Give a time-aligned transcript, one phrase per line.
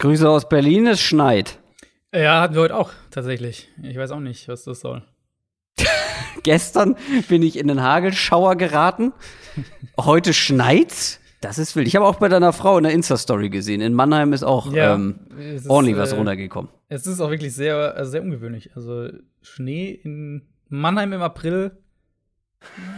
[0.00, 1.58] Grüße aus Berlin, es schneit.
[2.14, 3.68] Ja, hatten wir heute auch, tatsächlich.
[3.82, 5.02] Ich weiß auch nicht, was das soll.
[6.42, 6.96] Gestern
[7.28, 9.12] bin ich in den Hagelschauer geraten.
[9.98, 11.20] Heute schneit's.
[11.42, 11.86] Das ist wild.
[11.86, 13.82] Ich habe auch bei deiner Frau in der Insta-Story gesehen.
[13.82, 16.70] In Mannheim ist auch ja, ähm, ist, ordentlich was äh, runtergekommen.
[16.88, 18.74] Es ist auch wirklich sehr, also sehr ungewöhnlich.
[18.74, 19.10] Also
[19.42, 21.72] Schnee in Mannheim im April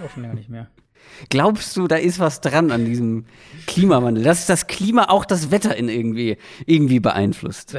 [0.04, 0.70] auch schon länger nicht mehr.
[1.30, 3.24] Glaubst du, da ist was dran an diesem
[3.66, 7.74] Klimawandel, dass das Klima auch das Wetter in irgendwie, irgendwie beeinflusst?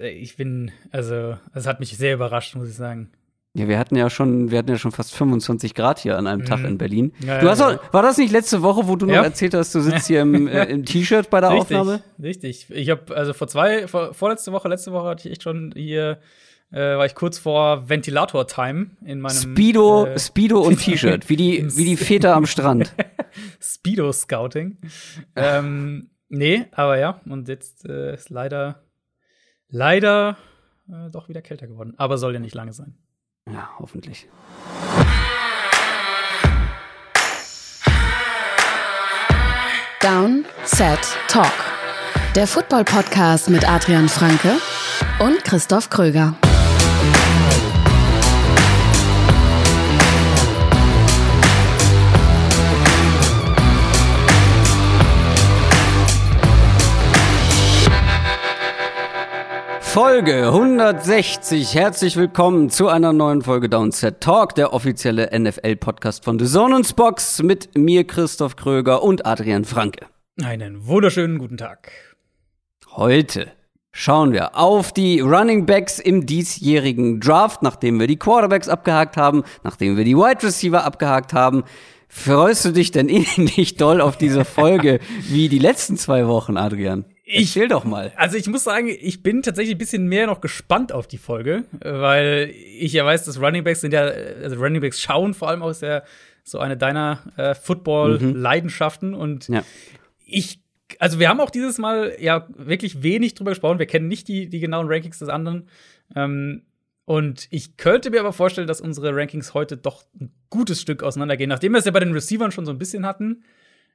[0.00, 3.10] Ich bin, also, es hat mich sehr überrascht, muss ich sagen.
[3.54, 6.42] Ja, wir hatten ja schon, wir hatten ja schon fast 25 Grad hier an einem
[6.42, 6.46] mhm.
[6.46, 7.12] Tag in Berlin.
[7.24, 9.80] Ja, du hast auch, war das nicht letzte Woche, wo du noch erzählt hast, du
[9.80, 12.02] sitzt hier im, äh, im T-Shirt bei der richtig, Aufnahme?
[12.22, 12.66] Richtig.
[12.70, 16.18] Ich habe also vor zwei, vor, vorletzte Woche, letzte Woche hatte ich echt schon hier
[16.70, 21.76] äh, war ich kurz vor Ventilator-Time in meinem Speedo, äh, Speedo und T-Shirt, wie die,
[21.76, 22.94] wie die Väter am Strand.
[23.60, 24.78] Speedo-Scouting.
[25.36, 28.82] ähm, nee, aber ja, und jetzt äh, ist leider,
[29.68, 30.36] leider
[30.88, 31.94] äh, doch wieder kälter geworden.
[31.96, 32.98] Aber soll ja nicht lange sein.
[33.50, 34.28] Ja, hoffentlich.
[40.00, 41.52] Down, Set, Talk.
[42.36, 44.58] Der Football-Podcast mit Adrian Franke
[45.18, 46.36] und Christoph Kröger.
[60.00, 61.74] Folge 160.
[61.74, 66.94] Herzlich willkommen zu einer neuen Folge Downset Talk, der offizielle NFL-Podcast von The Zone und
[66.94, 70.06] Box mit mir, Christoph Kröger und Adrian Franke.
[70.40, 71.90] Einen wunderschönen guten Tag.
[72.92, 73.50] Heute
[73.90, 79.42] schauen wir auf die Running Backs im diesjährigen Draft, nachdem wir die Quarterbacks abgehakt haben,
[79.64, 81.64] nachdem wir die Wide Receiver abgehakt haben.
[82.06, 87.04] Freust du dich denn ähnlich doll auf diese Folge wie die letzten zwei Wochen, Adrian?
[87.30, 88.12] Ich will doch mal.
[88.16, 91.64] Also ich muss sagen, ich bin tatsächlich ein bisschen mehr noch gespannt auf die Folge,
[91.80, 96.04] weil ich ja weiß, dass Runningbacks sind ja, also Runningbacks schauen vor allem aus der
[96.42, 99.16] so eine deiner äh, Football-Leidenschaften mhm.
[99.16, 99.62] und ja.
[100.24, 100.60] ich,
[100.98, 103.78] also wir haben auch dieses Mal ja wirklich wenig drüber gesprochen.
[103.78, 105.68] Wir kennen nicht die, die genauen Rankings des anderen.
[106.16, 106.62] Ähm,
[107.04, 111.48] und ich könnte mir aber vorstellen, dass unsere Rankings heute doch ein gutes Stück auseinandergehen,
[111.48, 113.44] nachdem wir es ja bei den Receivern schon so ein bisschen hatten.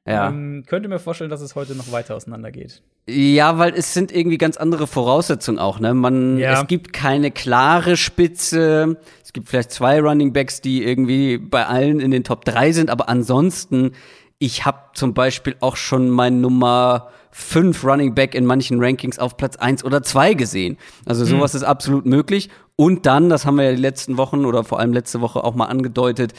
[0.06, 0.28] Ja.
[0.28, 2.82] Ähm, könnte mir vorstellen, dass es heute noch weiter auseinandergeht.
[3.08, 5.94] Ja, weil es sind irgendwie ganz andere Voraussetzungen auch, ne?
[5.94, 6.62] Man, ja.
[6.62, 8.98] es gibt keine klare Spitze.
[9.24, 12.90] Es gibt vielleicht zwei Running Backs, die irgendwie bei allen in den Top 3 sind,
[12.90, 13.92] aber ansonsten,
[14.40, 19.38] ich habe zum Beispiel auch schon mein Nummer 5 Running Back in manchen Rankings auf
[19.38, 20.78] Platz 1 oder 2 gesehen.
[21.06, 21.58] Also sowas hm.
[21.58, 22.50] ist absolut möglich.
[22.76, 25.56] Und dann, das haben wir ja die letzten Wochen oder vor allem letzte Woche auch
[25.56, 26.34] mal angedeutet,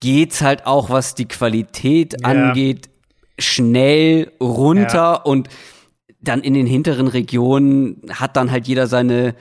[0.00, 2.28] geht's halt auch, was die Qualität ja.
[2.28, 2.90] angeht,
[3.38, 5.14] schnell runter ja.
[5.14, 5.48] und
[6.20, 9.34] dann in den hinteren Regionen hat dann halt jeder seine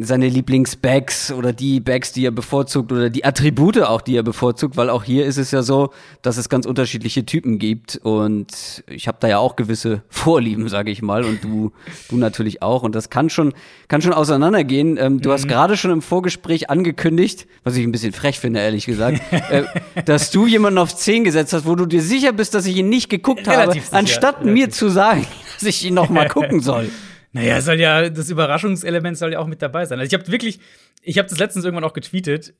[0.00, 4.76] seine Lieblingsbags oder die Bags, die er bevorzugt oder die Attribute auch, die er bevorzugt,
[4.76, 5.90] weil auch hier ist es ja so,
[6.22, 10.92] dass es ganz unterschiedliche Typen gibt und ich habe da ja auch gewisse Vorlieben, sage
[10.92, 11.72] ich mal, und du
[12.08, 13.52] du natürlich auch und das kann schon
[13.88, 14.96] kann schon auseinandergehen.
[14.98, 15.32] Ähm, du mhm.
[15.32, 19.20] hast gerade schon im Vorgespräch angekündigt, was ich ein bisschen frech finde, ehrlich gesagt,
[19.50, 19.64] äh,
[20.04, 22.88] dass du jemanden auf 10 gesetzt hast, wo du dir sicher bist, dass ich ihn
[22.88, 23.96] nicht geguckt Relativ habe, sicher.
[23.96, 24.52] anstatt Relativ.
[24.52, 26.88] mir zu sagen, dass ich ihn noch mal gucken soll.
[27.32, 29.98] Naja, soll ja, das Überraschungselement soll ja auch mit dabei sein.
[29.98, 30.60] Also ich habe wirklich,
[31.02, 32.54] ich habe das letztens irgendwann auch getweetet.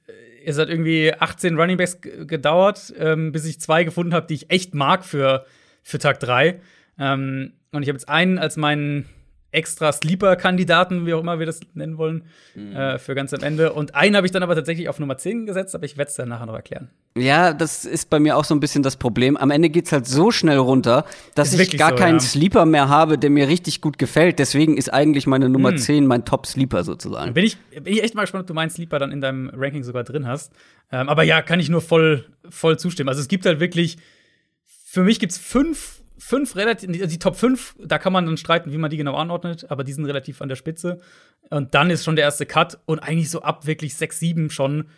[0.44, 4.74] Es hat irgendwie 18 Runningbacks gedauert, ähm, bis ich zwei gefunden habe, die ich echt
[4.74, 5.46] mag für,
[5.82, 6.60] für Tag 3.
[6.98, 9.06] Ähm, und ich habe jetzt einen als meinen
[9.50, 12.76] extra Sleeper-Kandidaten, wie auch immer wir das nennen wollen, mhm.
[12.76, 13.72] äh, für ganz am Ende.
[13.72, 16.16] Und einen habe ich dann aber tatsächlich auf Nummer 10 gesetzt, aber ich werde es
[16.16, 16.90] dann nachher noch erklären.
[17.16, 19.36] Ja, das ist bei mir auch so ein bisschen das Problem.
[19.38, 22.20] Am Ende geht es halt so schnell runter, dass ist ich gar so, keinen ja.
[22.20, 24.38] Sleeper mehr habe, der mir richtig gut gefällt.
[24.38, 25.78] Deswegen ist eigentlich meine Nummer mhm.
[25.78, 27.32] 10 mein Top-Sleeper sozusagen.
[27.32, 29.82] Bin ich, bin ich echt mal gespannt, ob du meinen Sleeper dann in deinem Ranking
[29.82, 30.52] sogar drin hast.
[30.92, 33.08] Ähm, aber ja, kann ich nur voll, voll zustimmen.
[33.08, 33.96] Also es gibt halt wirklich,
[34.84, 38.72] für mich gibt es fünf fünf relativ, die Top 5, da kann man dann streiten,
[38.72, 41.00] wie man die genau anordnet, aber die sind relativ an der Spitze.
[41.50, 44.88] Und dann ist schon der erste Cut und eigentlich so ab wirklich 6, 7 schon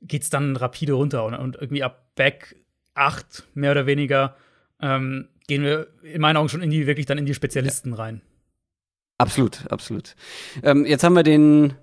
[0.00, 2.56] geht's dann rapide runter und, und irgendwie ab Back
[2.94, 4.36] 8 mehr oder weniger
[4.80, 7.96] ähm, gehen wir in meinen Augen schon in die wirklich dann in die Spezialisten ja.
[7.96, 8.20] rein.
[9.18, 10.16] Absolut, absolut.
[10.62, 11.74] Ähm, jetzt haben wir den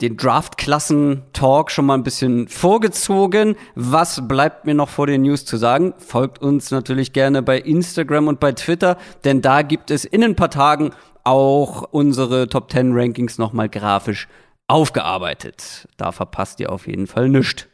[0.00, 3.56] den Draft-Klassen-Talk schon mal ein bisschen vorgezogen.
[3.74, 5.94] Was bleibt mir noch vor den News zu sagen?
[5.98, 10.36] Folgt uns natürlich gerne bei Instagram und bei Twitter, denn da gibt es in ein
[10.36, 10.90] paar Tagen
[11.24, 14.28] auch unsere Top 10 Rankings nochmal grafisch
[14.68, 15.88] aufgearbeitet.
[15.96, 17.66] Da verpasst ihr auf jeden Fall nichts.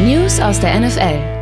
[0.00, 1.33] News aus der NFL.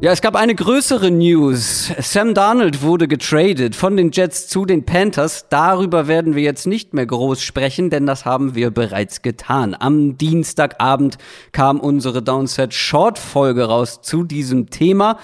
[0.00, 1.92] Ja, es gab eine größere News.
[1.98, 5.46] Sam Darnold wurde getradet von den Jets zu den Panthers.
[5.50, 9.74] Darüber werden wir jetzt nicht mehr groß sprechen, denn das haben wir bereits getan.
[9.76, 11.18] Am Dienstagabend
[11.50, 15.18] kam unsere Downset Short Folge raus zu diesem Thema.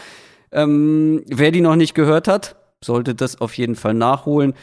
[0.51, 4.55] Ähm, wer die noch nicht gehört hat, sollte das auf jeden Fall nachholen.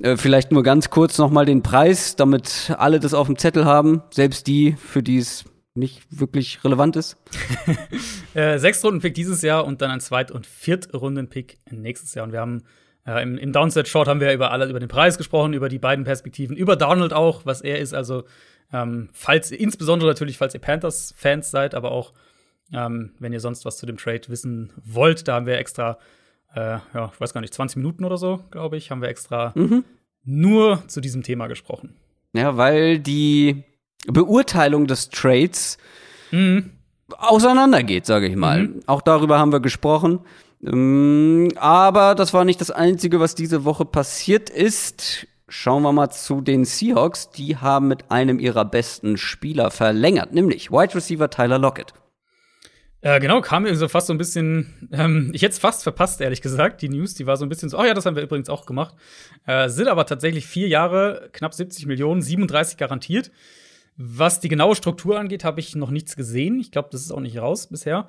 [0.00, 4.02] Äh, vielleicht nur ganz kurz nochmal den Preis, damit alle das auf dem Zettel haben.
[4.10, 7.16] Selbst die, für die es nicht wirklich relevant ist.
[8.34, 12.24] äh, Sechstrunden-Pick dieses Jahr und dann ein Zweit- und Viertrunden-Pick nächstes Jahr.
[12.24, 12.62] Und wir haben
[13.06, 16.04] äh, im, im Downset-Short haben wir über alle über den Preis gesprochen, über die beiden
[16.04, 17.92] Perspektiven, über Donald auch, was er ist.
[17.92, 18.24] Also
[18.72, 22.12] ähm, falls insbesondere natürlich, falls ihr Panthers-Fans seid, aber auch
[22.72, 25.98] ähm, wenn ihr sonst was zu dem Trade wissen wollt, da haben wir extra,
[26.54, 29.52] äh, ja, ich weiß gar nicht, 20 Minuten oder so, glaube ich, haben wir extra
[29.54, 29.84] mhm.
[30.24, 31.96] nur zu diesem Thema gesprochen.
[32.32, 33.64] Ja, weil die
[34.06, 35.78] Beurteilung des Trades
[36.30, 36.70] mhm.
[37.08, 38.64] auseinandergeht, sage ich mal.
[38.64, 38.80] Mhm.
[38.86, 40.20] Auch darüber haben wir gesprochen.
[40.64, 45.26] Ähm, aber das war nicht das Einzige, was diese Woche passiert ist.
[45.48, 47.30] Schauen wir mal zu den Seahawks.
[47.30, 51.92] Die haben mit einem ihrer besten Spieler verlängert, nämlich Wide Receiver Tyler Lockett.
[53.02, 56.22] Äh, genau, kam mir so fast so ein bisschen, ähm, ich hätte es fast verpasst,
[56.22, 58.22] ehrlich gesagt, die News, die war so ein bisschen so, oh ja, das haben wir
[58.22, 58.94] übrigens auch gemacht.
[59.46, 63.30] Äh, sind aber tatsächlich vier Jahre, knapp 70 Millionen, 37 garantiert.
[63.96, 66.58] Was die genaue Struktur angeht, habe ich noch nichts gesehen.
[66.58, 68.08] Ich glaube, das ist auch nicht raus bisher.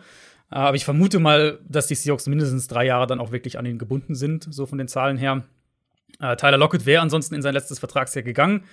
[0.50, 3.78] Aber ich vermute mal, dass die Seahawks mindestens drei Jahre dann auch wirklich an ihn
[3.78, 5.44] gebunden sind, so von den Zahlen her.
[6.20, 8.64] Äh, Tyler Lockett wäre ansonsten in sein letztes Vertragsjahr gegangen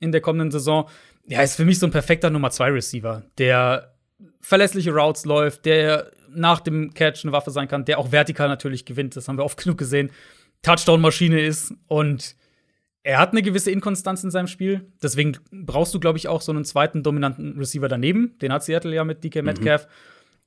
[0.00, 0.88] in der kommenden Saison.
[1.26, 3.94] Ja, ist für mich so ein perfekter Nummer 2 Receiver, der
[4.40, 8.84] verlässliche Routes läuft, der nach dem Catch eine Waffe sein kann, der auch vertikal natürlich
[8.84, 9.14] gewinnt.
[9.16, 10.10] Das haben wir oft genug gesehen.
[10.62, 12.36] Touchdown-Maschine ist und
[13.02, 14.86] er hat eine gewisse Inkonstanz in seinem Spiel.
[15.02, 18.38] Deswegen brauchst du, glaube ich, auch so einen zweiten dominanten Receiver daneben.
[18.40, 19.44] Den hat Seattle ja mit DK mhm.
[19.46, 19.86] Metcalf.
[19.86, 19.90] Mhm.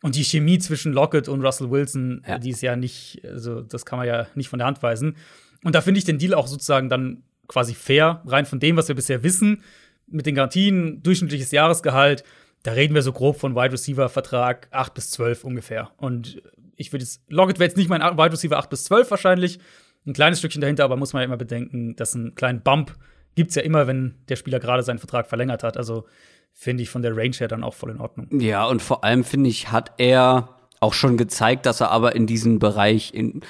[0.03, 2.37] Und die Chemie zwischen Lockett und Russell Wilson, ja.
[2.37, 5.15] die ist ja nicht, also das kann man ja nicht von der Hand weisen.
[5.63, 8.89] Und da finde ich den Deal auch sozusagen dann quasi fair, rein von dem, was
[8.89, 9.63] wir bisher wissen,
[10.07, 12.25] mit den Garantien, durchschnittliches Jahresgehalt.
[12.63, 15.91] Da reden wir so grob von Wide Receiver Vertrag 8 bis 12 ungefähr.
[15.97, 16.41] Und
[16.75, 19.59] ich würde jetzt, Lockett wäre jetzt nicht mein Wide Receiver 8 bis 12 wahrscheinlich,
[20.05, 22.95] ein kleines Stückchen dahinter, aber muss man ja immer bedenken, dass einen kleinen Bump
[23.35, 25.77] gibt es ja immer, wenn der Spieler gerade seinen Vertrag verlängert hat.
[25.77, 26.05] Also
[26.53, 28.27] finde ich von der Range her dann auch voll in Ordnung.
[28.39, 32.27] Ja, und vor allem finde ich, hat er auch schon gezeigt, dass er aber in
[32.27, 33.41] diesen Bereich in,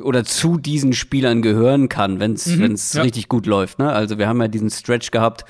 [0.00, 3.02] oder zu diesen Spielern gehören kann, wenn es mhm, ja.
[3.02, 3.78] richtig gut läuft.
[3.78, 3.90] Ne?
[3.90, 5.44] Also wir haben ja diesen Stretch gehabt.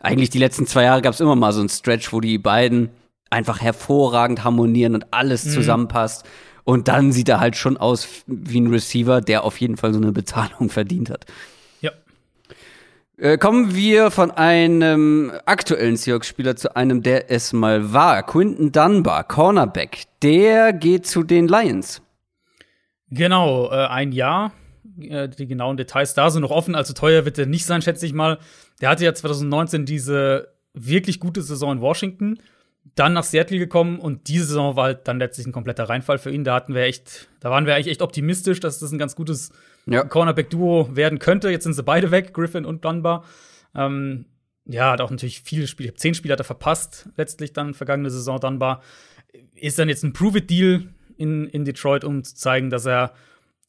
[0.00, 2.90] Eigentlich die letzten zwei Jahre gab es immer mal so einen Stretch, wo die beiden
[3.30, 5.50] einfach hervorragend harmonieren und alles mhm.
[5.50, 6.24] zusammenpasst.
[6.68, 9.98] Und dann sieht er halt schon aus wie ein Receiver, der auf jeden Fall so
[9.98, 11.24] eine Bezahlung verdient hat.
[11.80, 11.92] Ja.
[13.16, 18.22] Äh, kommen wir von einem aktuellen Seahawks-Spieler zu einem, der es mal war.
[18.22, 20.02] Quinton Dunbar, Cornerback.
[20.20, 22.02] Der geht zu den Lions.
[23.10, 24.52] Genau, äh, ein Jahr.
[25.00, 26.74] Äh, die genauen Details da sind noch offen.
[26.74, 28.40] Also teuer wird er nicht sein, schätze ich mal.
[28.82, 32.38] Der hatte ja 2019 diese wirklich gute Saison in Washington
[32.98, 36.30] dann nach Seattle gekommen und diese Saison war halt dann letztlich ein kompletter Reinfall für
[36.30, 36.44] ihn.
[36.44, 39.52] Da hatten wir echt, da waren wir eigentlich echt optimistisch, dass das ein ganz gutes
[39.86, 40.04] ja.
[40.04, 41.50] Cornerback-Duo werden könnte.
[41.50, 43.24] Jetzt sind sie beide weg, Griffin und Dunbar.
[43.74, 44.26] Ähm,
[44.64, 48.38] ja, hat auch natürlich viele Spiele, zehn Spiele hat er verpasst, letztlich dann vergangene Saison
[48.38, 48.82] Dunbar.
[49.54, 53.14] Ist dann jetzt ein Prove-It-Deal in, in Detroit, um zu zeigen, dass er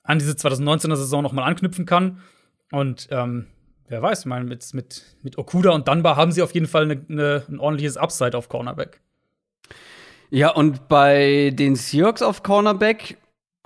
[0.04, 2.22] an diese 2019er Saison nochmal anknüpfen kann.
[2.72, 3.48] Und ähm,
[3.88, 6.84] wer weiß, ich meine, mit, mit, mit Okuda und Dunbar haben sie auf jeden Fall
[6.84, 9.02] eine, eine, ein ordentliches Upside auf Cornerback.
[10.30, 13.18] Ja, und bei den Seahawks auf Cornerback,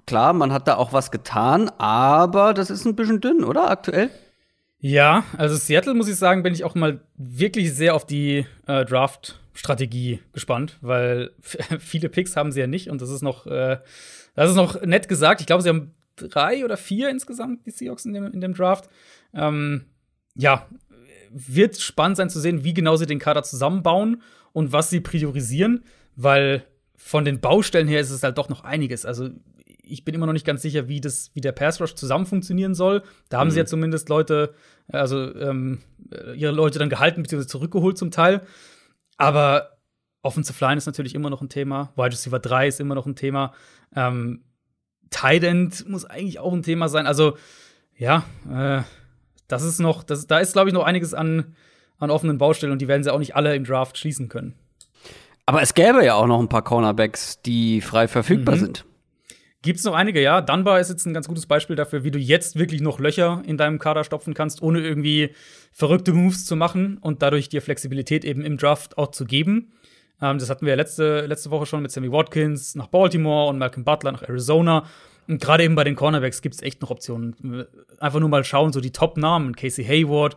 [0.06, 4.10] klar, man hat da auch was getan, aber das ist ein bisschen dünn, oder aktuell?
[4.80, 8.86] Ja, also Seattle, muss ich sagen, bin ich auch mal wirklich sehr auf die äh,
[8.86, 11.32] Draft-Strategie gespannt, weil
[11.80, 13.80] viele Picks haben sie ja nicht und das ist noch, äh,
[14.36, 15.42] das ist noch nett gesagt.
[15.42, 18.90] Ich glaube, sie haben drei oder vier insgesamt, die Seahawks in dem, in dem Draft.
[19.34, 19.86] Ähm,
[20.36, 20.68] ja,
[21.30, 24.22] wird spannend sein zu sehen, wie genau sie den Kader zusammenbauen
[24.54, 25.84] und was sie priorisieren
[26.16, 26.66] weil
[26.96, 29.06] von den Baustellen her ist es halt doch noch einiges.
[29.06, 29.30] Also
[29.66, 32.74] ich bin immer noch nicht ganz sicher, wie das, wie der Pass Rush zusammen funktionieren
[32.74, 33.04] soll.
[33.30, 33.52] Da haben mhm.
[33.52, 34.54] sie ja zumindest Leute,
[34.88, 35.80] also ähm,
[36.36, 37.46] ihre Leute dann gehalten bzw.
[37.46, 38.42] zurückgeholt zum Teil.
[39.18, 39.78] Aber
[40.22, 41.92] Offensive Line ist natürlich immer noch ein Thema.
[41.96, 43.54] Wide Receiver 3 ist immer noch ein Thema.
[43.96, 44.44] Ähm,
[45.10, 47.06] Tight End muss eigentlich auch ein Thema sein.
[47.06, 47.38] Also
[47.98, 48.84] ja, äh,
[49.48, 51.56] das ist noch, das, da ist glaube ich noch einiges an,
[52.00, 54.56] an offenen Baustellen und die werden sie auch nicht alle im Draft schließen können.
[55.46, 58.60] Aber es gäbe ja auch noch ein paar Cornerbacks, die frei verfügbar mhm.
[58.60, 58.86] sind.
[59.62, 60.42] Gibt's noch einige, ja.
[60.42, 63.58] Dunbar ist jetzt ein ganz gutes Beispiel dafür, wie du jetzt wirklich noch Löcher in
[63.58, 65.34] deinem Kader stopfen kannst, ohne irgendwie
[65.72, 69.72] verrückte Moves zu machen und dadurch dir Flexibilität eben im Draft auch zu geben.
[70.22, 73.86] Ähm, das hatten wir letzte, letzte Woche schon mit Sammy Watkins nach Baltimore und Malcolm
[73.86, 74.86] Butler nach Arizona.
[75.30, 77.66] Und gerade eben bei den Cornerbacks gibt es echt noch Optionen.
[78.00, 80.36] Einfach nur mal schauen, so die Top-Namen: Casey Hayward,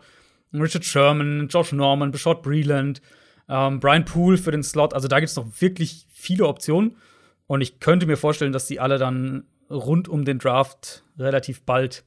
[0.53, 3.01] Richard Sherman, Josh Norman, Bashot Breland,
[3.49, 4.93] ähm, Brian Poole für den Slot.
[4.93, 6.97] Also da gibt es noch wirklich viele Optionen.
[7.47, 12.05] Und ich könnte mir vorstellen, dass die alle dann rund um den Draft relativ bald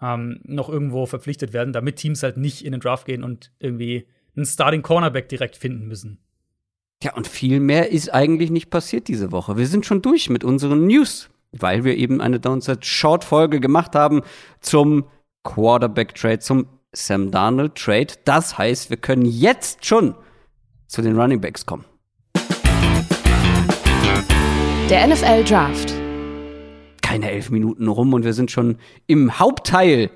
[0.00, 4.06] ähm, noch irgendwo verpflichtet werden, damit Teams halt nicht in den Draft gehen und irgendwie
[4.36, 6.18] einen Starting Cornerback direkt finden müssen.
[7.02, 9.56] Ja, und viel mehr ist eigentlich nicht passiert diese Woche.
[9.56, 13.94] Wir sind schon durch mit unseren News, weil wir eben eine Downside Short Folge gemacht
[13.94, 14.22] haben
[14.60, 15.04] zum
[15.42, 18.14] Quarterback Trade, zum Sam Darnold Trade.
[18.24, 20.14] Das heißt, wir können jetzt schon
[20.86, 21.84] zu den Running Backs kommen.
[24.88, 25.92] Der NFL Draft.
[27.02, 30.10] Keine elf Minuten rum und wir sind schon im Hauptteil,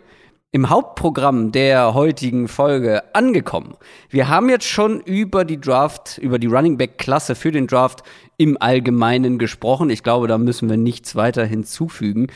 [0.53, 3.75] im Hauptprogramm der heutigen Folge angekommen.
[4.09, 8.03] Wir haben jetzt schon über die Draft, über die Running Back Klasse für den Draft
[8.37, 9.91] im Allgemeinen gesprochen.
[9.91, 12.29] Ich glaube, da müssen wir nichts weiter hinzufügen.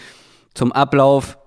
[0.54, 1.38] Zum Ablauf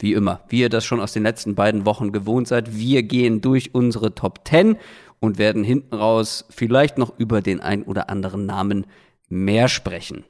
[0.00, 3.40] wie immer, wie ihr das schon aus den letzten beiden Wochen gewohnt seid, wir gehen
[3.40, 4.76] durch unsere Top 10
[5.24, 8.86] und werden hinten raus vielleicht noch über den ein oder anderen Namen
[9.28, 10.24] mehr sprechen.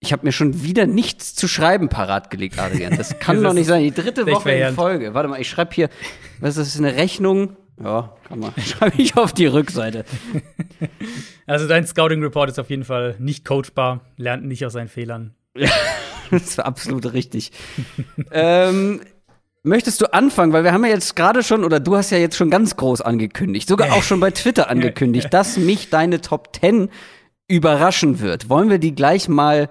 [0.00, 2.96] Ich habe mir schon wieder nichts zu schreiben parat gelegt, Adrian.
[2.96, 3.82] Das kann doch nicht sein.
[3.82, 5.14] Die dritte Woche in Folge.
[5.14, 5.88] Warte mal, ich schreibe hier,
[6.38, 7.56] was ist das, eine Rechnung?
[7.82, 8.52] Ja, kann man.
[8.64, 10.04] Schreibe ich auf die Rückseite.
[11.46, 15.34] Also dein Scouting Report ist auf jeden Fall nicht coachbar, lernt nicht aus seinen Fehlern.
[16.30, 17.52] das ist absolut richtig.
[18.30, 19.00] ähm,
[19.68, 20.52] möchtest du anfangen?
[20.52, 23.00] Weil wir haben ja jetzt gerade schon, oder du hast ja jetzt schon ganz groß
[23.00, 26.88] angekündigt, sogar auch schon bei Twitter angekündigt, dass mich deine Top 10
[27.46, 28.48] überraschen wird.
[28.48, 29.70] Wollen wir die gleich mal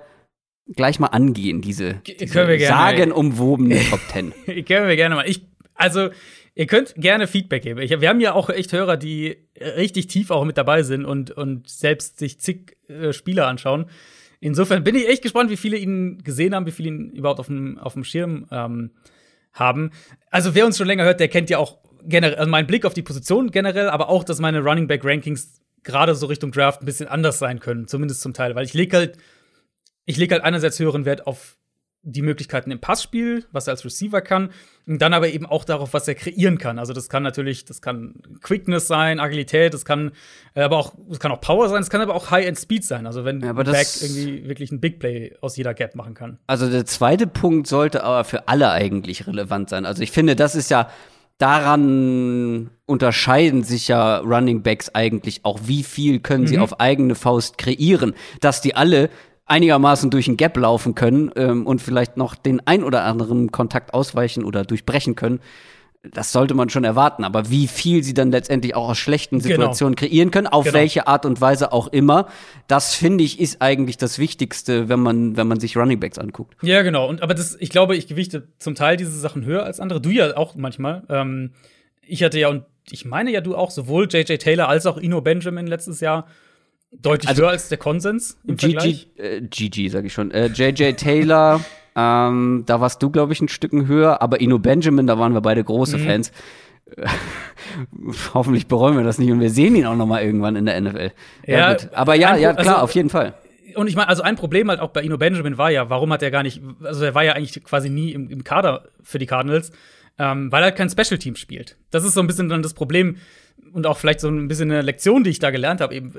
[0.75, 4.33] gleich mal angehen, diese, diese sagenumwobene Top 10?
[4.65, 5.27] Können wir gerne mal.
[5.27, 6.09] Ich, also,
[6.55, 7.79] ihr könnt gerne Feedback geben.
[7.79, 11.31] Ich, wir haben ja auch echt Hörer, die richtig tief auch mit dabei sind und,
[11.31, 13.85] und selbst sich zig äh, Spiele anschauen.
[14.39, 17.47] Insofern bin ich echt gespannt, wie viele ihn gesehen haben, wie viele ihn überhaupt auf
[17.47, 18.91] dem, auf dem Schirm ähm,
[19.59, 19.91] haben.
[20.29, 22.93] Also, wer uns schon länger hört, der kennt ja auch generell, also meinen Blick auf
[22.93, 26.85] die Position generell, aber auch, dass meine Running Back Rankings gerade so Richtung Draft ein
[26.85, 29.17] bisschen anders sein können, zumindest zum Teil, weil ich lege halt,
[30.05, 31.56] ich lege halt einerseits höheren Wert auf
[32.09, 34.49] die Möglichkeiten im Passspiel, was er als Receiver kann,
[34.87, 36.79] und dann aber eben auch darauf, was er kreieren kann.
[36.79, 40.11] Also das kann natürlich, das kann Quickness sein, Agilität, das kann
[40.53, 43.05] äh, aber auch, das kann auch Power sein, es kann aber auch High-End Speed sein.
[43.05, 46.39] Also wenn ja, Back irgendwie wirklich ein Big Play aus jeder Gap machen kann.
[46.47, 49.85] Also der zweite Punkt sollte aber für alle eigentlich relevant sein.
[49.85, 50.89] Also ich finde, das ist ja
[51.37, 56.47] daran unterscheiden sich ja Running Backs eigentlich auch, wie viel können mhm.
[56.47, 59.09] sie auf eigene Faust kreieren, dass die alle
[59.47, 63.93] einigermaßen durch ein Gap laufen können ähm, und vielleicht noch den ein oder anderen Kontakt
[63.93, 65.39] ausweichen oder durchbrechen können.
[66.13, 67.23] Das sollte man schon erwarten.
[67.23, 69.49] Aber wie viel sie dann letztendlich auch aus schlechten genau.
[69.49, 70.09] Situationen genau.
[70.09, 70.77] kreieren können, auf genau.
[70.77, 72.27] welche Art und Weise auch immer,
[72.67, 76.55] das finde ich ist eigentlich das Wichtigste, wenn man, wenn man sich Running Backs anguckt.
[76.61, 77.07] Ja, genau.
[77.07, 80.01] Und aber das, ich glaube, ich gewichte zum Teil diese Sachen höher als andere.
[80.01, 81.03] Du ja auch manchmal.
[81.09, 81.51] Ähm,
[82.01, 85.21] ich hatte ja und ich meine ja du auch sowohl JJ Taylor als auch Ino
[85.21, 86.27] Benjamin letztes Jahr
[87.01, 89.07] Deutlich also, höher als der Konsens im GG, Vergleich?
[89.17, 90.31] Äh, GG, sag ich schon.
[90.31, 91.61] Äh, JJ Taylor,
[91.95, 95.41] ähm, da warst du, glaube ich, ein Stück höher, aber Ino Benjamin, da waren wir
[95.41, 96.05] beide große mhm.
[96.05, 96.31] Fans.
[98.33, 100.79] Hoffentlich bereuen wir das nicht und wir sehen ihn auch noch mal irgendwann in der
[100.79, 101.11] NFL.
[101.45, 101.89] Ja, ja gut.
[101.93, 103.33] Aber ja, ja, klar, also, auf jeden Fall.
[103.75, 106.23] Und ich meine, also ein Problem halt auch bei Ino Benjamin war ja, warum hat
[106.23, 109.25] er gar nicht, also er war ja eigentlich quasi nie im, im Kader für die
[109.25, 109.71] Cardinals,
[110.17, 111.77] ähm, weil er kein Special Team spielt.
[111.91, 113.17] Das ist so ein bisschen dann das Problem
[113.73, 115.93] und auch vielleicht so ein bisschen eine Lektion, die ich da gelernt habe.
[115.93, 116.13] Eben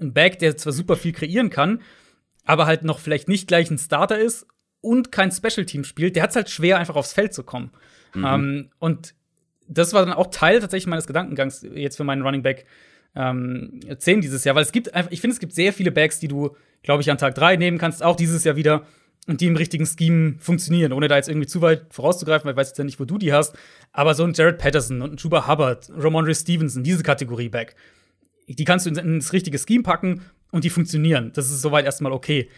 [0.00, 1.80] ein Back, der zwar super viel kreieren kann,
[2.44, 4.46] aber halt noch vielleicht nicht gleich ein Starter ist
[4.80, 7.70] und kein Special Team spielt, der hat es halt schwer, einfach aufs Feld zu kommen.
[8.14, 8.24] Mhm.
[8.24, 9.14] Ähm, und
[9.66, 12.66] das war dann auch Teil tatsächlich meines Gedankengangs jetzt für meinen Running Back
[13.16, 16.18] ähm, 10 dieses Jahr, weil es gibt einfach, ich finde, es gibt sehr viele Backs,
[16.18, 18.86] die du, glaube ich, an Tag 3 nehmen kannst, auch dieses Jahr wieder,
[19.26, 22.56] und die im richtigen Scheme funktionieren, ohne da jetzt irgendwie zu weit vorauszugreifen, weil ich
[22.58, 23.56] weiß jetzt ja nicht, wo du die hast.
[23.92, 27.74] Aber so ein Jared Patterson und ein Chuba Hubbard, Ramondre Stevenson, diese Kategorie Back,
[28.46, 31.32] die kannst du ins richtige Scheme packen und die funktionieren.
[31.34, 32.48] Das ist soweit erstmal okay.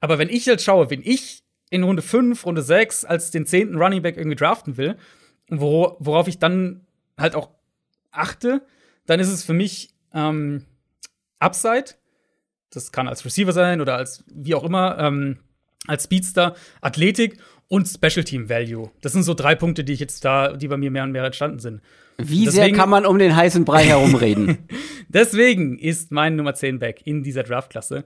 [0.00, 3.76] Aber wenn ich jetzt schaue, wenn ich in Runde 5, Runde 6 als den zehnten
[3.76, 4.96] Running Back irgendwie draften will,
[5.48, 7.50] wo, worauf ich dann halt auch
[8.10, 8.62] achte,
[9.06, 10.64] dann ist es für mich ähm,
[11.38, 11.94] Upside.
[12.70, 14.98] Das kann als Receiver sein oder als wie auch immer.
[14.98, 15.38] Ähm,
[15.86, 18.90] als Speedster, Athletik und Special Team Value.
[19.00, 21.24] Das sind so drei Punkte, die ich jetzt da, die bei mir mehr und mehr
[21.24, 21.82] entstanden sind.
[22.16, 24.58] Wie Deswegen, sehr kann man um den heißen Brei herumreden?
[25.08, 28.04] Deswegen ist mein Nummer 10 Back in dieser Draftklasse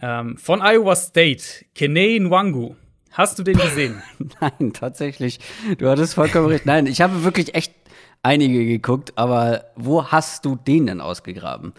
[0.00, 2.74] ähm, von Iowa State, Kene Nwangu.
[3.12, 4.02] Hast du den gesehen?
[4.40, 5.38] Nein, tatsächlich.
[5.78, 6.66] Du hattest vollkommen recht.
[6.66, 7.72] Nein, ich habe wirklich echt
[8.22, 11.74] einige geguckt, aber wo hast du den denn ausgegraben?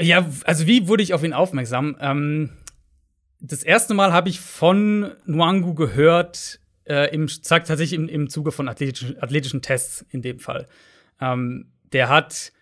[0.00, 1.96] Ja, also wie wurde ich auf ihn aufmerksam?
[2.00, 2.50] Ähm,
[3.40, 8.68] das erste Mal habe ich von Nwangu gehört, äh, im, tatsächlich im, im Zuge von
[8.68, 10.66] athletischen, athletischen Tests in dem Fall.
[11.20, 12.52] Ähm, der hat,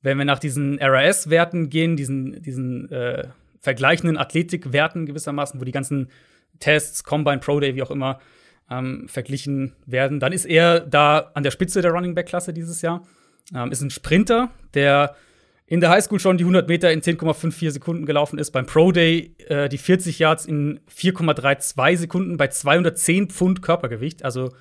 [0.00, 3.28] wenn wir nach diesen RAS-Werten gehen, diesen, diesen äh,
[3.60, 6.10] vergleichenden Athletikwerten gewissermaßen, wo die ganzen
[6.58, 8.20] Tests, Combine, Pro Day, wie auch immer,
[8.70, 13.06] ähm, verglichen werden, dann ist er da an der Spitze der Running Back-Klasse dieses Jahr.
[13.54, 15.16] Ähm, ist ein Sprinter, der
[15.72, 19.34] in der Highschool schon die 100 Meter in 10,54 Sekunden gelaufen ist, beim Pro Day
[19.46, 24.52] äh, die 40 Yards in 4,32 Sekunden bei 210 Pfund Körpergewicht, also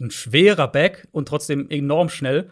[0.00, 2.50] ein schwerer Back und trotzdem enorm schnell.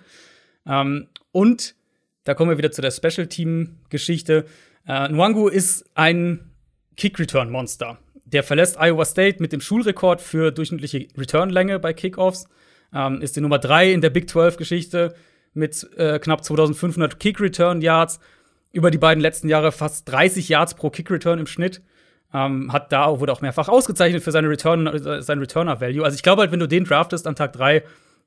[0.68, 1.74] Ähm, und
[2.22, 4.44] da kommen wir wieder zu der Special Team Geschichte.
[4.86, 6.52] Äh, Nwangu ist ein
[6.96, 7.98] Kick Return Monster.
[8.24, 12.46] Der verlässt Iowa State mit dem Schulrekord für durchschnittliche Return-Länge bei Kickoffs.
[12.94, 15.16] Ähm, ist die Nummer 3 in der Big 12 Geschichte
[15.56, 18.20] mit äh, knapp 2500 Kick-Return-Yards.
[18.72, 21.82] Über die beiden letzten Jahre fast 30 Yards pro Kick-Return im Schnitt.
[22.34, 26.04] Ähm, hat da wurde auch mehrfach ausgezeichnet für seine Return, äh, sein Returner-Value.
[26.04, 27.82] Also ich glaube halt, wenn du den draftest an Tag 3,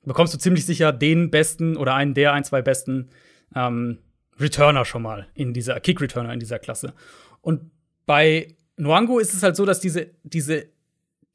[0.05, 3.09] bekommst du ziemlich sicher den besten oder einen der ein, zwei besten
[3.55, 3.99] ähm,
[4.39, 6.93] Returner schon mal in dieser Kick-Returner in dieser Klasse.
[7.41, 7.71] Und
[8.05, 10.67] bei Nwango ist es halt so, dass diese, diese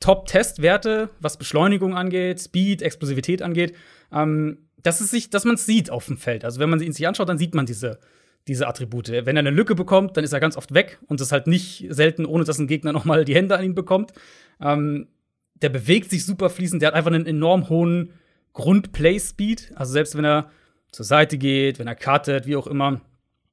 [0.00, 3.74] Top-Test-Werte, was Beschleunigung angeht, Speed, Explosivität angeht,
[4.12, 6.44] ähm, dass es sich, dass man es sieht auf dem Feld.
[6.44, 7.98] Also wenn man ihn sich anschaut, dann sieht man diese,
[8.46, 9.08] diese Attribute.
[9.08, 11.86] Wenn er eine Lücke bekommt, dann ist er ganz oft weg und das halt nicht
[11.88, 14.12] selten, ohne dass ein Gegner noch mal die Hände an ihn bekommt.
[14.60, 15.08] Ähm,
[15.56, 18.12] der bewegt sich super fließend, der hat einfach einen enorm hohen
[18.52, 19.72] Grund-Play-Speed.
[19.74, 20.50] Also selbst wenn er
[20.92, 23.00] zur Seite geht, wenn er cuttet, wie auch immer,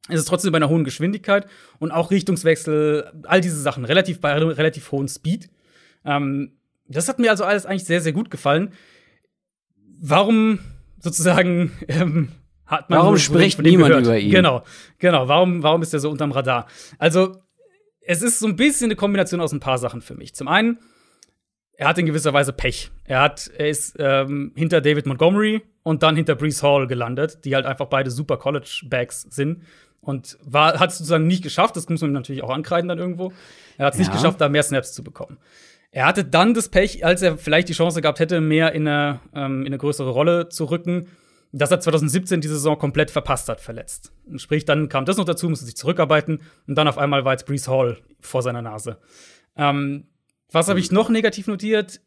[0.10, 1.48] ist es trotzdem bei einer hohen Geschwindigkeit
[1.80, 5.50] und auch Richtungswechsel, all diese Sachen, relativ bei relativ hohen Speed.
[6.04, 6.58] Ähm,
[6.88, 8.74] das hat mir also alles eigentlich sehr, sehr gut gefallen.
[9.98, 10.60] Warum
[11.02, 12.30] sozusagen ähm,
[12.66, 13.00] hat man.
[13.00, 14.06] Warum spricht niemand gehört.
[14.06, 14.32] über ihn?
[14.32, 14.64] Genau,
[14.98, 15.28] genau.
[15.28, 16.68] Warum, warum ist er so unterm Radar?
[16.98, 17.36] Also,
[18.02, 20.34] es ist so ein bisschen eine Kombination aus ein paar Sachen für mich.
[20.34, 20.80] Zum einen,
[21.74, 22.92] er hat in gewisser Weise Pech.
[23.06, 27.56] Er, hat, er ist ähm, hinter David Montgomery und dann hinter Brees Hall gelandet, die
[27.56, 29.64] halt einfach beide super College-Backs sind.
[30.00, 33.34] Und war, hat es sozusagen nicht geschafft, das muss man natürlich auch ankreiden dann irgendwo.
[33.78, 34.06] Er hat es ja.
[34.06, 35.38] nicht geschafft, da mehr Snaps zu bekommen.
[35.92, 39.20] Er hatte dann das Pech, als er vielleicht die Chance gehabt hätte, mehr in eine,
[39.36, 41.08] ähm, in eine größere Rolle zu rücken,
[41.52, 44.14] dass er 2017 die Saison komplett verpasst hat, verletzt.
[44.38, 47.46] Sprich, dann kam das noch dazu, musste sich zurückarbeiten und dann auf einmal war jetzt
[47.46, 49.00] Brees Hall vor seiner Nase.
[49.58, 50.08] Ähm,
[50.50, 52.00] was habe ich noch negativ notiert?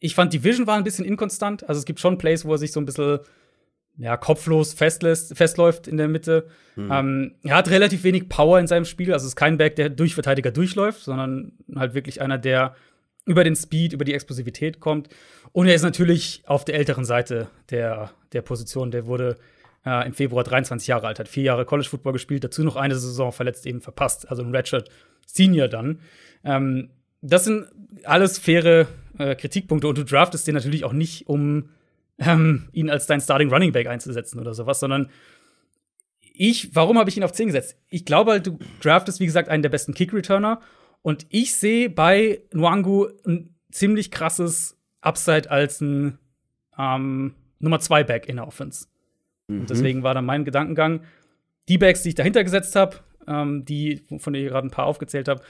[0.00, 1.68] Ich fand, die Vision war ein bisschen inkonstant.
[1.68, 3.20] Also es gibt schon Plays, wo er sich so ein bisschen
[3.98, 6.46] ja, kopflos festlässt, festläuft in der Mitte.
[6.76, 6.92] Mhm.
[6.92, 9.12] Ähm, er hat relativ wenig Power in seinem Spiel.
[9.12, 12.76] Also es ist kein Back, der durch Verteidiger durchläuft, sondern halt wirklich einer, der
[13.28, 15.08] über den Speed, über die Explosivität kommt.
[15.52, 18.90] Und er ist natürlich auf der älteren Seite der, der Position.
[18.90, 19.36] Der wurde
[19.84, 22.96] äh, im Februar 23 Jahre alt, hat vier Jahre College Football gespielt, dazu noch eine
[22.96, 24.90] Saison verletzt eben verpasst, also ein Redshirt
[25.26, 26.00] Senior dann.
[26.42, 27.66] Ähm, das sind
[28.04, 28.86] alles faire
[29.18, 31.68] äh, Kritikpunkte und du draftest den natürlich auch nicht, um
[32.18, 35.10] ähm, ihn als dein Starting Running Back einzusetzen oder sowas, sondern
[36.20, 37.76] ich, warum habe ich ihn auf 10 gesetzt?
[37.90, 40.60] Ich glaube halt, du draftest, wie gesagt, einen der besten Kick-Returner
[41.02, 46.18] und ich sehe bei Nwangu ein ziemlich krasses Upside als ein
[46.78, 48.86] ähm, Nummer 2 Back in der Offense.
[49.48, 49.60] Mhm.
[49.60, 51.02] Und deswegen war dann mein Gedankengang,
[51.68, 54.86] die Backs, die ich dahinter gesetzt habe, ähm, die, von denen ich gerade ein paar
[54.86, 55.42] aufgezählt habe,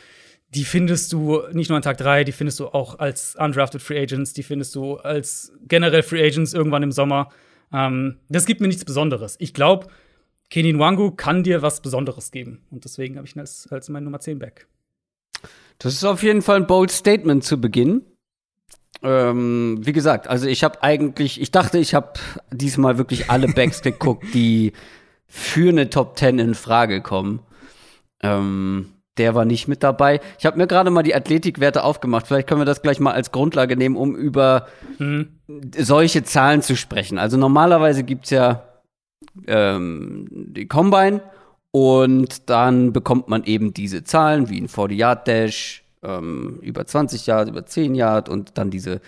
[0.55, 4.01] die findest du nicht nur an Tag 3, die findest du auch als undrafted Free
[4.01, 7.29] Agents, die findest du als generell Free Agents irgendwann im Sommer.
[7.73, 9.37] Ähm, das gibt mir nichts Besonderes.
[9.41, 9.89] Ich glaube,
[10.51, 12.63] Kenny Nwangu kann dir was Besonderes geben.
[12.71, 14.67] Und deswegen habe ich ihn als, als mein Nummer 10 Back.
[15.79, 18.03] Das ist auf jeden Fall ein bold Statement zu Beginn.
[19.03, 22.15] Ähm, wie gesagt, also ich habe eigentlich, ich dachte, ich habe
[22.51, 24.73] diesmal wirklich alle Backs geguckt, die
[25.27, 27.41] für eine Top 10 in Frage kommen.
[28.23, 30.21] Ähm, der war nicht mit dabei.
[30.39, 32.27] Ich habe mir gerade mal die Athletikwerte aufgemacht.
[32.27, 34.67] Vielleicht können wir das gleich mal als Grundlage nehmen, um über
[34.99, 35.41] mhm.
[35.77, 37.19] solche Zahlen zu sprechen.
[37.19, 38.65] Also normalerweise gibt's ja
[39.47, 41.21] ähm, die Combine
[41.71, 47.67] und dann bekommt man eben diese Zahlen wie ein 40-Yard-Dash, ähm, über 20 Yard, über
[47.67, 49.01] 10 Yard und dann diese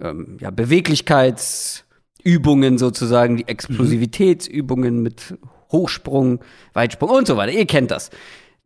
[0.00, 5.34] ähm, ja, Beweglichkeitsübungen sozusagen, die Explosivitätsübungen mit
[5.72, 6.40] Hochsprung,
[6.72, 7.52] Weitsprung und so weiter.
[7.52, 8.10] Ihr kennt das.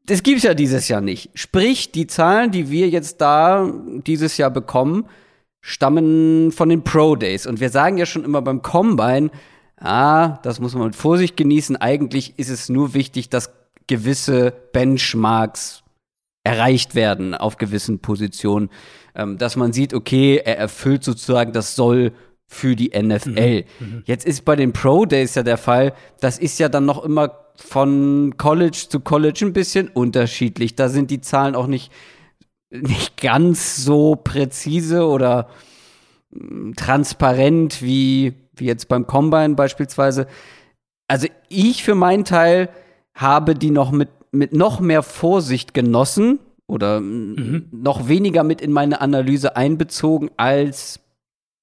[0.07, 1.31] Das gibt's ja dieses Jahr nicht.
[1.35, 3.73] Sprich, die Zahlen, die wir jetzt da
[4.07, 5.07] dieses Jahr bekommen,
[5.62, 7.47] stammen von den Pro Days.
[7.47, 9.31] Und wir sagen ja schon immer beim Combine,
[9.85, 11.77] ah, das muss man mit Vorsicht genießen.
[11.77, 13.53] Eigentlich ist es nur wichtig, dass
[13.87, 15.83] gewisse Benchmarks
[16.42, 18.70] erreicht werden auf gewissen Positionen,
[19.14, 22.12] ähm, dass man sieht, okay, er erfüllt sozusagen das Soll
[22.47, 23.64] für die NFL.
[23.81, 26.85] Mhm, mhm, Jetzt ist bei den Pro Days ja der Fall, das ist ja dann
[26.85, 30.75] noch immer von College zu College ein bisschen unterschiedlich.
[30.77, 31.90] Da sind die Zahlen auch nicht,
[32.70, 35.49] nicht ganz so präzise oder
[36.31, 40.27] mm, transparent wie, wie jetzt beim Combine beispielsweise.
[41.09, 42.69] Also ich für meinen Teil
[43.14, 47.69] habe die noch mit, mit noch mehr Vorsicht genossen oder mhm.
[47.71, 51.01] noch weniger mit in meine Analyse einbezogen als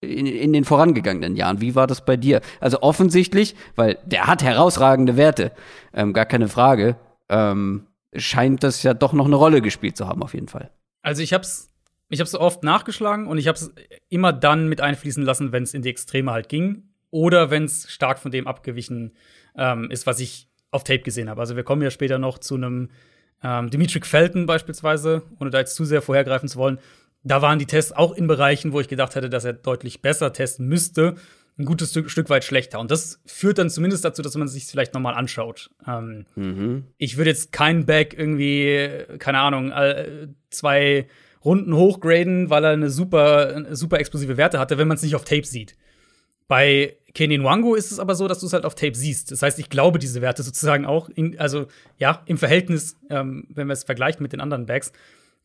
[0.01, 1.62] in, in, den vorangegangenen Jahren.
[1.62, 2.41] Wie war das bei dir?
[2.60, 5.51] Also offensichtlich, weil der hat herausragende Werte,
[5.93, 6.95] ähm, gar keine Frage,
[7.30, 10.71] ähm, scheint das ja doch noch eine Rolle gespielt zu haben, auf jeden Fall.
[11.04, 11.70] Also ich hab's,
[12.12, 13.71] ich hab's oft nachgeschlagen und ich hab's
[14.10, 17.89] immer dann mit einfließen lassen, wenn es in die Extreme halt ging oder wenn es
[17.89, 19.13] stark von dem abgewichen
[19.56, 21.41] ähm, ist, was ich auf Tape gesehen habe.
[21.41, 22.89] Also wir kommen ja später noch zu einem
[23.43, 26.80] ähm, Dimitri Felton beispielsweise, ohne da jetzt zu sehr vorhergreifen zu wollen.
[27.24, 30.34] Da waren die Tests auch in Bereichen, wo ich gedacht hätte, dass er deutlich besser
[30.34, 31.15] testen müsste,
[31.58, 32.80] ein gutes Stück, Stück weit schlechter.
[32.80, 35.69] Und das führt dann zumindest dazu, dass man sich vielleicht noch mal anschaut.
[35.88, 36.86] Ähm, mhm.
[36.97, 39.71] Ich würde jetzt keinen Back irgendwie, keine Ahnung,
[40.50, 41.08] zwei
[41.43, 45.25] Runden hochgraden, weil er eine super, super explosive Werte hatte, wenn man es nicht auf
[45.25, 45.75] Tape sieht.
[46.47, 49.32] Bei Kenny Nwango ist es aber so, dass du es halt auf Tape siehst.
[49.32, 53.67] Das heißt, ich glaube diese Werte sozusagen auch, in, also ja, im Verhältnis, ähm, wenn
[53.67, 54.91] man es vergleicht mit den anderen Backs.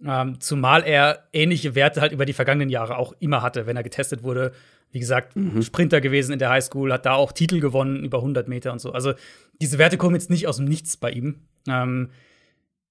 [0.05, 3.83] Ähm, zumal er ähnliche Werte halt über die vergangenen Jahre auch immer hatte, wenn er
[3.83, 4.53] getestet wurde.
[4.91, 5.63] Wie gesagt, mhm.
[5.63, 8.93] Sprinter gewesen in der Highschool, hat da auch Titel gewonnen, über 100 Meter und so.
[8.93, 9.15] Also
[9.61, 11.37] diese Werte kommen jetzt nicht aus dem Nichts bei ihm.
[11.69, 12.11] Ähm,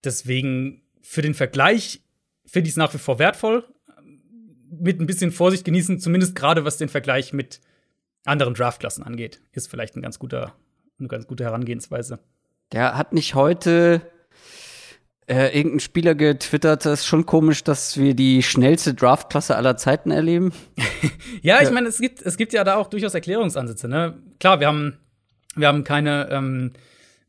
[0.04, 2.02] deswegen für den Vergleich
[2.46, 3.66] finde ich es nach wie vor wertvoll.
[4.70, 7.62] Mit ein bisschen Vorsicht genießen, zumindest gerade was den Vergleich mit
[8.26, 10.54] anderen Draftklassen angeht, ist vielleicht ein ganz guter,
[11.00, 12.20] eine ganz gute Herangehensweise.
[12.72, 14.02] Der hat nicht heute
[15.28, 20.12] äh, irgendein Spieler getwittert, das ist schon komisch, dass wir die schnellste Draftklasse aller Zeiten
[20.12, 20.54] erleben.
[21.42, 23.88] ja, ich meine, es gibt, es gibt ja da auch durchaus Erklärungsansätze.
[23.88, 24.18] Ne?
[24.40, 24.98] Klar, wir haben,
[25.56, 26.74] wir haben keine, ähm,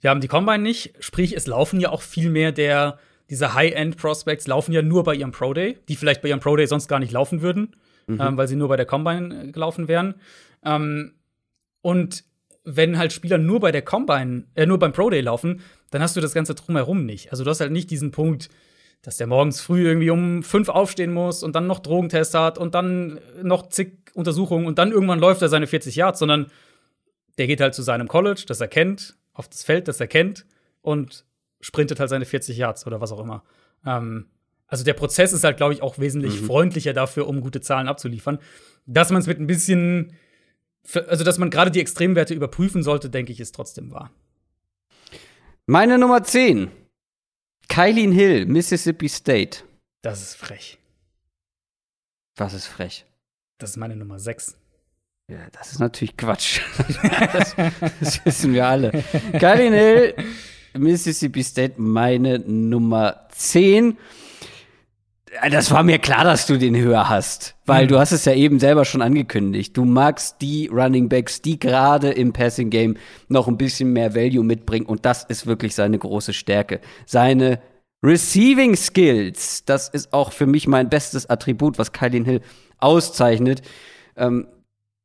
[0.01, 2.99] wir haben die Combine nicht, sprich, es laufen ja auch viel mehr der,
[3.31, 6.67] diese High-End-Prospects laufen ja nur bei ihrem Pro Day, die vielleicht bei ihrem Pro Day
[6.67, 7.75] sonst gar nicht laufen würden,
[8.07, 8.21] mhm.
[8.21, 10.15] ähm, weil sie nur bei der Combine äh, gelaufen wären.
[10.65, 11.15] Ähm,
[11.83, 12.25] und
[12.65, 15.61] wenn halt Spieler nur bei der Combine, äh, nur beim Pro Day laufen,
[15.91, 17.31] dann hast du das Ganze drumherum nicht.
[17.31, 18.49] Also du hast halt nicht diesen Punkt,
[19.03, 22.75] dass der morgens früh irgendwie um fünf aufstehen muss und dann noch Drogentest hat und
[22.75, 26.47] dann noch zig Untersuchungen und dann irgendwann läuft er seine 40 Yards, sondern
[27.39, 30.47] der geht halt zu seinem College, das er kennt, auf das Feld, das er kennt
[30.81, 31.25] und
[31.67, 33.43] sprintet halt seine 40 Yards oder was auch immer.
[33.85, 34.27] Ähm,
[34.69, 36.47] also der Prozess ist halt, glaube ich, auch wesentlich mhm.
[36.47, 38.39] freundlicher dafür, um gute Zahlen abzuliefern.
[38.87, 40.13] Dass man es mit ein bisschen
[40.95, 44.11] also dass man gerade die Extremwerte überprüfen sollte, denke ich, ist trotzdem wahr.
[45.67, 46.71] Meine Nummer 10.
[47.69, 49.65] Kylin Hill, Mississippi State.
[50.03, 50.79] Das ist frech.
[52.37, 53.05] Was ist frech?
[53.59, 54.57] Das ist meine Nummer 6.
[55.29, 56.61] Ja, das ist natürlich Quatsch.
[57.33, 57.57] das,
[57.99, 58.93] das, wissen wir alle.
[59.41, 60.15] Kylin Hill,
[60.79, 63.97] Mississippi State, meine Nummer 10.
[65.51, 67.89] Das war mir klar, dass du den höher hast, weil mhm.
[67.89, 69.77] du hast es ja eben selber schon angekündigt.
[69.77, 72.97] Du magst die Running Backs, die gerade im Passing Game
[73.29, 76.81] noch ein bisschen mehr Value mitbringen und das ist wirklich seine große Stärke.
[77.05, 77.61] Seine
[78.03, 82.41] Receiving Skills, das ist auch für mich mein bestes Attribut, was Kylin Hill
[82.79, 83.63] auszeichnet.
[84.17, 84.47] Ähm,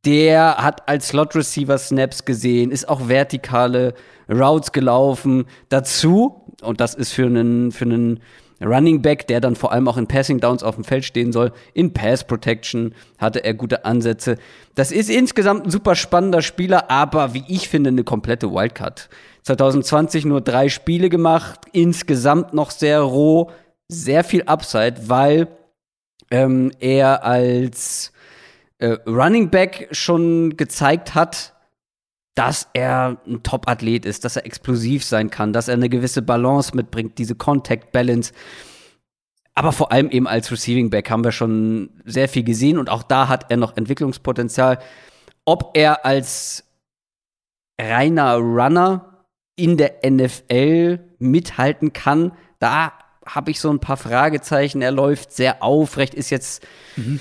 [0.05, 3.93] der hat als Slot Receiver Snaps gesehen, ist auch vertikale
[4.29, 5.45] Routes gelaufen.
[5.69, 8.19] Dazu, und das ist für einen, für einen
[8.63, 11.51] Running Back, der dann vor allem auch in Passing Downs auf dem Feld stehen soll.
[11.73, 14.37] In Pass Protection hatte er gute Ansätze.
[14.75, 19.09] Das ist insgesamt ein super spannender Spieler, aber wie ich finde, eine komplette Wildcard.
[19.43, 23.49] 2020 nur drei Spiele gemacht, insgesamt noch sehr roh,
[23.87, 25.47] sehr viel Upside, weil
[26.29, 28.11] ähm, er als
[28.81, 31.53] äh, Running Back schon gezeigt hat,
[32.35, 36.75] dass er ein Top-Athlet ist, dass er explosiv sein kann, dass er eine gewisse Balance
[36.75, 38.33] mitbringt, diese Contact Balance.
[39.53, 43.03] Aber vor allem eben als Receiving Back haben wir schon sehr viel gesehen und auch
[43.03, 44.79] da hat er noch Entwicklungspotenzial.
[45.45, 46.63] Ob er als
[47.79, 52.93] reiner Runner in der NFL mithalten kann, da
[53.25, 54.81] habe ich so ein paar Fragezeichen.
[54.81, 56.65] Er läuft sehr aufrecht, ist jetzt
[56.95, 57.19] mhm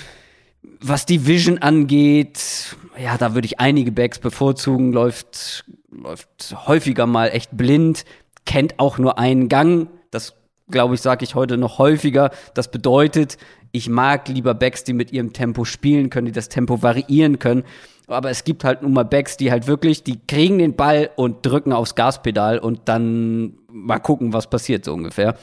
[0.63, 7.27] was die Vision angeht, ja, da würde ich einige Backs bevorzugen, läuft, läuft häufiger mal
[7.27, 8.05] echt blind,
[8.45, 9.89] kennt auch nur einen Gang.
[10.11, 10.33] Das,
[10.69, 12.31] glaube ich, sage ich heute noch häufiger.
[12.53, 13.37] Das bedeutet,
[13.71, 17.63] ich mag lieber Backs, die mit ihrem Tempo spielen können, die das Tempo variieren können.
[18.07, 21.45] Aber es gibt halt nun mal Backs, die halt wirklich, die kriegen den Ball und
[21.45, 25.35] drücken aufs Gaspedal und dann mal gucken, was passiert so ungefähr.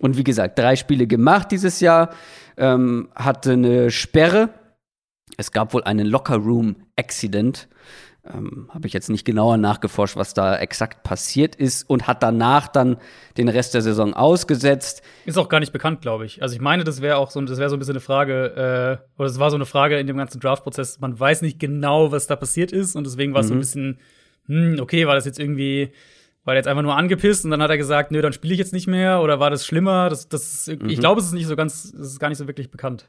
[0.00, 2.10] Und wie gesagt, drei Spiele gemacht dieses Jahr,
[2.56, 4.50] ähm, hatte eine Sperre
[5.36, 7.68] es gab wohl einen Locker-Room-Accident.
[8.24, 12.68] Ähm, Habe ich jetzt nicht genauer nachgeforscht, was da exakt passiert ist und hat danach
[12.68, 12.98] dann
[13.36, 15.02] den Rest der Saison ausgesetzt.
[15.24, 16.40] Ist auch gar nicht bekannt, glaube ich.
[16.40, 19.18] Also ich meine, das wäre auch so, das wäre so ein bisschen eine Frage, äh,
[19.18, 21.00] oder es war so eine Frage in dem ganzen Draft-Prozess.
[21.00, 23.48] Man weiß nicht genau, was da passiert ist und deswegen war es mhm.
[23.48, 23.60] so ein mhm.
[23.60, 23.98] bisschen,
[24.46, 25.90] hm, okay, war das jetzt irgendwie,
[26.44, 28.58] war der jetzt einfach nur angepisst und dann hat er gesagt, nö, dann spiele ich
[28.60, 30.08] jetzt nicht mehr oder war das schlimmer?
[30.08, 30.88] Das, das, mhm.
[30.88, 33.08] ich glaube, es ist nicht so ganz, es ist gar nicht so wirklich bekannt.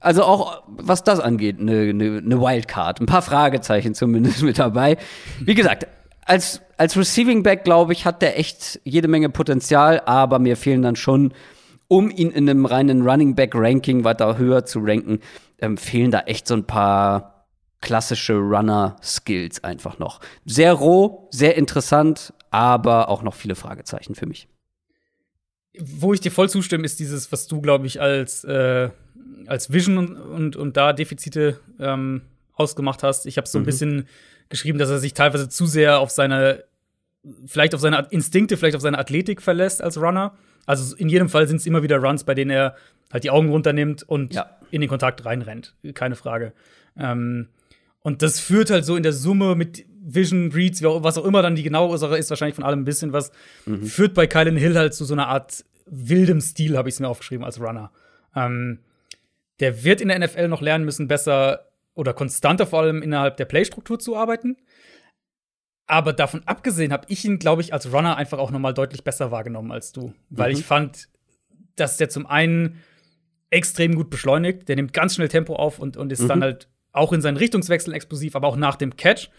[0.00, 3.00] Also auch was das angeht, eine ne, ne Wildcard.
[3.00, 4.96] Ein paar Fragezeichen zumindest mit dabei.
[5.40, 5.86] Wie gesagt,
[6.26, 10.82] als, als Receiving Back, glaube ich, hat der echt jede Menge Potenzial, aber mir fehlen
[10.82, 11.32] dann schon,
[11.88, 15.20] um ihn in einem reinen Running Back Ranking weiter höher zu ranken,
[15.58, 17.46] ähm, fehlen da echt so ein paar
[17.80, 20.20] klassische Runner-Skills einfach noch.
[20.44, 24.48] Sehr roh, sehr interessant, aber auch noch viele Fragezeichen für mich.
[25.78, 28.90] Wo ich dir voll zustimme, ist dieses, was du, glaube ich, als äh
[29.48, 32.22] als Vision und, und, und da Defizite ähm,
[32.54, 33.26] ausgemacht hast.
[33.26, 33.66] Ich habe so ein mhm.
[33.66, 34.08] bisschen
[34.48, 36.64] geschrieben, dass er sich teilweise zu sehr auf seine,
[37.46, 40.34] vielleicht auf seine Instinkte, vielleicht auf seine Athletik verlässt als Runner.
[40.64, 42.76] Also in jedem Fall sind es immer wieder Runs, bei denen er
[43.12, 44.50] halt die Augen runternimmt und ja.
[44.70, 45.74] in den Kontakt reinrennt.
[45.94, 46.52] Keine Frage.
[46.96, 47.48] Ähm,
[48.00, 51.56] und das führt halt so in der Summe mit Vision, Reads, was auch immer dann
[51.56, 53.32] die genaue Ursache ist, wahrscheinlich von allem ein bisschen was,
[53.64, 53.84] mhm.
[53.84, 57.08] führt bei Kylan Hill halt zu so einer Art wildem Stil, habe ich es mir
[57.08, 57.90] aufgeschrieben, als Runner.
[58.34, 58.78] Ähm,
[59.60, 63.46] der wird in der NFL noch lernen müssen, besser oder konstanter vor allem innerhalb der
[63.46, 64.56] Playstruktur zu arbeiten.
[65.86, 69.04] Aber davon abgesehen habe ich ihn, glaube ich, als Runner einfach auch noch mal deutlich
[69.04, 70.12] besser wahrgenommen als du.
[70.30, 70.58] Weil mhm.
[70.58, 71.08] ich fand,
[71.76, 72.82] dass der zum einen
[73.50, 76.28] extrem gut beschleunigt, der nimmt ganz schnell Tempo auf und, und ist mhm.
[76.28, 79.30] dann halt auch in seinen Richtungswechseln explosiv, aber auch nach dem Catch.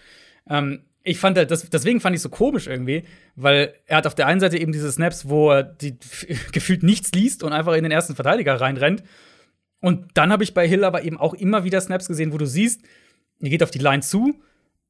[0.50, 3.04] Ähm, ich fand halt, das, deswegen fand ich so komisch irgendwie,
[3.36, 5.98] weil er hat auf der einen Seite eben diese Snaps, wo er die,
[6.52, 9.04] gefühlt nichts liest und einfach in den ersten Verteidiger reinrennt.
[9.80, 12.48] Und dann habe ich bei Hill aber eben auch immer wieder Snaps gesehen, wo du
[12.48, 12.82] siehst,
[13.40, 14.36] er geht auf die Line zu,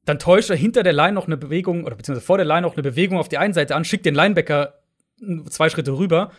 [0.04, 2.74] dann täuscht er hinter der Line noch eine Bewegung oder beziehungsweise vor der Line noch
[2.74, 4.74] eine Bewegung auf die einen Seite an, schickt den Linebacker
[5.50, 6.30] zwei Schritte rüber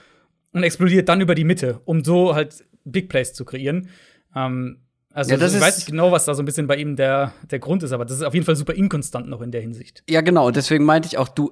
[0.54, 3.90] und explodiert dann über die Mitte, um so halt Big Plays zu kreieren.
[4.36, 4.80] Ähm,
[5.14, 7.60] also ja, ich weiß nicht genau, was da so ein bisschen bei ihm der, der
[7.60, 10.04] Grund ist, aber das ist auf jeden Fall super inkonstant noch in der Hinsicht.
[10.10, 10.52] Ja, genau.
[10.52, 11.52] Deswegen meinte ich auch, du,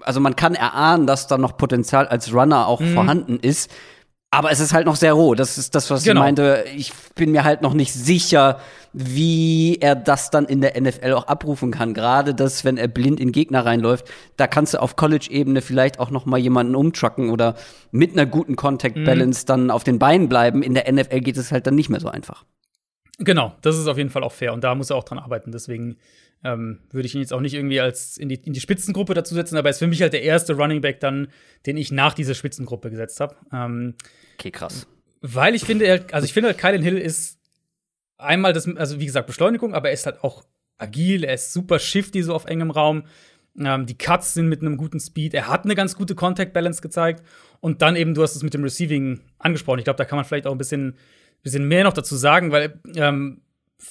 [0.00, 2.94] also man kann erahnen, dass da noch Potenzial als Runner auch mhm.
[2.94, 3.70] vorhanden ist.
[4.34, 5.34] Aber es ist halt noch sehr roh.
[5.34, 6.22] Das ist das, was genau.
[6.22, 6.64] ich meinte.
[6.74, 8.58] Ich bin mir halt noch nicht sicher,
[8.94, 11.92] wie er das dann in der NFL auch abrufen kann.
[11.92, 14.06] Gerade das, wenn er blind in Gegner reinläuft,
[14.38, 17.56] da kannst du auf College-Ebene vielleicht auch noch mal jemanden umtrucken oder
[17.90, 19.46] mit einer guten Contact Balance mhm.
[19.48, 20.62] dann auf den Beinen bleiben.
[20.62, 22.46] In der NFL geht es halt dann nicht mehr so einfach.
[23.18, 25.52] Genau, das ist auf jeden Fall auch fair und da muss er auch dran arbeiten.
[25.52, 25.98] Deswegen
[26.44, 29.34] ähm, würde ich ihn jetzt auch nicht irgendwie als in die, in die Spitzengruppe dazu
[29.34, 31.28] setzen, aber er ist für mich halt der erste Running Back dann,
[31.66, 33.36] den ich nach dieser Spitzengruppe gesetzt habe.
[33.52, 33.94] Ähm,
[34.34, 34.86] okay, krass.
[35.20, 37.38] Weil ich finde, also ich finde halt, Kylan Hill ist
[38.18, 40.44] einmal das, also wie gesagt, Beschleunigung, aber er ist halt auch
[40.78, 43.04] agil, er ist super shifty so auf engem Raum.
[43.58, 45.34] Ähm, die Cuts sind mit einem guten Speed.
[45.34, 47.22] Er hat eine ganz gute Contact Balance gezeigt.
[47.60, 49.78] Und dann eben, du hast es mit dem Receiving angesprochen.
[49.78, 50.96] Ich glaube, da kann man vielleicht auch ein bisschen,
[51.42, 53.42] bisschen mehr noch dazu sagen, weil ähm,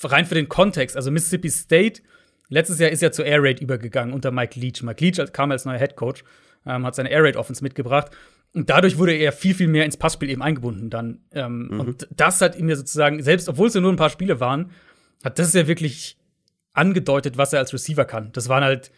[0.03, 2.01] rein für den Kontext, also Mississippi State
[2.51, 4.83] Letztes Jahr ist er zur Air Raid übergegangen unter Mike Leach.
[4.83, 6.25] Mike Leach kam als neuer Head Coach,
[6.65, 8.11] ähm, hat seine Air Raid Offense mitgebracht.
[8.53, 11.19] Und dadurch wurde er viel, viel mehr ins Passspiel eben eingebunden dann.
[11.31, 11.79] Ähm, mhm.
[11.79, 14.71] Und das hat ihm ja sozusagen, selbst obwohl es ja nur ein paar Spiele waren,
[15.23, 16.17] hat das ja wirklich
[16.73, 18.33] angedeutet, was er als Receiver kann.
[18.33, 18.91] Das waren halt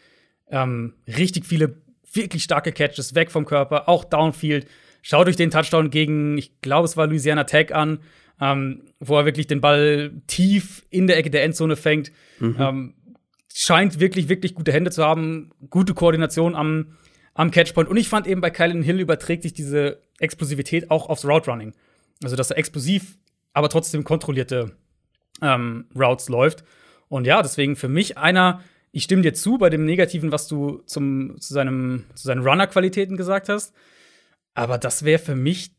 [0.49, 1.75] ähm, richtig viele
[2.11, 4.67] wirklich starke Catches weg vom Körper, auch Downfield.
[5.03, 7.99] Schaut euch den Touchdown gegen, ich glaube, es war Louisiana Tech an,
[8.41, 12.11] ähm, wo er wirklich den Ball tief in der Ecke der Endzone fängt.
[12.39, 12.93] Mhm.
[13.53, 16.97] Scheint wirklich, wirklich gute Hände zu haben, gute Koordination am,
[17.33, 17.89] am Catchpoint.
[17.89, 21.73] Und ich fand eben bei Kylan Hill überträgt sich diese Explosivität auch aufs Route Running.
[22.23, 23.17] Also, dass er explosiv,
[23.53, 24.75] aber trotzdem kontrollierte
[25.41, 26.63] ähm, Routes läuft.
[27.09, 28.61] Und ja, deswegen für mich einer,
[28.91, 33.17] ich stimme dir zu bei dem Negativen, was du zum, zu, seinem, zu seinen Runner-Qualitäten
[33.17, 33.75] gesagt hast.
[34.55, 35.75] Aber das wäre für mich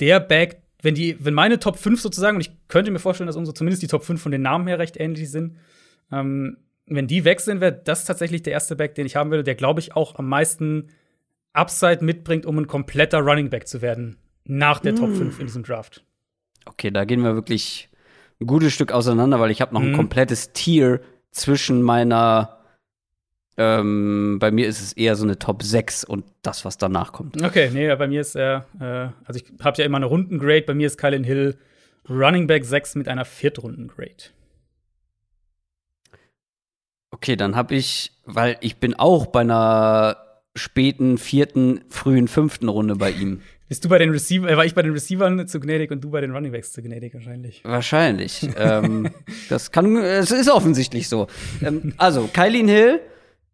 [0.00, 3.36] der Back, wenn die, wenn meine Top 5 sozusagen, und ich könnte mir vorstellen, dass
[3.36, 5.56] unsere zumindest die Top 5 von den Namen her recht ähnlich sind,
[6.12, 9.44] ähm, wenn die weg sind, wäre das tatsächlich der erste Back, den ich haben würde,
[9.44, 10.88] der, glaube ich, auch am meisten
[11.52, 14.16] Upside mitbringt, um ein kompletter Running Back zu werden.
[14.44, 14.96] Nach der mm.
[14.96, 16.04] Top 5 in diesem Draft.
[16.66, 17.88] Okay, da gehen wir wirklich
[18.40, 19.86] ein gutes Stück auseinander, weil ich habe noch mm.
[19.86, 21.00] ein komplettes Tier
[21.32, 22.56] zwischen meiner
[23.58, 27.42] ähm, bei mir ist es eher so eine Top 6 und das, was danach kommt.
[27.42, 30.74] Okay, nee, bei mir ist er, äh, also ich habe ja immer eine Rundengrade, bei
[30.74, 31.56] mir ist Kylan Hill
[32.08, 34.30] Running Back 6 mit einer Viertrunden-Grade.
[37.16, 40.18] Okay, dann habe ich, weil ich bin auch bei einer
[40.54, 43.40] späten vierten, frühen fünften Runde bei ihm.
[43.68, 46.10] Bist du bei den Receiver, äh, war ich bei den Receivern zu gnädig und du
[46.10, 47.62] bei den Runningbacks zu gnädig wahrscheinlich?
[47.64, 48.46] Wahrscheinlich.
[48.58, 49.08] ähm,
[49.48, 51.26] das kann, es ist offensichtlich so.
[51.62, 53.00] Ähm, also, Kylin Hill,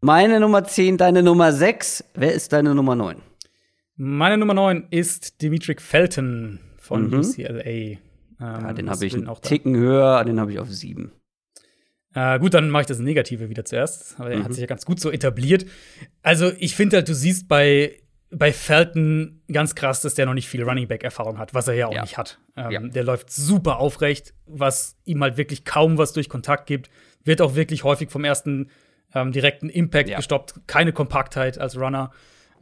[0.00, 2.04] meine Nummer 10, deine Nummer 6.
[2.14, 3.18] Wer ist deine Nummer 9?
[3.94, 7.20] Meine Nummer 9 ist Dimitri Felton von mhm.
[7.20, 7.62] UCLA.
[7.64, 7.98] Ähm,
[8.40, 11.12] ja, den habe ich einen Ticken höher, den habe ich auf 7.
[12.14, 14.16] Äh, gut, dann mache ich das Negative wieder zuerst.
[14.18, 14.44] Aber er mhm.
[14.44, 15.66] hat sich ja ganz gut so etabliert.
[16.22, 17.98] Also, ich finde halt, du siehst bei
[18.34, 21.74] bei Felton ganz krass, dass der noch nicht viel Running Back Erfahrung hat, was er
[21.74, 22.00] ja auch ja.
[22.00, 22.38] nicht hat.
[22.56, 22.80] Ähm, ja.
[22.80, 26.90] Der läuft super aufrecht, was ihm halt wirklich kaum was durch Kontakt gibt,
[27.24, 28.70] wird auch wirklich häufig vom ersten
[29.14, 30.16] ähm, direkten Impact ja.
[30.16, 32.10] gestoppt, keine Kompaktheit als Runner.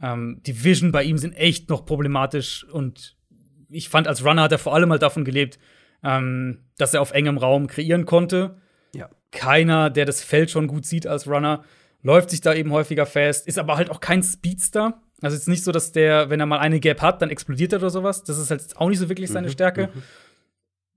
[0.01, 3.15] Ähm, die Vision bei ihm sind echt noch problematisch und
[3.69, 5.57] ich fand, als Runner hat er vor allem mal halt davon gelebt,
[6.03, 8.57] ähm, dass er auf engem Raum kreieren konnte.
[9.31, 11.63] Keiner, der das Feld schon gut sieht als Runner,
[12.03, 15.01] läuft sich da eben häufiger fest, ist aber halt auch kein Speedster.
[15.21, 17.73] Also es ist nicht so, dass der, wenn er mal eine Gap hat, dann explodiert
[17.73, 18.23] er oder sowas.
[18.23, 19.89] Das ist halt auch nicht so wirklich seine mhm, Stärke.
[19.93, 20.03] Mhm.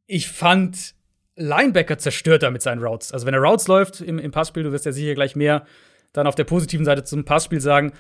[0.07, 0.95] Ich fand
[1.37, 3.13] Linebacker zerstört er mit seinen Routes.
[3.13, 5.67] Also wenn er Routes läuft im, im Passspiel, du wirst ja sicher gleich mehr
[6.13, 7.93] dann auf der positiven Seite zum Passspiel sagen.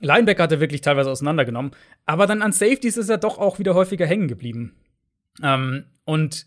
[0.00, 1.72] Linebacker hat er wirklich teilweise auseinandergenommen.
[2.06, 4.74] Aber dann an Safeties ist er doch auch wieder häufiger hängen geblieben.
[5.42, 6.46] Ähm, und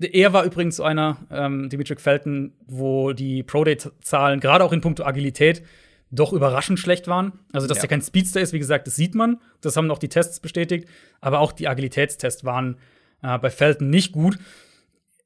[0.00, 5.04] er war übrigens so einer, ähm, Dimitri Felton, wo die Pro-Day-Zahlen, gerade auch in puncto
[5.04, 5.62] Agilität,
[6.10, 7.32] doch überraschend schlecht waren.
[7.52, 7.84] Also, dass ja.
[7.84, 9.40] er kein Speedster ist, wie gesagt, das sieht man.
[9.60, 10.88] Das haben auch die Tests bestätigt.
[11.20, 12.76] Aber auch die Agilitätstests waren
[13.22, 14.38] äh, bei Felton nicht gut.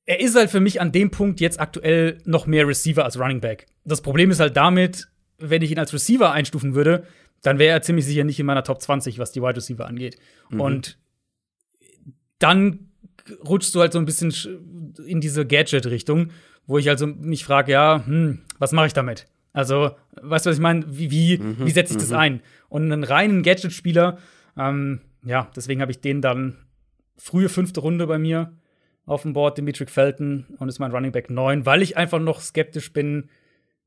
[0.07, 3.41] Er ist halt für mich an dem Punkt jetzt aktuell noch mehr Receiver als Running
[3.41, 3.67] Back.
[3.85, 7.05] Das Problem ist halt damit, wenn ich ihn als Receiver einstufen würde,
[7.43, 10.17] dann wäre er ziemlich sicher nicht in meiner Top 20, was die Wide Receiver angeht.
[10.51, 10.61] Mhm.
[10.61, 10.99] Und
[12.39, 12.88] dann
[13.47, 14.33] rutschst du halt so ein bisschen
[15.07, 16.31] in diese Gadget-Richtung,
[16.67, 19.27] wo ich also mich frage, ja, hm, was mache ich damit?
[19.53, 20.85] Also, weißt du, was ich meine?
[20.87, 22.17] Wie, wie, mhm, wie setze ich das mhm.
[22.17, 22.41] ein?
[22.69, 24.19] Und einen reinen Gadget-Spieler,
[24.57, 26.57] ähm, ja, deswegen habe ich den dann
[27.17, 28.57] frühe fünfte Runde bei mir
[29.05, 32.41] auf dem Board, Dimitri Felton, und ist mein Running Back 9, weil ich einfach noch
[32.41, 33.31] skeptisch bin,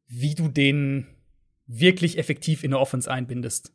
[0.08, 1.08] wie du den
[1.67, 3.71] wirklich effektiv in der Offense einbindest.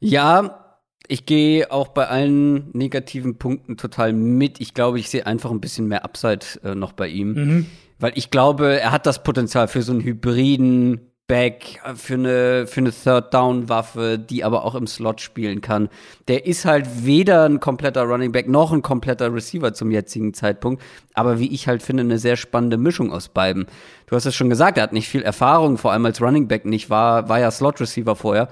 [0.00, 0.63] Ja,
[1.08, 4.60] ich gehe auch bei allen negativen Punkten total mit.
[4.60, 7.32] Ich glaube, ich sehe einfach ein bisschen mehr Upside äh, noch bei ihm.
[7.32, 7.66] Mhm.
[7.98, 12.80] Weil ich glaube, er hat das Potenzial für so einen hybriden Back, für eine, für
[12.80, 15.88] eine Third-Down-Waffe, die aber auch im Slot spielen kann.
[16.28, 20.82] Der ist halt weder ein kompletter Running Back noch ein kompletter Receiver zum jetzigen Zeitpunkt,
[21.14, 23.64] aber wie ich halt finde, eine sehr spannende Mischung aus beiden.
[24.06, 26.66] Du hast es schon gesagt, er hat nicht viel Erfahrung, vor allem als Running Back
[26.66, 28.50] nicht, war, war ja Slot-Receiver vorher.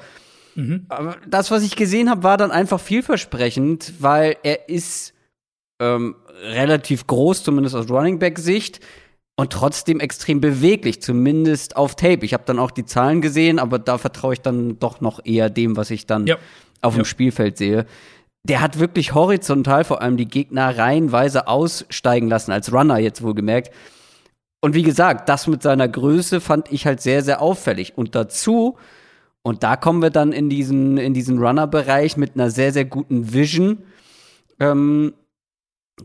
[0.54, 0.86] Mhm.
[0.88, 5.14] Aber das, was ich gesehen habe, war dann einfach vielversprechend, weil er ist
[5.80, 8.80] ähm, relativ groß, zumindest aus Running Back-Sicht
[9.36, 12.24] und trotzdem extrem beweglich, zumindest auf Tape.
[12.24, 15.50] Ich habe dann auch die Zahlen gesehen, aber da vertraue ich dann doch noch eher
[15.50, 16.36] dem, was ich dann ja.
[16.82, 17.04] auf dem ja.
[17.04, 17.86] Spielfeld sehe.
[18.44, 23.72] Der hat wirklich horizontal vor allem die Gegner reihenweise aussteigen lassen, als Runner jetzt wohlgemerkt.
[24.60, 27.96] Und wie gesagt, das mit seiner Größe fand ich halt sehr, sehr auffällig.
[27.96, 28.76] Und dazu,
[29.42, 33.32] und da kommen wir dann in diesen, in diesen Runner-Bereich mit einer sehr, sehr guten
[33.32, 33.78] Vision,
[34.60, 35.14] ähm,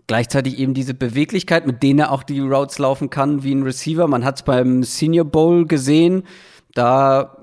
[0.08, 4.08] gleichzeitig eben diese Beweglichkeit, mit denen er auch die Routes laufen kann wie ein Receiver.
[4.08, 6.24] Man hat es beim Senior Bowl gesehen.
[6.74, 7.38] Da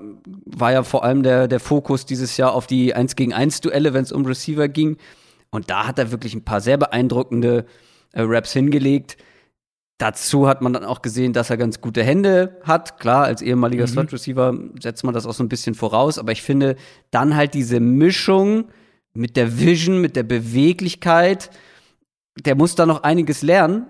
[0.45, 3.93] war ja vor allem der, der Fokus dieses Jahr auf die 1 gegen 1 Duelle,
[3.93, 4.97] wenn es um Receiver ging.
[5.49, 7.65] Und da hat er wirklich ein paar sehr beeindruckende
[8.11, 9.17] äh, Raps hingelegt.
[9.97, 12.99] Dazu hat man dann auch gesehen, dass er ganz gute Hände hat.
[12.99, 13.91] Klar, als ehemaliger mhm.
[13.91, 16.19] Slot Receiver setzt man das auch so ein bisschen voraus.
[16.19, 16.75] Aber ich finde
[17.11, 18.65] dann halt diese Mischung
[19.13, 21.49] mit der Vision, mit der Beweglichkeit
[22.43, 23.87] der muss da noch einiges lernen.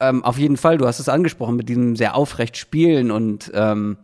[0.00, 3.98] Ähm, auf jeden Fall, du hast es angesprochen, mit diesem sehr aufrecht Spielen und ähm,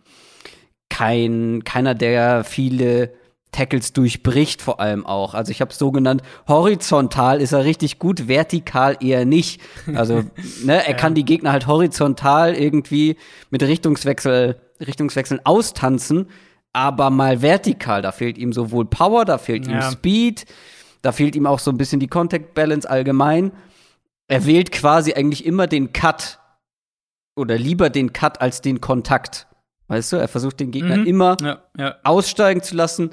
[0.88, 3.14] kein, keiner, der viele
[3.52, 5.34] Tackles durchbricht, vor allem auch.
[5.34, 9.60] Also ich habe es so genannt, horizontal ist er richtig gut, vertikal eher nicht.
[9.94, 10.24] Also
[10.64, 13.16] ne, er kann die Gegner halt horizontal irgendwie
[13.50, 16.28] mit Richtungswechsel, Richtungswechseln austanzen,
[16.72, 19.74] aber mal vertikal, da fehlt ihm sowohl Power, da fehlt ja.
[19.74, 20.46] ihm Speed,
[21.02, 23.52] da fehlt ihm auch so ein bisschen die Contact Balance allgemein.
[24.28, 26.38] Er wählt quasi eigentlich immer den Cut
[27.36, 29.46] oder lieber den Cut als den Kontakt.
[29.88, 31.06] Weißt du, er versucht den Gegner mhm.
[31.06, 31.96] immer ja, ja.
[32.02, 33.10] aussteigen zu lassen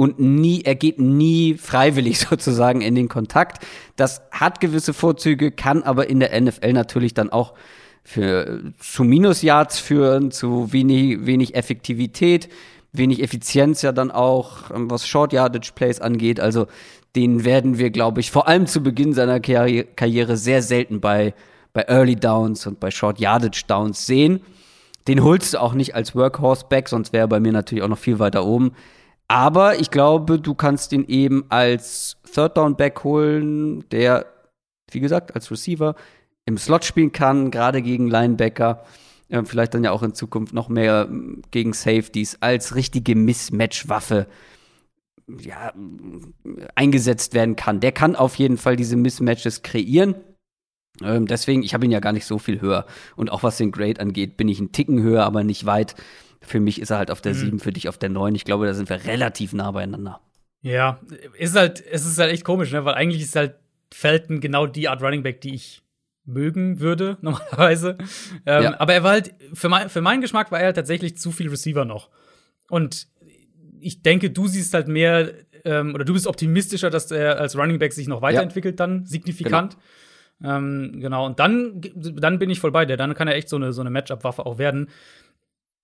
[0.00, 3.62] und nie, er geht nie freiwillig sozusagen in den Kontakt.
[3.96, 7.52] Das hat gewisse Vorzüge, kann aber in der NFL natürlich dann auch
[8.02, 12.48] für, zu Minusyards führen, zu wenig, wenig Effektivität,
[12.92, 16.40] wenig Effizienz ja dann auch, was Short Yardage Plays angeht.
[16.40, 16.66] Also
[17.14, 21.34] den werden wir, glaube ich, vor allem zu Beginn seiner Karri Karriere sehr selten bei,
[21.74, 24.40] bei Early Downs und bei Short Yardage Downs sehen.
[25.08, 27.88] Den holst du auch nicht als Workhorse back, sonst wäre er bei mir natürlich auch
[27.88, 28.72] noch viel weiter oben.
[29.30, 34.26] Aber ich glaube, du kannst ihn eben als Third Down Back holen, der,
[34.90, 35.94] wie gesagt, als Receiver
[36.46, 38.84] im Slot spielen kann, gerade gegen Linebacker.
[39.28, 41.08] Äh, vielleicht dann ja auch in Zukunft noch mehr
[41.52, 44.26] gegen Safeties als richtige Mismatch-Waffe
[45.28, 45.72] ja,
[46.74, 47.78] eingesetzt werden kann.
[47.78, 50.16] Der kann auf jeden Fall diese Mismatches kreieren.
[51.04, 52.84] Ähm, deswegen, ich habe ihn ja gar nicht so viel höher.
[53.14, 55.94] Und auch was den Grade angeht, bin ich einen Ticken höher, aber nicht weit.
[56.50, 57.38] Für mich ist er halt auf der mhm.
[57.38, 58.34] 7, für dich auf der 9.
[58.34, 60.20] Ich glaube, da sind wir relativ nah beieinander.
[60.62, 60.98] Ja,
[61.38, 62.84] ist halt, es ist halt echt komisch, ne?
[62.84, 63.54] weil eigentlich ist halt
[63.92, 65.82] Felton genau die Art Running Back, die ich
[66.24, 67.98] mögen würde, normalerweise.
[68.46, 68.80] Ähm, ja.
[68.80, 71.48] Aber er war halt, für, mein, für meinen Geschmack war er halt tatsächlich zu viel
[71.48, 72.10] Receiver noch.
[72.68, 73.06] Und
[73.78, 75.32] ich denke, du siehst halt mehr,
[75.64, 78.86] ähm, oder du bist optimistischer, dass er als Running Back sich noch weiterentwickelt, ja.
[78.86, 79.76] dann signifikant.
[80.40, 80.56] Genau.
[80.56, 81.26] Ähm, genau.
[81.26, 82.96] Und dann, dann bin ich voll bei dir.
[82.96, 84.88] Dann kann er echt so eine, so eine Matchup-Waffe auch werden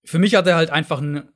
[0.06, 1.28] für mich hat er halt einfach ein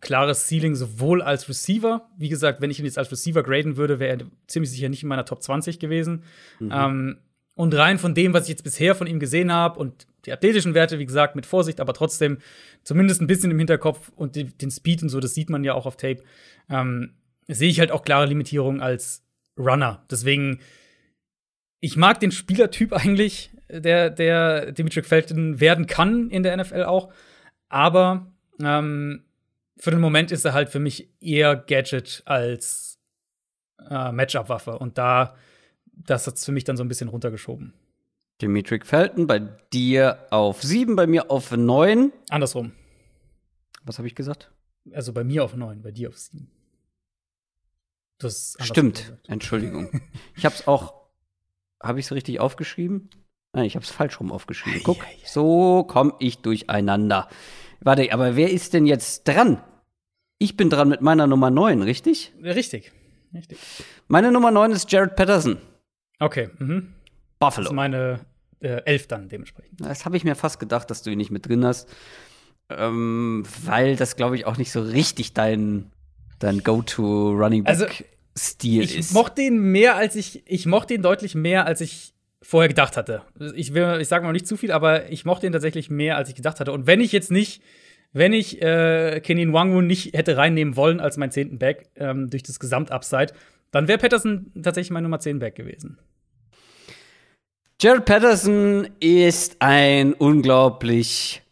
[0.00, 2.08] klares Ceiling, sowohl als Receiver.
[2.16, 5.02] Wie gesagt, wenn ich ihn jetzt als Receiver graden würde, wäre er ziemlich sicher nicht
[5.02, 6.22] in meiner Top 20 gewesen.
[6.60, 6.72] Mhm.
[6.72, 7.18] Ähm,
[7.56, 10.74] und rein von dem, was ich jetzt bisher von ihm gesehen habe und die athletischen
[10.74, 12.38] Werte, wie gesagt, mit Vorsicht, aber trotzdem
[12.82, 15.86] zumindest ein bisschen im Hinterkopf und den, Speed und so, das sieht man ja auch
[15.86, 16.22] auf Tape,
[16.68, 17.14] ähm,
[17.46, 19.24] sehe ich halt auch klare Limitierungen als
[19.58, 20.04] Runner.
[20.10, 20.60] Deswegen,
[21.80, 27.12] ich mag den Spielertyp eigentlich, der, der Dimitri Felton werden kann in der NFL auch.
[27.74, 28.30] Aber
[28.62, 29.24] ähm,
[29.76, 33.00] für den Moment ist er halt für mich eher Gadget als
[33.90, 34.78] äh, Matchup-Waffe.
[34.78, 35.34] Und da,
[35.86, 37.74] das hat es für mich dann so ein bisschen runtergeschoben.
[38.40, 39.40] Dimitri Felton bei
[39.72, 42.12] dir auf 7, bei mir auf 9.
[42.30, 42.70] Andersrum.
[43.82, 44.52] Was habe ich gesagt?
[44.92, 46.48] Also bei mir auf 9, bei dir auf 7.
[48.18, 49.18] Das Stimmt.
[49.26, 50.00] Entschuldigung.
[50.36, 51.08] ich habe es auch,
[51.82, 53.10] habe ich es richtig aufgeschrieben?
[53.52, 54.82] Nein, ich habe es falsch rum aufgeschrieben.
[54.84, 57.28] Guck, so komme ich durcheinander.
[57.84, 59.62] Warte, aber wer ist denn jetzt dran?
[60.38, 62.32] Ich bin dran mit meiner Nummer 9, richtig?
[62.42, 62.92] Richtig.
[63.32, 63.58] richtig.
[64.08, 65.58] Meine Nummer 9 ist Jared Patterson.
[66.18, 66.48] Okay.
[66.58, 66.94] Mhm.
[67.38, 67.64] Buffalo.
[67.64, 68.20] Das ist meine
[68.60, 69.80] äh, 11 dann dementsprechend.
[69.80, 71.88] Das habe ich mir fast gedacht, dass du ihn nicht mit drin hast.
[72.70, 75.92] Ähm, weil das, glaube ich, auch nicht so richtig dein,
[76.38, 79.10] dein Go-To-Running Back-Stil also, ist.
[79.10, 80.42] Ich mochte ihn mehr, als ich.
[80.46, 82.14] Ich mochte ihn deutlich mehr, als ich
[82.44, 83.22] vorher gedacht hatte.
[83.54, 86.28] Ich will, ich sage mal nicht zu viel, aber ich mochte ihn tatsächlich mehr, als
[86.28, 86.72] ich gedacht hatte.
[86.72, 87.62] Und wenn ich jetzt nicht,
[88.12, 92.42] wenn ich äh, Kenny Wangu nicht hätte reinnehmen wollen als mein zehnten Back ähm, durch
[92.42, 93.32] das Gesamtupside,
[93.70, 95.98] dann wäre Patterson tatsächlich mein Nummer 10 Back gewesen.
[97.80, 101.42] Jared Patterson ist ein unglaublich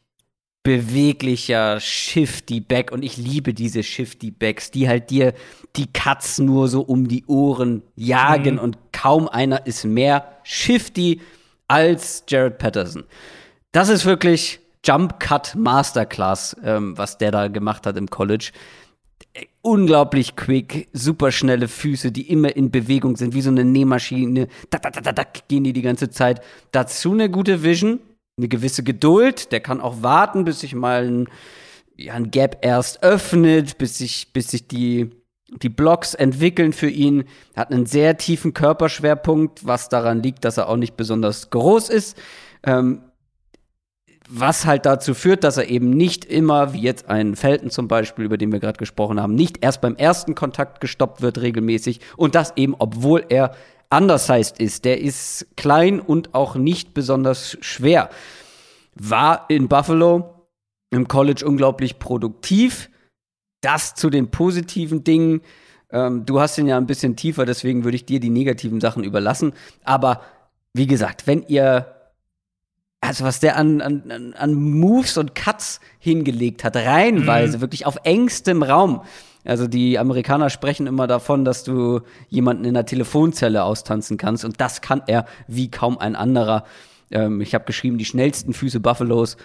[0.63, 5.35] beweglicher Shifty Back und ich liebe diese Shifty Backs, die halt dir
[5.77, 8.61] die Cuts nur so um die Ohren jagen mhm.
[8.61, 11.21] und kaum einer ist mehr Shifty
[11.69, 13.05] als Jared Patterson.
[13.73, 18.51] Das ist wirklich Jump Cut Masterclass, ähm, was der da gemacht hat im College.
[19.63, 24.49] Unglaublich quick, super schnelle Füße, die immer in Bewegung sind, wie so eine Nähmaschine.
[24.71, 26.43] Da, da, da, da, gehen die die ganze Zeit.
[26.73, 28.01] Dazu eine gute Vision,
[28.37, 29.53] eine gewisse Geduld.
[29.53, 31.29] Der kann auch warten, bis sich mal ein,
[31.97, 35.11] ja, ein Gap erst öffnet, bis sich, bis sich die,
[35.63, 37.25] die Blocks entwickeln für ihn.
[37.55, 41.89] Er hat einen sehr tiefen Körperschwerpunkt, was daran liegt, dass er auch nicht besonders groß
[41.91, 42.17] ist.
[42.65, 43.03] Ähm,
[44.35, 48.25] was halt dazu führt, dass er eben nicht immer, wie jetzt ein Felton zum Beispiel,
[48.25, 52.35] über den wir gerade gesprochen haben, nicht erst beim ersten Kontakt gestoppt wird regelmäßig und
[52.35, 53.55] das eben, obwohl er
[53.91, 54.87] undersized ist.
[54.87, 58.09] Der ist klein und auch nicht besonders schwer.
[58.95, 60.47] War in Buffalo
[60.89, 62.89] im College unglaublich produktiv.
[63.61, 65.43] Das zu den positiven Dingen.
[65.91, 69.05] Ähm, du hast ihn ja ein bisschen tiefer, deswegen würde ich dir die negativen Sachen
[69.05, 69.53] überlassen.
[69.85, 70.23] Aber
[70.73, 71.92] wie gesagt, wenn ihr
[73.03, 77.61] also was der an, an, an Moves und Cuts hingelegt hat, reihenweise, mhm.
[77.61, 79.03] wirklich auf engstem Raum.
[79.45, 84.61] Also die Amerikaner sprechen immer davon, dass du jemanden in der Telefonzelle austanzen kannst und
[84.61, 86.65] das kann er wie kaum ein anderer.
[87.11, 89.37] Ähm, ich habe geschrieben, die schnellsten Füße Buffalos.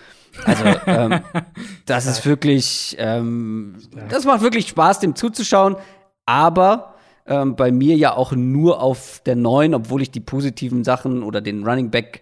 [0.45, 1.22] Also ähm,
[1.88, 3.78] das ist wirklich, ähm,
[4.10, 5.78] das macht wirklich Spaß, dem zuzuschauen.
[6.28, 6.93] Aber
[7.26, 11.41] ähm, bei mir ja auch nur auf der neuen, obwohl ich die positiven Sachen oder
[11.41, 12.22] den Running Back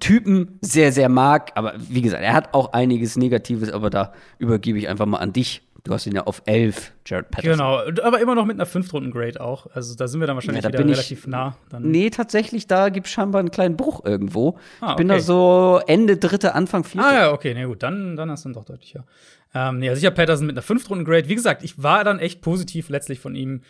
[0.00, 1.52] Typen sehr, sehr mag.
[1.54, 5.32] Aber wie gesagt, er hat auch einiges Negatives, aber da übergebe ich einfach mal an
[5.32, 5.62] dich.
[5.84, 7.58] Du hast ihn ja auf 11, Jared Patterson.
[7.58, 9.68] Genau, aber immer noch mit einer Fünftrunden-Grade auch.
[9.72, 11.56] Also da sind wir dann wahrscheinlich ja, da wieder relativ nah.
[11.70, 14.58] Dann nee, tatsächlich, da gibt es scheinbar einen kleinen Bruch irgendwo.
[14.80, 17.06] Ah, ich bin da so Ende dritte, Anfang vierte.
[17.06, 19.06] Ah ja, okay, na nee, gut, dann, dann hast du ihn doch deutlicher.
[19.54, 21.28] Ähm, nee, also ich habe Patterson mit einer Fünftrunden-Grade.
[21.28, 23.62] Wie gesagt, ich war dann echt positiv letztlich von ihm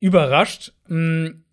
[0.00, 0.72] überrascht.
[0.86, 1.44] Hm,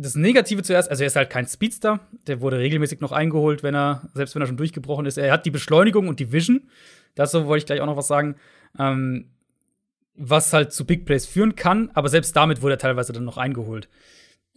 [0.00, 3.74] das Negative zuerst, also er ist halt kein Speedster, der wurde regelmäßig noch eingeholt, wenn
[3.74, 5.18] er, selbst wenn er schon durchgebrochen ist.
[5.18, 6.62] Er hat die Beschleunigung und die Vision.
[7.14, 8.36] Dazu wollte ich gleich auch noch was sagen.
[8.78, 9.26] Ähm,
[10.14, 13.36] was halt zu Big Plays führen kann, aber selbst damit wurde er teilweise dann noch
[13.36, 13.88] eingeholt.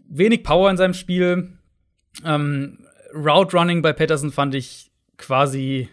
[0.07, 1.57] Wenig Power in seinem Spiel.
[2.25, 5.89] Ähm, Route Running bei Patterson fand ich quasi,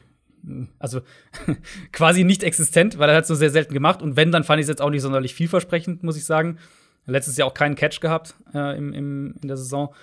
[0.78, 1.01] also
[1.92, 4.01] quasi nicht existent, weil er hat so sehr selten gemacht.
[4.01, 6.59] Und wenn, dann fand ich es jetzt auch nicht sonderlich vielversprechend, muss ich sagen.
[7.07, 9.94] Letztes Jahr auch keinen Catch gehabt äh, im, im, in der Saison.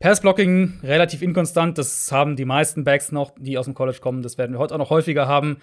[0.00, 4.22] Passblocking relativ inkonstant, das haben die meisten Backs noch, die aus dem College kommen.
[4.22, 5.58] Das werden wir heute auch noch häufiger haben.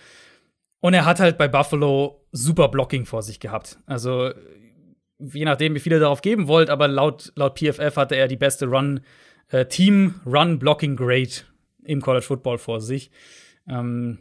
[0.79, 3.77] Und er hat halt bei Buffalo super Blocking vor sich gehabt.
[3.85, 4.31] Also,
[5.19, 8.37] je nachdem, wie viel ihr darauf geben wollt, aber laut, laut PFF hatte er die
[8.37, 9.01] beste Run,
[9.49, 11.45] äh, Team Run Blocking Grade
[11.83, 13.11] im College Football vor sich.
[13.69, 14.17] Ähm,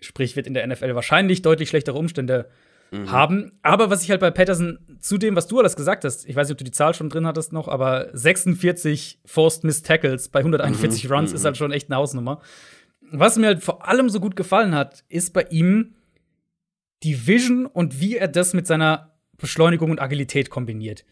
[0.00, 2.48] sprich, wird in der NFL wahrscheinlich deutlich schlechtere Umstände
[2.90, 3.10] mhm.
[3.10, 3.52] haben.
[3.62, 6.48] Aber was ich halt bei Patterson zu dem, was du alles gesagt hast, ich weiß
[6.48, 10.40] nicht, ob du die Zahl schon drin hattest noch, aber 46 Forced Miss Tackles bei
[10.40, 11.12] 141 mhm.
[11.12, 12.40] Runs ist halt schon echt eine Hausnummer.
[13.10, 15.94] Was mir halt vor allem so gut gefallen hat, ist bei ihm
[17.02, 21.04] die Vision und wie er das mit seiner Beschleunigung und Agilität kombiniert.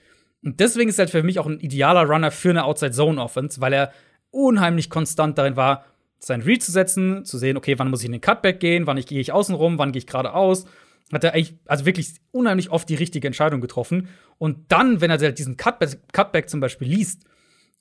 [0.42, 3.72] Und deswegen ist er halt für mich auch ein idealer Runner für eine Outside-Zone-Offense, weil
[3.72, 3.92] er
[4.30, 5.84] unheimlich konstant darin war,
[6.18, 8.98] sein Read zu setzen, zu sehen, okay, wann muss ich in den Cutback gehen, wann
[9.00, 10.66] gehe ich außen rum, wann gehe ich geradeaus.
[11.12, 14.08] Hat er eigentlich, also wirklich unheimlich oft die richtige Entscheidung getroffen.
[14.38, 17.24] Und dann, wenn er halt diesen Cutback, Cutback zum Beispiel liest,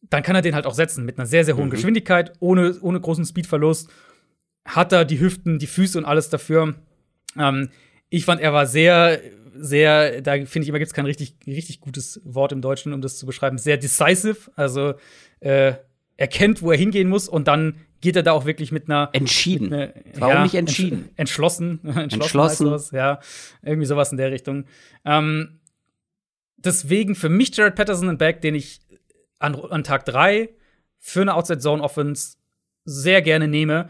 [0.10, 1.72] dann kann er den halt auch setzen mit einer sehr, sehr hohen mhm.
[1.72, 3.90] Geschwindigkeit, ohne, ohne großen Speedverlust.
[4.66, 6.76] Hat er die Hüften, die Füße und alles dafür.
[7.38, 7.70] Ähm,
[8.10, 9.20] ich fand, er war sehr,
[9.58, 13.02] sehr, da finde ich immer gibt es kein richtig, richtig gutes Wort im Deutschen, um
[13.02, 14.52] das zu beschreiben, sehr decisive.
[14.56, 14.94] Also
[15.40, 15.74] äh,
[16.18, 19.10] er kennt, wo er hingehen muss und dann geht er da auch wirklich mit einer
[19.14, 19.70] entschieden.
[19.70, 21.10] Mit einer, Warum ja, nicht entschieden?
[21.16, 22.66] entschlossen, entschlossen, entschlossen.
[22.68, 23.20] Sowas, ja,
[23.64, 24.66] irgendwie sowas in der Richtung.
[25.04, 25.60] Ähm,
[26.56, 28.80] deswegen für mich Jared Patterson ein Back, den ich
[29.40, 30.50] an, an Tag 3
[31.00, 32.38] für eine Outside Zone Offense
[32.84, 33.90] sehr gerne nehme.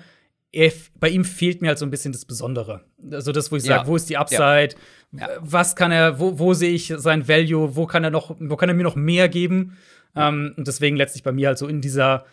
[0.53, 2.85] Er, bei ihm fehlt mir halt so ein bisschen das Besondere.
[3.11, 3.87] Also das, wo ich sage, ja.
[3.87, 4.75] wo ist die Upside?
[5.11, 5.27] Ja.
[5.41, 7.75] Was kann er, wo, wo sehe ich sein Value?
[7.75, 9.77] Wo kann er noch, wo kann er mir noch mehr geben?
[10.15, 12.25] Ähm, und deswegen letztlich bei mir halt so in dieser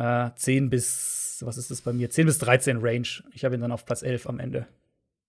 [0.00, 2.10] äh, 10 bis, was ist das bei mir?
[2.10, 3.08] 10 bis 13 Range.
[3.32, 4.66] Ich habe ihn dann auf Platz 11 am Ende.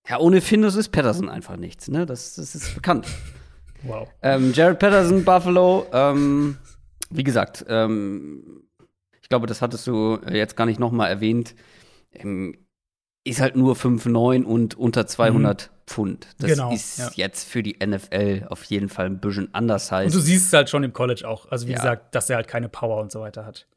[0.08, 2.06] Ja, ohne Findus ist Patterson einfach nichts, ne?
[2.06, 3.08] Das, das ist bekannt.
[3.84, 4.08] wow.
[4.22, 6.58] Ähm, Jared Patterson, Buffalo, ähm,
[7.10, 8.64] wie gesagt, ähm,
[9.22, 11.54] ich glaube, das hattest du jetzt gar nicht noch mal erwähnt.
[12.14, 12.56] Ähm,
[13.24, 15.80] ist halt nur 5,9 und unter 200 mhm.
[15.86, 16.28] Pfund.
[16.40, 17.12] Das genau, ist ja.
[17.16, 20.16] jetzt für die NFL auf jeden Fall ein bisschen anders heißt.
[20.16, 21.52] Und du siehst es halt schon im College auch.
[21.52, 21.78] Also wie ja.
[21.78, 23.68] gesagt, dass er halt keine Power und so weiter hat.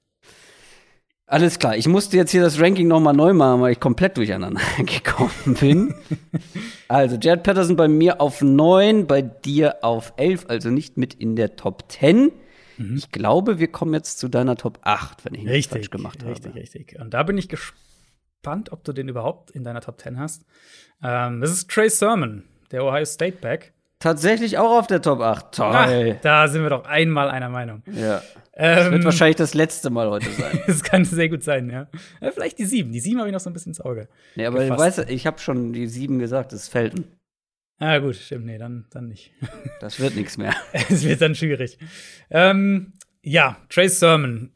[1.33, 4.19] Alles klar, ich musste jetzt hier das Ranking noch mal neu machen, weil ich komplett
[4.19, 5.95] durcheinander gekommen bin.
[6.89, 11.35] also, Jared Patterson bei mir auf 9, bei dir auf 11, also nicht mit in
[11.35, 12.33] der Top 10.
[12.77, 12.97] Mhm.
[12.99, 16.33] Ich glaube, wir kommen jetzt zu deiner Top 8, wenn ich nicht falsch gemacht habe.
[16.33, 17.01] Richtig, richtig.
[17.01, 20.45] Und da bin ich gespannt, ob du den überhaupt in deiner Top 10 hast.
[21.03, 23.73] Ähm, das ist Trey Sermon, der Ohio State Back.
[24.01, 25.55] Tatsächlich auch auf der Top 8.
[25.55, 25.73] Toll.
[25.73, 27.83] Ach, da sind wir doch einmal einer Meinung.
[27.87, 28.21] Ja.
[28.55, 30.61] Das wird ähm, wahrscheinlich das letzte Mal heute sein.
[30.67, 31.89] das kann sehr gut sein, ja.
[32.21, 32.93] ja vielleicht die 7.
[32.93, 34.09] Die 7 habe ich noch so ein bisschen ins Auge.
[34.37, 37.05] Nee, aber du weißt, ich habe schon die 7 gesagt, das ist Felton.
[37.79, 38.47] Ah, gut, stimmt.
[38.47, 39.33] Nee, dann, dann nicht.
[39.81, 40.55] das wird nichts mehr.
[40.73, 41.79] Es wird dann schwierig.
[42.31, 42.93] Ähm,
[43.23, 44.53] ja, Trace Sermon.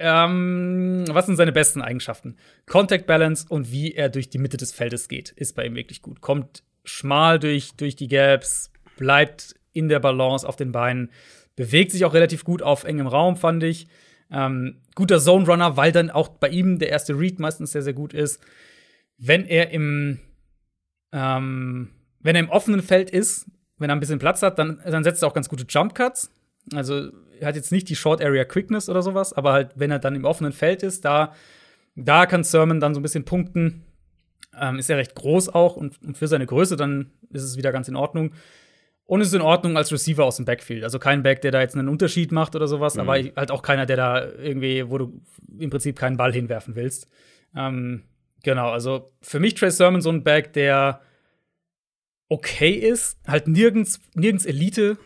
[0.00, 2.36] Ähm, was sind seine besten Eigenschaften?
[2.66, 6.02] Contact Balance und wie er durch die Mitte des Feldes geht, ist bei ihm wirklich
[6.02, 6.20] gut.
[6.20, 11.10] Kommt schmal durch, durch die Gaps, bleibt in der Balance auf den Beinen,
[11.56, 13.86] bewegt sich auch relativ gut auf engem Raum, fand ich.
[14.30, 17.92] Ähm, guter Zone Runner, weil dann auch bei ihm der erste Read meistens sehr, sehr
[17.92, 18.40] gut ist.
[19.18, 20.18] Wenn er im,
[21.12, 21.90] ähm,
[22.20, 23.46] wenn er im offenen Feld ist,
[23.78, 26.30] wenn er ein bisschen Platz hat, dann, dann setzt er auch ganz gute Jump Cuts.
[26.72, 29.98] Also er hat jetzt nicht die Short Area Quickness oder sowas, aber halt, wenn er
[29.98, 31.34] dann im offenen Feld ist, da,
[31.94, 33.84] da kann Sermon dann so ein bisschen punkten.
[34.58, 37.72] Ähm, ist ja recht groß auch und, und, für seine Größe dann ist es wieder
[37.72, 38.32] ganz in Ordnung.
[39.06, 40.82] Und es ist in Ordnung als Receiver aus dem Backfield.
[40.82, 43.00] Also kein Back, der da jetzt einen Unterschied macht oder sowas, mhm.
[43.00, 45.20] aber halt auch keiner, der da irgendwie, wo du
[45.58, 47.08] im Prinzip keinen Ball hinwerfen willst.
[47.54, 48.04] Ähm,
[48.42, 51.02] genau, also für mich Trey Sermon so ein Back, der
[52.28, 54.96] okay ist, halt nirgends, nirgends Elite,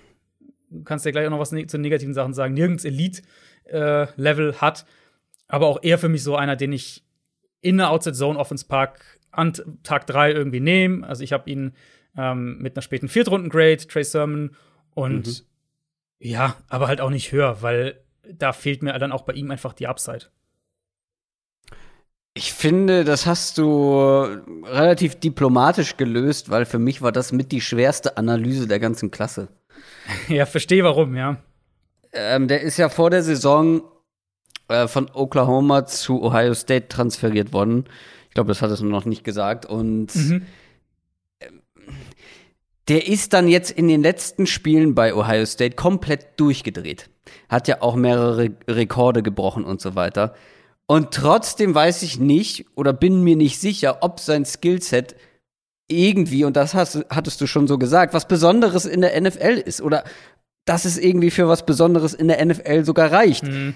[0.70, 4.54] du kannst ja gleich auch noch was ne zu negativen Sachen sagen, nirgends Elite-Level äh,
[4.54, 4.86] hat,
[5.48, 7.04] aber auch eher für mich so einer, den ich
[7.60, 11.04] in der Outside Zone Offense Park an Tag 3 irgendwie nehmen.
[11.04, 11.72] Also ich habe ihn
[12.18, 14.56] ähm, mit einer späten Viertrunden-Grade, Trey Sermon.
[14.94, 15.34] Und mhm.
[16.18, 18.00] ja, aber halt auch nicht höher, weil
[18.30, 20.26] da fehlt mir dann auch bei ihm einfach die Upside.
[22.34, 24.22] Ich finde, das hast du
[24.64, 29.48] relativ diplomatisch gelöst, weil für mich war das mit die schwerste Analyse der ganzen Klasse.
[30.28, 31.38] ja, verstehe warum, ja.
[32.12, 33.82] Ähm, der ist ja vor der Saison
[34.68, 37.86] äh, von Oklahoma zu Ohio State transferiert worden.
[38.28, 39.66] Ich glaube, das hat es noch nicht gesagt.
[39.66, 40.46] Und mhm.
[42.88, 47.10] Der ist dann jetzt in den letzten Spielen bei Ohio State komplett durchgedreht.
[47.48, 50.34] Hat ja auch mehrere Rekorde gebrochen und so weiter.
[50.86, 55.16] Und trotzdem weiß ich nicht oder bin mir nicht sicher, ob sein Skillset
[55.86, 59.82] irgendwie, und das hast, hattest du schon so gesagt, was Besonderes in der NFL ist.
[59.82, 60.04] Oder
[60.64, 63.44] dass es irgendwie für was Besonderes in der NFL sogar reicht.
[63.44, 63.74] Mhm.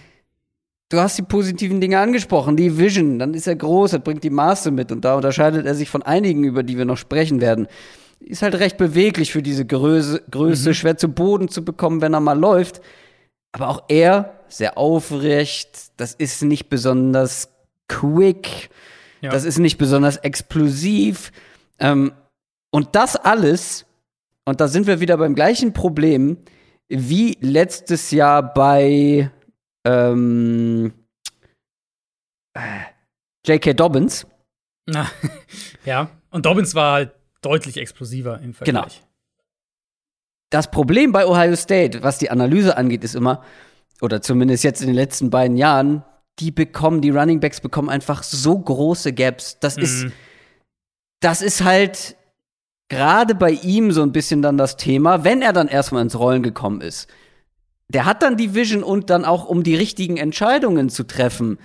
[0.90, 4.30] Du hast die positiven Dinge angesprochen, die Vision, dann ist er groß, er bringt die
[4.30, 7.66] Maße mit und da unterscheidet er sich von einigen, über die wir noch sprechen werden.
[8.24, 10.74] Ist halt recht beweglich für diese Größe, Größe mhm.
[10.74, 12.80] schwer zu Boden zu bekommen, wenn er mal läuft.
[13.52, 17.50] Aber auch er, sehr aufrecht, das ist nicht besonders
[17.88, 18.70] quick,
[19.20, 19.30] ja.
[19.30, 21.32] das ist nicht besonders explosiv.
[21.78, 22.12] Ähm,
[22.70, 23.84] und das alles,
[24.44, 26.38] und da sind wir wieder beim gleichen Problem
[26.88, 29.30] wie letztes Jahr bei
[29.84, 30.92] ähm,
[32.54, 32.60] äh,
[33.46, 33.74] J.K.
[33.74, 34.26] Dobbins.
[34.86, 35.10] Na,
[35.84, 37.12] ja, und Dobbins war halt
[37.42, 38.74] deutlich explosiver im Vergleich.
[38.74, 39.08] Genau.
[40.50, 43.42] Das Problem bei Ohio State, was die Analyse angeht, ist immer,
[44.00, 46.04] oder zumindest jetzt in den letzten beiden Jahren,
[46.38, 49.58] die bekommen, die Running Backs bekommen einfach so große Gaps.
[49.60, 49.82] Das mhm.
[49.82, 50.06] ist,
[51.20, 52.16] das ist halt
[52.88, 56.42] gerade bei ihm so ein bisschen dann das Thema, wenn er dann erstmal ins Rollen
[56.42, 57.08] gekommen ist.
[57.88, 61.58] Der hat dann die Vision und dann auch, um die richtigen Entscheidungen zu treffen.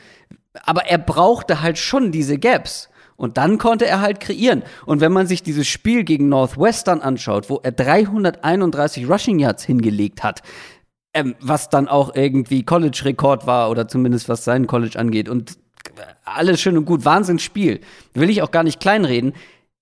[0.63, 2.89] Aber er brauchte halt schon diese Gaps.
[3.18, 4.63] Und dann konnte er halt kreieren.
[4.86, 10.24] Und wenn man sich dieses Spiel gegen Northwestern anschaut, wo er 331 Rushing Yards hingelegt
[10.24, 10.43] hat,
[11.13, 15.30] ähm, was dann auch irgendwie College-Rekord war oder zumindest was sein College angeht.
[15.30, 15.57] Und
[16.26, 17.82] alles schön und gut, Wahnsinnsspiel.
[18.13, 19.34] Will ich auch gar nicht kleinreden.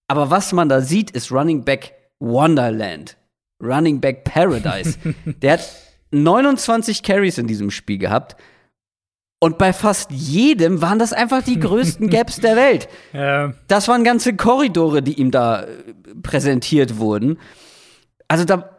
[0.08, 3.18] Aber was man da sieht, ist Running Back Wonderland.
[3.62, 4.98] Running Back Paradise.
[5.42, 5.70] Der hat
[6.12, 8.38] 29 Carries in diesem Spiel gehabt.
[9.46, 12.88] Und bei fast jedem waren das einfach die größten Gaps der Welt.
[13.14, 13.54] Ja.
[13.68, 15.68] Das waren ganze Korridore, die ihm da äh,
[16.24, 17.38] präsentiert wurden.
[18.28, 18.72] Also da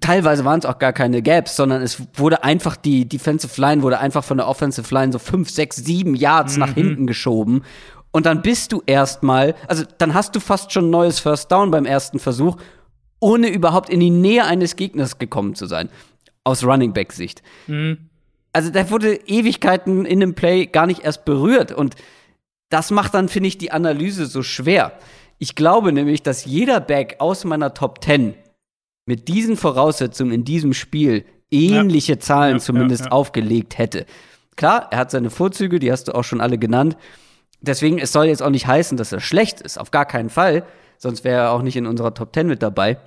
[0.00, 3.98] teilweise waren es auch gar keine Gaps, sondern es wurde einfach die Defensive Line wurde
[3.98, 6.60] einfach von der Offensive Line so fünf, sechs, sieben Yards mhm.
[6.60, 7.64] nach hinten geschoben.
[8.12, 11.72] Und dann bist du erstmal, also dann hast du fast schon ein neues First Down
[11.72, 12.58] beim ersten Versuch,
[13.18, 15.88] ohne überhaupt in die Nähe eines Gegners gekommen zu sein.
[16.44, 17.42] Aus Running Back Sicht.
[17.66, 18.08] Mhm.
[18.52, 21.72] Also da wurde Ewigkeiten in dem Play gar nicht erst berührt.
[21.72, 21.94] Und
[22.68, 24.92] das macht dann, finde ich, die Analyse so schwer.
[25.38, 28.34] Ich glaube nämlich, dass jeder Back aus meiner Top 10
[29.06, 32.20] mit diesen Voraussetzungen in diesem Spiel ähnliche ja.
[32.20, 34.06] Zahlen ja, zumindest ja, aufgelegt hätte.
[34.56, 36.96] Klar, er hat seine Vorzüge, die hast du auch schon alle genannt.
[37.60, 40.64] Deswegen, es soll jetzt auch nicht heißen, dass er schlecht ist, auf gar keinen Fall.
[40.98, 42.98] Sonst wäre er auch nicht in unserer Top 10 mit dabei.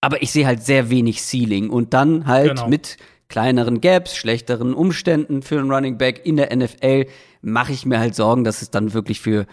[0.00, 2.68] Aber ich sehe halt sehr wenig Ceiling und dann halt genau.
[2.68, 2.96] mit
[3.32, 7.06] kleineren Gaps, schlechteren Umständen für einen Running Back in der NFL
[7.40, 9.46] mache ich mir halt Sorgen, dass es dann wirklich für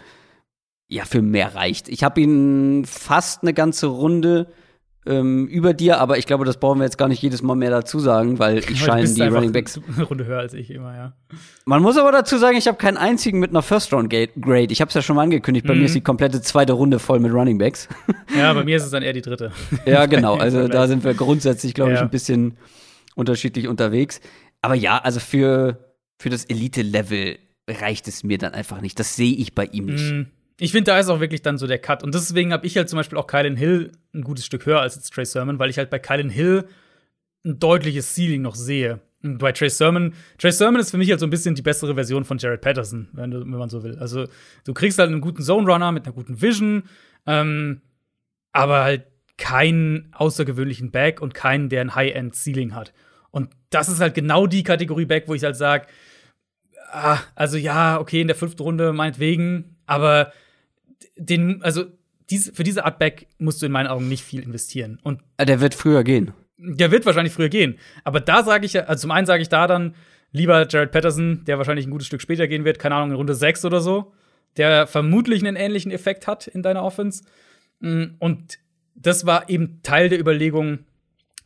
[0.89, 1.87] ja für mehr reicht.
[1.87, 4.47] Ich habe ihn fast eine ganze Runde
[5.05, 7.69] ähm, über dir, aber ich glaube, das brauchen wir jetzt gar nicht jedes Mal mehr
[7.69, 11.13] dazu sagen, weil ich scheine die Running Backs eine Runde höher als ich immer, ja.
[11.63, 14.67] Man muss aber dazu sagen, ich habe keinen einzigen mit einer First Round Grade.
[14.71, 15.65] Ich habe es ja schon mal angekündigt.
[15.65, 15.79] Bei mhm.
[15.79, 17.87] mir ist die komplette zweite Runde voll mit Running Backs.
[18.37, 19.53] Ja, bei mir ist es dann eher die dritte.
[19.85, 20.37] Ja, genau.
[20.39, 22.57] Also da sind wir grundsätzlich, glaube ich, ein bisschen
[23.19, 24.21] unterschiedlich unterwegs.
[24.61, 25.89] Aber ja, also für
[26.19, 28.99] für das Elite-Level reicht es mir dann einfach nicht.
[28.99, 30.11] Das sehe ich bei ihm nicht.
[30.11, 30.27] Mhm.
[30.59, 32.03] Ich finde, da ist auch wirklich dann so der Cut.
[32.03, 34.95] Und deswegen habe ich halt zum Beispiel auch Kylan Hill ein gutes Stück höher als
[34.95, 36.65] jetzt Trey Sermon, weil ich halt bei Kylan Hill
[37.45, 38.99] ein deutliches Ceiling noch sehe.
[39.23, 41.95] Und bei Trey Sermon, Trey Sermon ist für mich halt so ein bisschen die bessere
[41.95, 43.97] Version von Jared Patterson, wenn, wenn man so will.
[43.99, 44.27] Also,
[44.65, 46.83] du kriegst halt einen guten Zone Runner mit einer guten Vision,
[47.25, 47.81] ähm,
[48.51, 49.05] aber halt
[49.37, 52.93] keinen außergewöhnlichen Back und keinen, der ein High-End-Ceiling hat.
[53.31, 55.87] Und das ist halt genau die Kategorie Back, wo ich halt sage,
[56.91, 60.31] ah, also ja, okay, in der fünften Runde meinetwegen, aber
[61.17, 61.85] den, also
[62.29, 64.99] diese, für diese Art Back musst du in meinen Augen nicht viel investieren.
[65.03, 66.31] Und ah, der wird früher gehen.
[66.57, 67.77] Der wird wahrscheinlich früher gehen.
[68.03, 69.95] Aber da sage ich ja, also zum einen sage ich da dann
[70.31, 73.33] lieber Jared Patterson, der wahrscheinlich ein gutes Stück später gehen wird, keine Ahnung, in Runde
[73.33, 74.13] 6 oder so,
[74.57, 77.23] der vermutlich einen ähnlichen Effekt hat in deiner Offense.
[77.79, 78.59] Mm, und
[78.95, 80.79] das war eben Teil der Überlegung,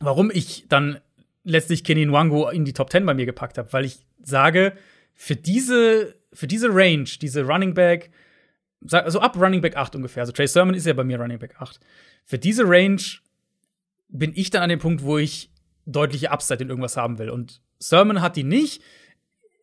[0.00, 0.98] warum ich dann
[1.44, 4.72] letztlich Kenny Nwango in die Top 10 bei mir gepackt habe, weil ich sage,
[5.14, 8.10] für diese, für diese Range, diese Running Back,
[8.90, 10.22] also ab Running Back 8 ungefähr.
[10.22, 11.78] Also Trey Sermon ist ja bei mir Running Back 8.
[12.24, 13.00] Für diese Range
[14.08, 15.50] bin ich dann an dem Punkt, wo ich
[15.86, 17.30] deutliche Upside in irgendwas haben will.
[17.30, 18.82] Und Sermon hat die nicht.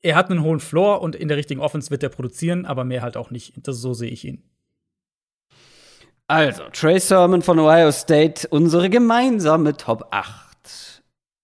[0.02, 3.02] Er hat einen hohen Floor und in der richtigen Offense wird er produzieren, aber mehr
[3.02, 3.54] halt auch nicht.
[3.58, 4.44] Das, so sehe ich ihn.
[6.28, 10.51] Also, Trey Sermon von Ohio State, unsere gemeinsame Top 8.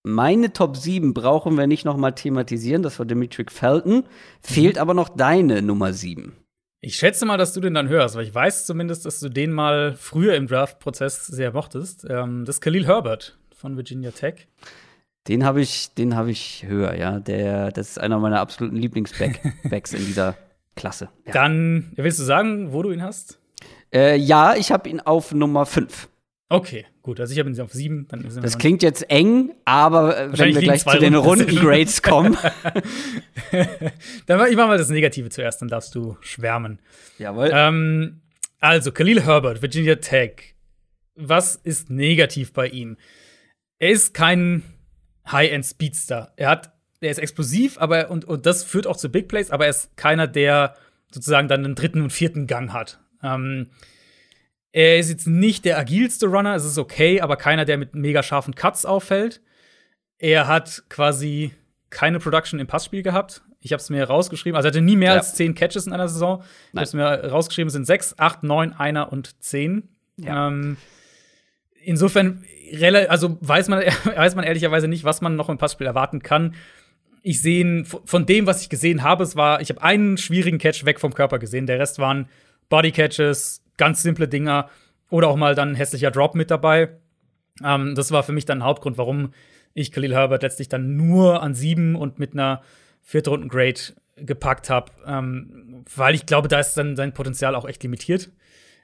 [0.08, 4.06] Meine Top 7 brauchen wir nicht noch mal thematisieren, das war Dimitri Felton.
[4.42, 4.82] Fehlt mhm.
[4.82, 6.34] aber noch deine Nummer 7.
[6.80, 9.52] Ich schätze mal, dass du den dann hörst, weil ich weiß zumindest, dass du den
[9.52, 12.06] mal früher im Draft-Prozess sehr mochtest.
[12.10, 14.48] Ähm, das ist Khalil Herbert von Virginia Tech.
[15.28, 17.20] Den habe ich, den habe ich höher, ja.
[17.20, 20.36] Der, das ist einer meiner absoluten Lieblingsbacks in dieser
[20.78, 21.10] Klasse.
[21.26, 21.34] Ja.
[21.34, 23.40] Dann willst du sagen, wo du ihn hast?
[23.94, 26.08] Äh, ja, ich habe ihn auf Nummer 5.
[26.50, 27.20] Okay, gut.
[27.20, 28.08] Also ich habe ihn auf 7.
[28.42, 32.38] das klingt jetzt eng, aber äh, wenn wir gleich zu den Rundengrades kommen.
[34.26, 36.80] dann ich mach mal das Negative zuerst, dann darfst du schwärmen.
[37.20, 37.50] Jawohl.
[37.52, 38.22] Ähm,
[38.60, 40.56] also, Khalil Herbert, Virginia Tech.
[41.16, 42.98] Was ist negativ bei ihm?
[43.80, 44.64] Er ist kein
[45.30, 46.34] High-End-Speedster.
[46.38, 46.72] Er hat,
[47.02, 49.98] er ist explosiv, aber und, und das führt auch zu Big Plays, aber er ist
[49.98, 50.76] keiner, der
[51.12, 53.00] sozusagen dann einen dritten und vierten Gang hat.
[53.22, 53.72] Ähm,
[54.72, 58.22] er ist jetzt nicht der agilste Runner, es ist okay, aber keiner, der mit mega
[58.22, 59.42] scharfen Cuts auffällt.
[60.20, 61.52] Er hat quasi
[61.90, 63.42] keine Production im Passspiel gehabt.
[63.62, 64.56] Ich habe es mir rausgeschrieben.
[64.56, 65.18] Also er hatte nie mehr ja.
[65.18, 66.44] als zehn Catches in einer Saison.
[66.72, 69.90] Ich habe es mir rausgeschrieben, es sind sechs, acht, neun, einer und zehn.
[70.18, 70.48] Ja.
[70.48, 70.78] Ähm,
[71.84, 72.44] insofern,
[73.10, 73.80] also weiß man,
[74.16, 76.56] weiß man ehrlicherweise nicht, was man noch im Passspiel erwarten kann.
[77.24, 80.60] Ich sehe ihn von dem, was ich gesehen habe, es war, ich habe einen schwierigen
[80.60, 81.66] Catch weg vom Körper gesehen.
[81.66, 82.30] Der Rest waren
[82.70, 84.70] Body Catches, ganz simple Dinger
[85.10, 86.90] oder auch mal dann ein hässlicher Drop mit dabei.
[87.64, 89.34] Ähm, das war für mich dann ein Hauptgrund, warum
[89.74, 92.62] ich Khalil Herbert letztlich dann nur an sieben und mit einer
[93.04, 93.80] viertrunden Grade
[94.18, 98.32] gepackt habe, ähm, weil ich glaube, da ist dann sein Potenzial auch echt limitiert.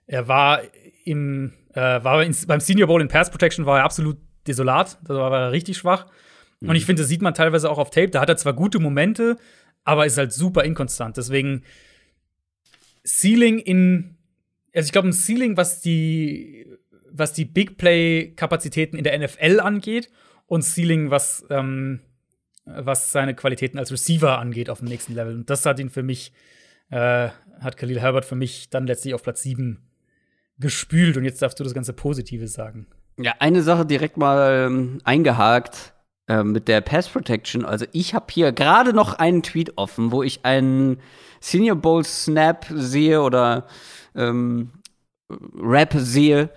[0.05, 0.61] Er war
[1.05, 4.17] im äh, war in, beim Senior Bowl in Pass Protection war er absolut
[4.47, 6.05] desolat, da war er richtig schwach.
[6.59, 6.69] Mhm.
[6.69, 8.09] Und ich finde, das sieht man teilweise auch auf Tape.
[8.09, 9.37] Da hat er zwar gute Momente,
[9.83, 11.17] aber ist halt super inkonstant.
[11.17, 11.63] Deswegen
[13.05, 14.12] Ceiling in
[14.73, 16.67] also ich glaube, ein Ceiling, was die,
[17.11, 20.09] was die Big Play-Kapazitäten in der NFL angeht,
[20.47, 22.01] und Ceiling, was, ähm,
[22.65, 25.35] was seine Qualitäten als Receiver angeht, auf dem nächsten Level.
[25.35, 26.33] Und das hat ihn für mich,
[26.89, 29.79] äh, hat Khalil Herbert für mich dann letztlich auf Platz 7
[30.59, 31.17] gespült.
[31.17, 32.87] Und jetzt darfst du das ganze Positive sagen.
[33.17, 35.93] Ja, eine Sache direkt mal ähm, eingehakt
[36.27, 37.65] äh, mit der Pass Protection.
[37.65, 40.99] Also ich habe hier gerade noch einen Tweet offen, wo ich einen
[41.39, 43.67] Senior Bowl Snap sehe oder
[44.15, 44.71] ähm,
[45.29, 46.49] Rap sehe,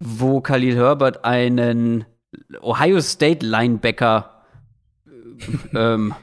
[0.00, 2.04] wo Khalil Herbert einen
[2.60, 4.42] Ohio State Linebacker
[5.72, 6.14] äh, ähm,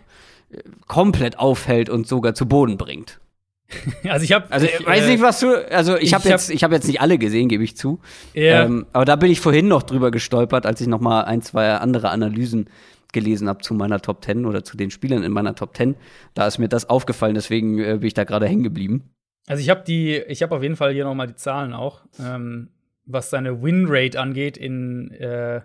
[0.88, 3.20] komplett aufhält und sogar zu Boden bringt.
[4.08, 6.64] Also ich habe, also ich weiß nicht, was du, also ich, ich habe jetzt, ich
[6.64, 8.00] habe jetzt nicht alle gesehen, gebe ich zu.
[8.36, 8.66] Yeah.
[8.66, 11.74] Ähm, aber da bin ich vorhin noch drüber gestolpert, als ich noch mal ein, zwei
[11.74, 12.70] andere Analysen
[13.12, 15.96] gelesen habe zu meiner Top 10 oder zu den Spielern in meiner Top 10.
[16.36, 19.15] Da ist mir das aufgefallen, deswegen äh, bin ich da gerade hängen geblieben.
[19.48, 22.02] Also ich habe die, ich habe auf jeden Fall hier noch mal die Zahlen auch,
[22.20, 22.70] ähm,
[23.06, 25.62] was seine Winrate angeht in äh,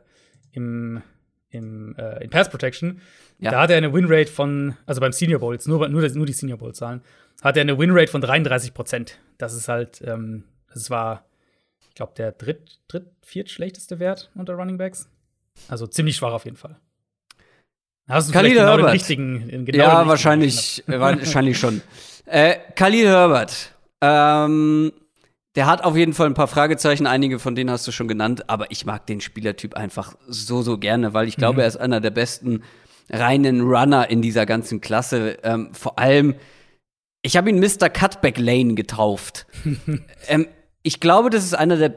[0.52, 1.02] im,
[1.50, 3.00] im äh, in Pass Protection.
[3.38, 3.52] Ja.
[3.52, 6.32] Da hat er eine Winrate von, also beim Senior Bowl, jetzt nur, nur, nur die
[6.32, 7.00] Senior Bowl Zahlen,
[7.42, 9.18] hat er eine Winrate von 33 Prozent.
[9.38, 11.24] Das ist halt, ähm, das war,
[11.88, 15.08] ich glaube, der dritt, dritt, viert schlechteste Wert unter Running Backs.
[15.68, 16.76] Also ziemlich schwach auf jeden Fall.
[18.08, 18.86] Hast du Khalil genau Herbert.
[18.86, 21.80] den richtigen, genau Ja, den wahrscheinlich, wahrscheinlich schon.
[22.30, 23.74] Äh, Khalil Herbert.
[24.00, 24.92] Ähm,
[25.56, 28.48] der hat auf jeden Fall ein paar Fragezeichen, einige von denen hast du schon genannt,
[28.48, 31.60] aber ich mag den Spielertyp einfach so, so gerne, weil ich glaube, mhm.
[31.60, 32.62] er ist einer der besten
[33.10, 35.38] reinen Runner in dieser ganzen Klasse.
[35.42, 36.36] Ähm, vor allem,
[37.22, 37.90] ich habe ihn Mr.
[37.90, 39.48] Cutback Lane getauft.
[40.28, 40.46] ähm,
[40.84, 41.92] ich glaube, das ist einer der,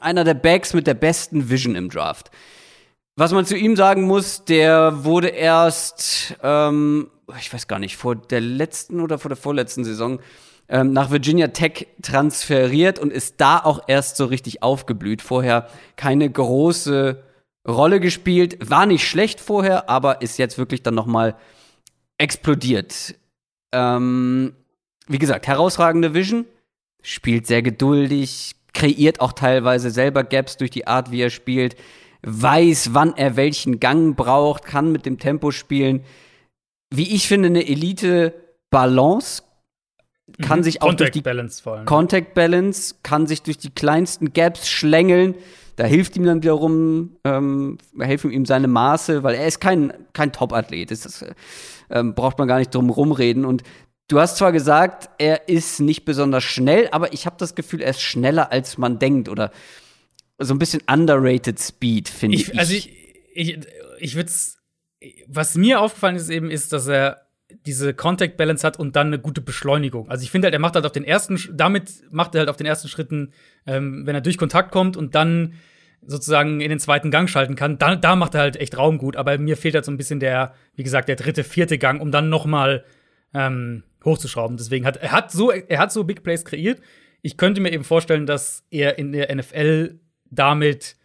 [0.00, 2.30] einer der Backs mit der besten Vision im Draft.
[3.18, 8.14] Was man zu ihm sagen muss, der wurde erst, ähm, ich weiß gar nicht, vor
[8.14, 10.20] der letzten oder vor der vorletzten Saison
[10.68, 15.20] ähm, nach Virginia Tech transferiert und ist da auch erst so richtig aufgeblüht.
[15.20, 15.66] Vorher
[15.96, 17.20] keine große
[17.66, 21.34] Rolle gespielt, war nicht schlecht vorher, aber ist jetzt wirklich dann noch mal
[22.18, 23.16] explodiert.
[23.72, 24.54] Ähm,
[25.08, 26.44] wie gesagt, herausragende Vision,
[27.02, 31.74] spielt sehr geduldig, kreiert auch teilweise selber Gaps durch die Art, wie er spielt
[32.22, 36.02] weiß, wann er welchen Gang braucht, kann mit dem Tempo spielen.
[36.90, 39.42] Wie ich finde, eine Elite-Balance
[40.42, 40.62] kann mhm.
[40.64, 41.86] sich auch Contact durch die Balance vor allem.
[41.86, 45.34] Contact Balance kann sich durch die kleinsten Gaps schlängeln.
[45.76, 50.32] Da hilft ihm dann wiederum, ähm, helfen ihm seine Maße, weil er ist kein, kein
[50.32, 50.90] Top-Athlet.
[50.90, 51.24] Das
[51.90, 53.44] ähm, braucht man gar nicht drum rumreden.
[53.44, 53.62] Und
[54.08, 57.90] du hast zwar gesagt, er ist nicht besonders schnell, aber ich habe das Gefühl, er
[57.90, 59.28] ist schneller, als man denkt.
[59.28, 59.52] Oder
[60.38, 62.58] so ein bisschen underrated Speed, finde ich, ich.
[62.58, 62.92] Also ich,
[63.34, 63.58] ich,
[63.98, 64.30] ich würde
[65.26, 67.28] was mir aufgefallen ist eben, ist, dass er
[67.66, 70.08] diese Contact Balance hat und dann eine gute Beschleunigung.
[70.10, 72.56] Also ich finde halt, er macht halt auf den ersten, damit macht er halt auf
[72.56, 73.32] den ersten Schritten,
[73.66, 75.54] ähm, wenn er durch Kontakt kommt und dann
[76.02, 79.16] sozusagen in den zweiten Gang schalten kann, da, da macht er halt echt Raum gut.
[79.16, 82.10] Aber mir fehlt halt so ein bisschen der, wie gesagt, der dritte, vierte Gang, um
[82.10, 82.84] dann noch mal
[83.34, 84.56] ähm, hochzuschrauben.
[84.56, 86.80] Deswegen hat er hat so, er hat so Big Plays kreiert.
[87.22, 89.98] Ich könnte mir eben vorstellen, dass er in der NFL
[90.30, 90.96] damit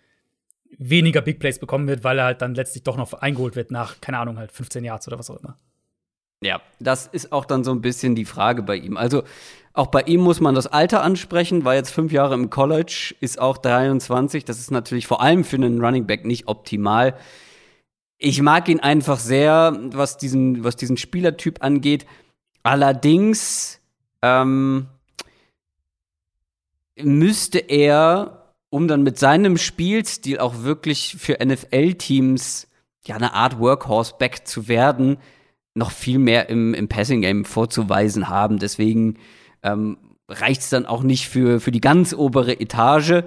[0.78, 4.01] weniger Big Plays bekommen wird, weil er halt dann letztlich doch noch eingeholt wird nach,
[4.01, 5.57] keine Ahnung, halt 15 Yards oder was auch immer.
[6.41, 8.97] Ja, das ist auch dann so ein bisschen die Frage bei ihm.
[8.97, 9.24] Also
[9.71, 13.39] auch bei ihm muss man das Alter ansprechen, war jetzt fünf Jahre im College, ist
[13.39, 14.43] auch 23.
[14.43, 17.15] Das ist natürlich vor allem für einen Running Back nicht optimal.
[18.17, 22.05] Ich mag ihn einfach sehr, was diesen, was diesen Spielertyp angeht.
[22.61, 23.82] Allerdings
[24.21, 24.88] ähm,
[27.01, 28.43] müsste er,
[28.74, 32.67] um dann mit seinem Spielstil auch wirklich für NFL-Teams
[33.05, 35.17] ja eine Art Workhorse-Back zu werden,
[35.76, 38.57] noch viel mehr im, im Passing-Game vorzuweisen haben.
[38.57, 39.19] Deswegen
[39.61, 43.21] ähm, reicht es dann auch nicht für, für die ganz obere Etage.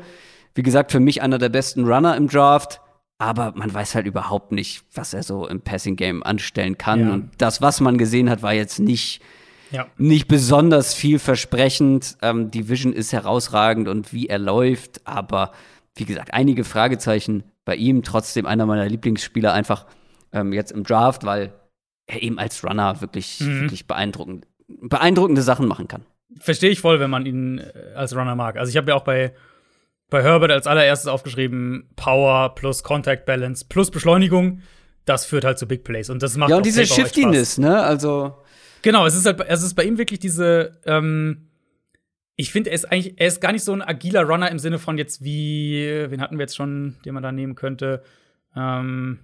[0.57, 2.81] Wie gesagt, für mich einer der besten Runner im Draft.
[3.19, 7.01] Aber man weiß halt überhaupt nicht, was er so im Passing-Game anstellen kann.
[7.07, 7.13] Ja.
[7.13, 9.23] Und das, was man gesehen hat, war jetzt nicht,
[9.71, 9.87] ja.
[9.97, 12.17] nicht besonders vielversprechend.
[12.23, 15.07] Ähm, die Vision ist herausragend und wie er läuft.
[15.07, 15.53] Aber
[15.95, 18.03] wie gesagt, einige Fragezeichen bei ihm.
[18.03, 19.87] Trotzdem einer meiner Lieblingsspieler einfach
[20.33, 21.53] ähm, jetzt im Draft, weil
[22.07, 23.63] er eben als Runner wirklich, mhm.
[23.63, 26.07] wirklich beeindruckend, beeindruckende Sachen machen kann.
[26.39, 28.57] Verstehe ich voll, wenn man ihn äh, als Runner mag.
[28.57, 29.35] Also ich habe ja auch bei,
[30.11, 34.63] bei Herbert als allererstes aufgeschrieben, Power plus Contact Balance plus Beschleunigung.
[35.05, 36.11] Das führt halt zu Big Plays.
[36.11, 37.83] Und das macht Ja, und diese Shiftiness, ne?
[37.83, 38.35] Also.
[38.87, 41.49] Genau, es ist halt, es ist bei ihm wirklich diese, ähm,
[42.37, 44.79] ich finde, er ist eigentlich, er ist gar nicht so ein agiler Runner im Sinne
[44.79, 48.05] von jetzt wie, wen hatten wir jetzt schon, den man da nehmen könnte?
[48.55, 49.19] Ähm,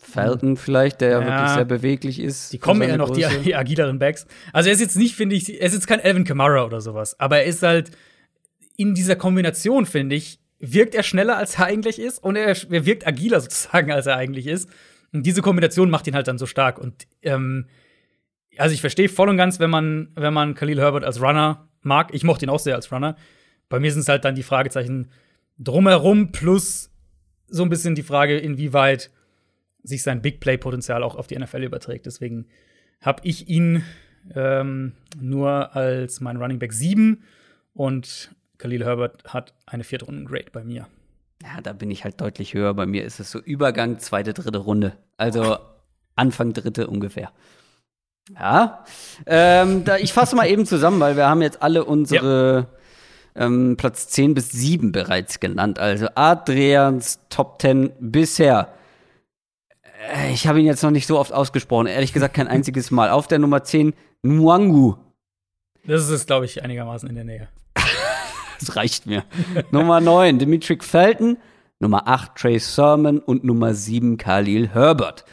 [0.00, 2.52] Felton vielleicht, der ja, wirklich sehr beweglich ist.
[2.52, 4.26] Die kommen ja noch, die, die, agileren Backs.
[4.52, 7.20] Also er ist jetzt nicht, finde ich, er ist jetzt kein Alvin Kamara oder sowas,
[7.20, 7.92] aber er ist halt
[8.76, 12.84] in dieser Kombination, finde ich, wirkt er schneller, als er eigentlich ist und er, er,
[12.84, 14.68] wirkt agiler sozusagen, als er eigentlich ist.
[15.12, 16.80] Und diese Kombination macht ihn halt dann so stark.
[16.80, 17.66] Und ähm,
[18.58, 22.14] also ich verstehe voll und ganz, wenn man, wenn man Khalil Herbert als Runner mag.
[22.14, 23.16] Ich mochte ihn auch sehr als Runner.
[23.68, 25.08] Bei mir sind es halt dann die Fragezeichen
[25.58, 26.90] drumherum plus
[27.46, 29.10] so ein bisschen die Frage, inwieweit
[29.82, 32.06] sich sein Big Play-Potenzial auch auf die NFL überträgt.
[32.06, 32.46] Deswegen
[33.00, 33.82] habe ich ihn
[34.34, 37.22] ähm, nur als mein Running Back 7
[37.74, 40.86] und Khalil Herbert hat eine vierte Runden-Grade bei mir.
[41.42, 42.72] Ja, da bin ich halt deutlich höher.
[42.74, 44.96] Bei mir ist es so Übergang, zweite, dritte Runde.
[45.16, 45.58] Also
[46.14, 47.32] Anfang dritte ungefähr.
[48.38, 48.84] Ja,
[49.26, 52.68] ähm, da, ich fasse mal eben zusammen, weil wir haben jetzt alle unsere
[53.34, 53.46] ja.
[53.46, 55.78] ähm, Platz 10 bis 7 bereits genannt.
[55.78, 58.72] Also Adrians Top 10 bisher
[60.10, 61.86] äh, ich habe ihn jetzt noch nicht so oft ausgesprochen.
[61.86, 63.10] Ehrlich gesagt, kein einziges Mal.
[63.10, 64.96] Auf der Nummer 10, Nwangu.
[65.84, 67.48] Das ist, glaube ich, einigermaßen in der Nähe.
[68.60, 69.24] das reicht mir.
[69.70, 71.38] Nummer 9, Dimitri Felton.
[71.80, 73.18] Nummer 8, Trey Sermon.
[73.18, 75.24] Und Nummer 7, Khalil Herbert.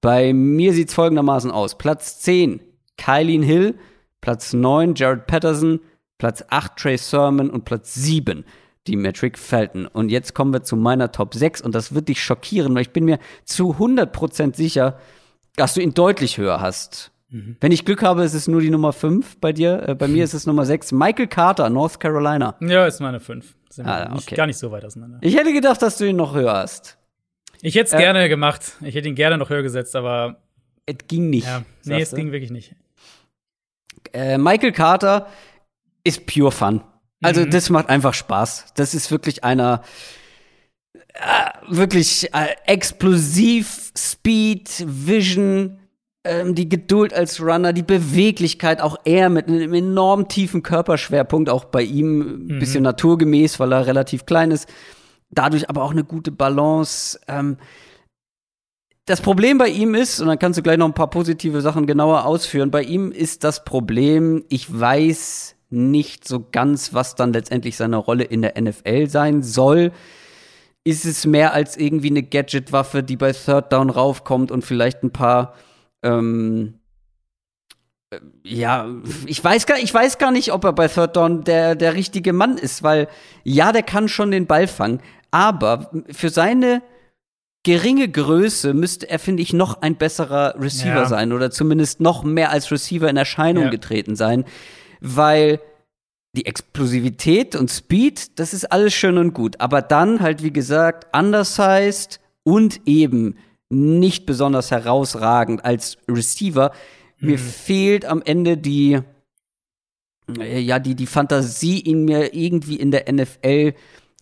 [0.00, 2.60] Bei mir sieht es folgendermaßen aus: Platz 10,
[2.96, 3.74] Kylene Hill.
[4.20, 5.80] Platz 9, Jared Patterson.
[6.18, 7.50] Platz 8, Trey Sermon.
[7.50, 8.44] Und Platz 7,
[8.86, 9.86] die Metric Felton.
[9.86, 12.92] Und jetzt kommen wir zu meiner Top 6 und das wird dich schockieren, weil ich
[12.92, 14.98] bin mir zu 100% sicher,
[15.56, 17.12] dass du ihn deutlich höher hast.
[17.30, 17.56] Mhm.
[17.60, 19.88] Wenn ich Glück habe, ist es nur die Nummer 5 bei dir.
[19.88, 20.92] Äh, bei mir ist es Nummer 6.
[20.92, 22.56] Michael Carter, North Carolina.
[22.60, 23.54] Ja, ist meine 5.
[23.70, 24.34] Sind ah, okay.
[24.34, 25.18] gar nicht so weit auseinander.
[25.20, 26.97] Ich hätte gedacht, dass du ihn noch höher hast.
[27.62, 28.72] Ich hätte es äh, gerne gemacht.
[28.82, 30.42] Ich hätte ihn gerne noch höher gesetzt, aber.
[30.86, 31.46] Es ging nicht.
[31.46, 32.74] Ja, nee, es ging wirklich nicht.
[34.12, 35.26] Äh, Michael Carter
[36.02, 36.82] ist pure Fun.
[37.22, 37.50] Also mhm.
[37.50, 38.72] das macht einfach Spaß.
[38.74, 39.82] Das ist wirklich einer
[41.14, 45.78] äh, wirklich äh, explosiv, Speed, Vision,
[46.24, 51.64] ähm, die Geduld als Runner, die Beweglichkeit, auch er mit einem enorm tiefen Körperschwerpunkt, auch
[51.64, 52.58] bei ihm ein mhm.
[52.60, 54.68] bisschen naturgemäß, weil er relativ klein ist.
[55.30, 57.18] Dadurch aber auch eine gute Balance.
[57.28, 57.58] Ähm,
[59.04, 61.86] das Problem bei ihm ist, und dann kannst du gleich noch ein paar positive Sachen
[61.86, 67.76] genauer ausführen, bei ihm ist das Problem, ich weiß, nicht so ganz, was dann letztendlich
[67.76, 69.92] seine Rolle in der NFL sein soll.
[70.84, 75.10] Ist es mehr als irgendwie eine Gadget-Waffe, die bei Third Down raufkommt und vielleicht ein
[75.10, 75.54] paar
[76.02, 76.74] ähm,
[78.10, 78.88] äh, ja,
[79.26, 82.32] ich weiß gar, ich weiß gar nicht, ob er bei Third Down der, der richtige
[82.32, 83.08] Mann ist, weil
[83.44, 85.00] ja, der kann schon den Ball fangen,
[85.30, 86.82] aber für seine
[87.64, 91.06] geringe Größe müsste er, finde ich, noch ein besserer Receiver ja.
[91.06, 93.70] sein oder zumindest noch mehr als Receiver in Erscheinung ja.
[93.70, 94.44] getreten sein
[95.00, 95.60] weil
[96.36, 99.60] die Explosivität und Speed, das ist alles schön und gut.
[99.60, 103.36] Aber dann halt, wie gesagt, undersized und eben
[103.70, 106.72] nicht besonders herausragend als Receiver.
[107.18, 107.28] Hm.
[107.28, 109.00] Mir fehlt am Ende die,
[110.38, 113.74] äh, ja, die, die Fantasie, ihn mir irgendwie in der NFL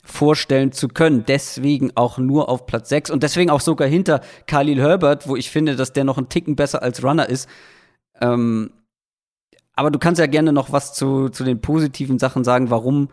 [0.07, 1.25] vorstellen zu können.
[1.27, 5.51] Deswegen auch nur auf Platz 6 und deswegen auch sogar hinter Khalil Herbert, wo ich
[5.51, 7.49] finde, dass der noch einen Ticken besser als Runner ist.
[8.21, 8.71] Ähm,
[9.75, 13.09] aber du kannst ja gerne noch was zu, zu den positiven Sachen sagen, warum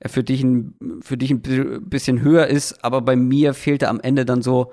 [0.00, 1.42] er für dich ein, für dich ein
[1.88, 2.84] bisschen höher ist.
[2.84, 4.72] Aber bei mir fehlte am Ende dann so,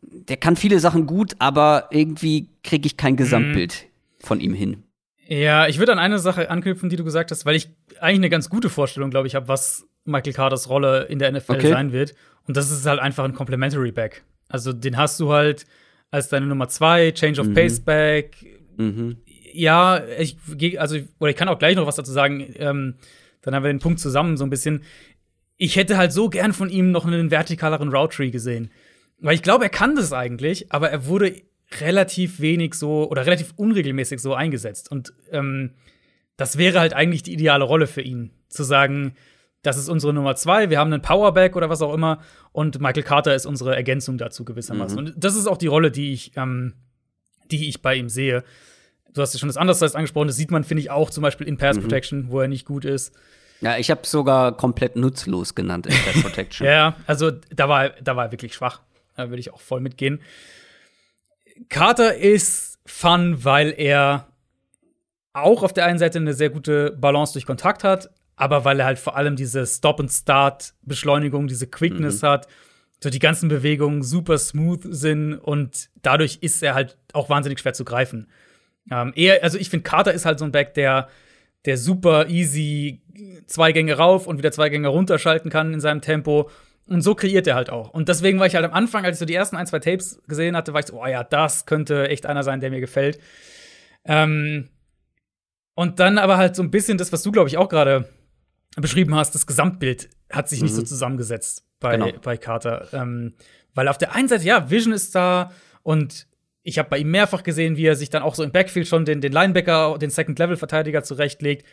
[0.00, 3.16] der kann viele Sachen gut, aber irgendwie kriege ich kein.
[3.16, 4.26] Gesamtbild mhm.
[4.26, 4.82] von ihm hin.
[5.28, 7.70] Ja, ich würde an eine Sache anknüpfen, die du gesagt hast, weil ich
[8.00, 11.52] eigentlich eine ganz gute Vorstellung, glaube ich, habe, was Michael Carters Rolle in der NFL
[11.52, 11.70] okay.
[11.70, 12.14] sein wird.
[12.46, 14.24] Und das ist halt einfach ein Complementary Back.
[14.48, 15.66] Also den hast du halt
[16.10, 17.54] als deine Nummer zwei, Change of mhm.
[17.54, 18.36] Pace Back.
[18.76, 19.18] Mhm.
[19.52, 20.36] Ja, ich
[20.78, 22.54] also oder ich kann auch gleich noch was dazu sagen.
[22.56, 22.94] Ähm,
[23.42, 24.82] dann haben wir den Punkt zusammen so ein bisschen.
[25.56, 28.70] Ich hätte halt so gern von ihm noch einen vertikaleren Route Tree gesehen.
[29.18, 31.40] Weil ich glaube, er kann das eigentlich, aber er wurde
[31.80, 34.90] relativ wenig so oder relativ unregelmäßig so eingesetzt.
[34.90, 35.72] Und ähm,
[36.36, 39.14] das wäre halt eigentlich die ideale Rolle für ihn, zu sagen,
[39.66, 42.20] das ist unsere Nummer zwei, wir haben einen Powerback oder was auch immer
[42.52, 44.98] und Michael Carter ist unsere Ergänzung dazu gewissermaßen.
[44.98, 45.06] Mhm.
[45.06, 46.74] Und das ist auch die Rolle, die ich, ähm,
[47.50, 48.44] die ich bei ihm sehe.
[49.12, 51.48] Du hast ja schon das Andersseits angesprochen, das sieht man, finde ich, auch zum Beispiel
[51.48, 51.82] in Pass mhm.
[51.82, 53.12] Protection, wo er nicht gut ist.
[53.60, 56.66] Ja, ich habe sogar komplett nutzlos genannt in Pass Protection.
[56.66, 58.82] ja, also da war, da war er wirklich schwach.
[59.16, 60.20] Da würde ich auch voll mitgehen.
[61.68, 64.28] Carter ist fun, weil er
[65.32, 68.86] auch auf der einen Seite eine sehr gute Balance durch Kontakt hat, aber weil er
[68.86, 72.26] halt vor allem diese Stop-and-Start-Beschleunigung, diese Quickness mhm.
[72.26, 72.48] hat,
[73.02, 77.74] so die ganzen Bewegungen super smooth sind und dadurch ist er halt auch wahnsinnig schwer
[77.74, 78.28] zu greifen.
[78.90, 81.08] Ähm, eher, also ich finde, Carter ist halt so ein Back, der,
[81.64, 83.02] der super easy
[83.46, 86.50] zwei Gänge rauf und wieder zwei Gänge runterschalten kann in seinem Tempo
[86.88, 87.90] und so kreiert er halt auch.
[87.90, 90.22] Und deswegen war ich halt am Anfang, als ich so die ersten ein, zwei Tapes
[90.28, 93.18] gesehen hatte, war ich so, oh ja, das könnte echt einer sein, der mir gefällt.
[94.04, 94.68] Ähm,
[95.74, 98.08] und dann aber halt so ein bisschen das, was du, glaube ich, auch gerade
[98.80, 100.66] beschrieben hast, das Gesamtbild hat sich mhm.
[100.66, 100.86] nicht so mhm.
[100.86, 102.12] zusammengesetzt bei, genau.
[102.22, 102.88] bei Carter.
[102.92, 103.34] Ähm,
[103.74, 105.52] weil auf der einen Seite, ja, Vision ist da
[105.82, 106.26] und
[106.62, 109.04] ich habe bei ihm mehrfach gesehen, wie er sich dann auch so im Backfield schon
[109.04, 111.64] den, den Linebacker, den Second-Level-Verteidiger zurechtlegt.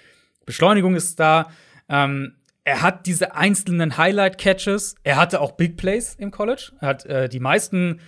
[0.45, 1.49] Beschleunigung ist da.
[1.89, 4.95] Ähm, er hat diese einzelnen Highlight-Catches.
[5.03, 6.73] Er hatte auch Big Plays im College.
[6.79, 8.01] Er hat äh, die meisten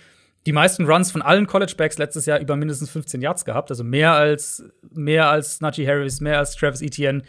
[0.46, 3.70] die meisten Runs von allen College-Backs letztes Jahr über mindestens 15 Yards gehabt.
[3.70, 7.22] Also mehr als, mehr als Najee Harris, mehr als Travis Etienne.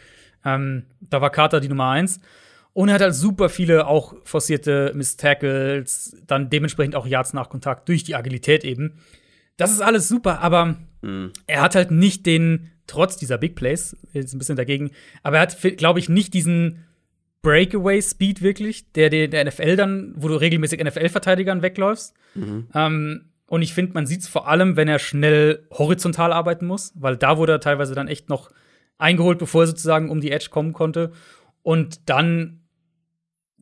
[0.48, 2.22] Ähm, da war Carter die Nummer eins.
[2.74, 7.90] Und er hat halt super viele auch forcierte Miss-Tackles, dann dementsprechend auch Yards nach Kontakt
[7.90, 9.00] durch die Agilität eben.
[9.58, 11.32] Das ist alles super, aber mhm.
[11.48, 14.92] er hat halt nicht den, trotz dieser Big Plays, jetzt ein bisschen dagegen,
[15.24, 16.86] aber er hat, glaube ich, nicht diesen
[17.42, 22.14] Breakaway-Speed wirklich, der, der der NFL dann, wo du regelmäßig NFL-Verteidigern wegläufst.
[22.36, 22.68] Mhm.
[22.76, 26.94] Ähm, und ich finde, man sieht es vor allem, wenn er schnell horizontal arbeiten muss,
[26.96, 28.52] weil da wurde er teilweise dann echt noch
[28.98, 31.12] eingeholt, bevor er sozusagen um die Edge kommen konnte.
[31.64, 32.62] Und dann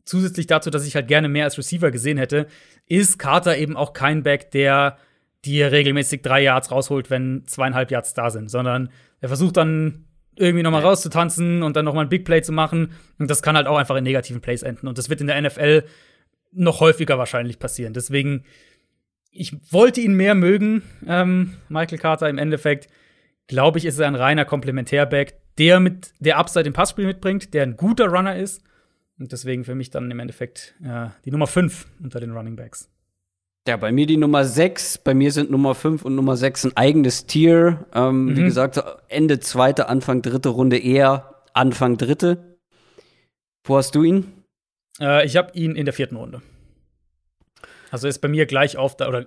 [0.04, 2.46] zusätzlich dazu, dass ich halt gerne mehr als Receiver gesehen hätte,
[2.86, 4.96] ist Carter eben auch kein Back, der
[5.44, 10.06] dir regelmäßig drei Yards rausholt, wenn zweieinhalb Yards da sind, sondern er versucht dann
[10.36, 10.88] irgendwie noch mal ja.
[10.88, 12.92] rauszutanzen und dann noch mal ein Big Play zu machen.
[13.18, 14.86] Und das kann halt auch einfach in negativen Plays enden.
[14.86, 15.84] Und das wird in der NFL
[16.52, 17.94] noch häufiger wahrscheinlich passieren.
[17.94, 18.44] Deswegen,
[19.30, 22.28] ich wollte ihn mehr mögen, ähm, Michael Carter.
[22.28, 22.88] Im Endeffekt,
[23.46, 27.62] glaube ich, ist er ein reiner Komplementärback, der mit der Upside im Passspiel mitbringt, der
[27.62, 28.62] ein guter Runner ist.
[29.18, 32.90] Und deswegen für mich dann im Endeffekt äh, die Nummer 5 unter den Running Backs.
[33.66, 34.98] Ja, bei mir die Nummer 6.
[34.98, 37.86] Bei mir sind Nummer 5 und Nummer 6 ein eigenes Tier.
[37.94, 38.36] Ähm, mhm.
[38.36, 42.58] Wie gesagt, Ende zweite, Anfang dritte Runde eher Anfang dritte.
[43.64, 44.32] Wo hast du ihn?
[45.00, 46.42] Äh, ich habe ihn in der vierten Runde.
[47.90, 49.24] Also ist bei mir gleich auf oder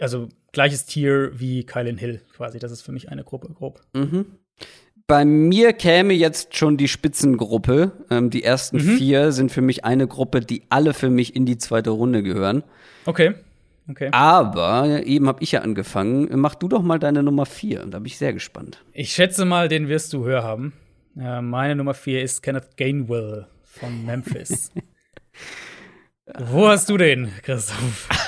[0.00, 2.58] also gleiches Tier wie Kylan Hill quasi.
[2.58, 3.80] Das ist für mich eine Gruppe grob.
[3.94, 4.26] Mhm.
[5.06, 7.92] Bei mir käme jetzt schon die Spitzengruppe.
[8.10, 8.96] Ähm, die ersten mhm.
[8.98, 12.62] vier sind für mich eine Gruppe, die alle für mich in die zweite Runde gehören.
[13.06, 13.34] Okay.
[13.90, 14.10] Okay.
[14.12, 16.28] Aber eben habe ich ja angefangen.
[16.38, 17.86] Mach du doch mal deine Nummer 4.
[17.86, 18.84] Da bin ich sehr gespannt.
[18.92, 20.74] Ich schätze mal, den wirst du höher haben.
[21.14, 24.70] Ja, meine Nummer 4 ist Kenneth Gainwell von Memphis.
[26.38, 28.27] Wo hast du den, Christoph?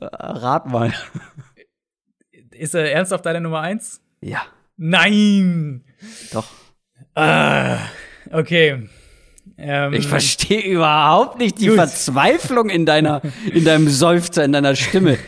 [0.00, 0.92] Rat mal.
[2.50, 4.00] Ist er ernsthaft deine Nummer 1?
[4.20, 4.42] Ja.
[4.76, 5.84] Nein!
[6.32, 6.46] Doch.
[7.14, 7.78] Ah,
[8.30, 8.88] okay.
[9.56, 11.76] Ähm, ich verstehe überhaupt nicht die gut.
[11.76, 13.22] Verzweiflung in deiner,
[13.52, 15.18] in deinem Seufzer, in deiner Stimme.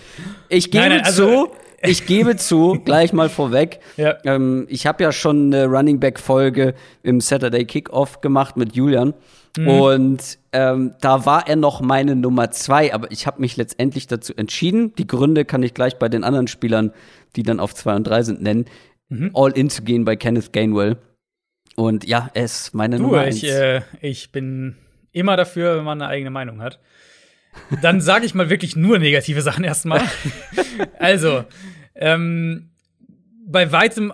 [0.49, 1.53] Ich gebe nein, nein, also, zu,
[1.83, 3.81] ich gebe zu, gleich mal vorweg.
[3.97, 4.19] Ja.
[4.25, 9.15] Ähm, ich habe ja schon eine Running Back Folge im Saturday Kickoff gemacht mit Julian.
[9.57, 9.69] Mhm.
[9.69, 14.35] Und ähm, da war er noch meine Nummer zwei, aber ich habe mich letztendlich dazu
[14.37, 14.95] entschieden.
[14.95, 16.93] Die Gründe kann ich gleich bei den anderen Spielern,
[17.37, 18.67] die dann auf zwei und drei sind, nennen,
[19.09, 19.31] mhm.
[19.35, 20.97] all in zu gehen bei Kenneth Gainwell.
[21.77, 24.77] Und ja, er ist meine du, Nummer ich, äh, ich bin
[25.13, 26.81] immer dafür, wenn man eine eigene Meinung hat.
[27.83, 30.03] Dann sage ich mal wirklich nur negative Sachen erstmal.
[30.99, 31.45] also,
[31.95, 32.71] ähm,
[33.47, 34.13] bei weitem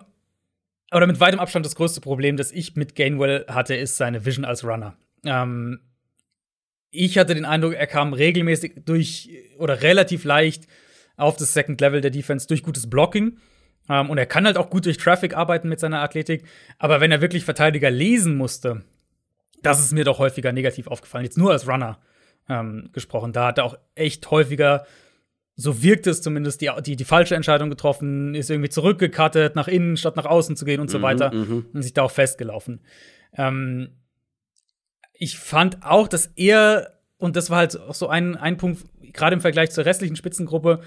[0.92, 4.44] oder mit weitem Abstand das größte Problem, das ich mit Gainwell hatte, ist seine Vision
[4.44, 4.96] als Runner.
[5.26, 5.80] Ähm,
[6.90, 10.66] ich hatte den Eindruck, er kam regelmäßig durch oder relativ leicht
[11.16, 13.38] auf das Second Level der Defense durch gutes Blocking.
[13.88, 16.44] Ähm, und er kann halt auch gut durch Traffic arbeiten mit seiner Athletik.
[16.78, 18.82] Aber wenn er wirklich Verteidiger lesen musste,
[19.62, 21.24] das ist mir doch häufiger negativ aufgefallen.
[21.24, 21.98] Jetzt nur als Runner
[22.48, 23.32] ähm, gesprochen.
[23.32, 24.86] Da hat er auch echt häufiger,
[25.54, 29.96] so wirkt es zumindest, die, die, die falsche Entscheidung getroffen, ist irgendwie zurückgekattet, nach innen
[29.96, 31.32] statt nach außen zu gehen und mhm, so weiter.
[31.32, 31.66] Mhm.
[31.72, 32.80] Und sich da auch festgelaufen.
[33.36, 33.90] Ähm,
[35.18, 39.34] ich fand auch, dass er, und das war halt auch so ein, ein Punkt, gerade
[39.34, 40.80] im Vergleich zur restlichen Spitzengruppe,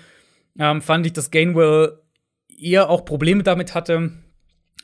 [0.57, 1.99] ähm, fand ich, dass Gainwell
[2.47, 4.11] eher auch Probleme damit hatte,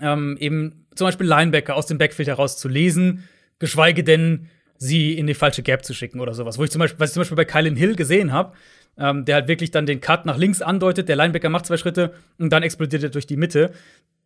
[0.02, 3.28] ähm, eben zum Beispiel Linebacker aus dem Backfield heraus zu lesen,
[3.60, 6.58] geschweige denn sie in die falsche Gap zu schicken oder sowas.
[6.58, 8.54] Wo ich zum Beispiel, was ich zum Beispiel bei Kylan Hill gesehen habe,
[8.98, 12.14] ähm, der halt wirklich dann den Cut nach links andeutet, der Linebacker macht zwei Schritte
[12.38, 13.72] und dann explodiert er durch die Mitte.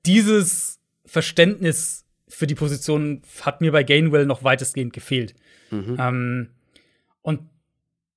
[0.05, 5.33] Dieses Verständnis für die Position hat mir bei Gainwell noch weitestgehend gefehlt.
[5.71, 5.97] Mhm.
[5.99, 6.49] Ähm,
[7.21, 7.41] und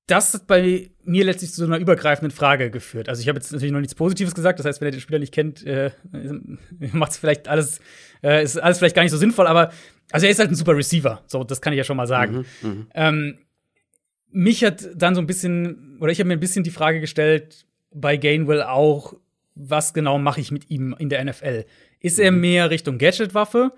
[0.06, 3.08] das hat bei mir letztlich zu so einer übergreifenden Frage geführt.
[3.08, 4.58] Also ich habe jetzt natürlich noch nichts Positives gesagt.
[4.58, 5.90] Das heißt, wenn ihr den Spieler nicht kennt, äh,
[6.92, 7.80] macht es vielleicht alles,
[8.22, 9.46] äh, ist alles vielleicht gar nicht so sinnvoll.
[9.46, 9.72] Aber
[10.10, 11.22] also er ist halt ein super Receiver.
[11.26, 12.44] So, das kann ich ja schon mal sagen.
[12.62, 12.86] Mhm, mhm.
[12.94, 13.38] ähm,
[14.30, 17.66] mich hat dann so ein bisschen, oder ich habe mir ein bisschen die Frage gestellt,
[17.90, 19.14] bei Gainwell auch,
[19.54, 21.64] was genau mache ich mit ihm in der NFL?
[22.00, 22.40] Ist er mhm.
[22.40, 23.72] mehr Richtung Gadget-Waffe?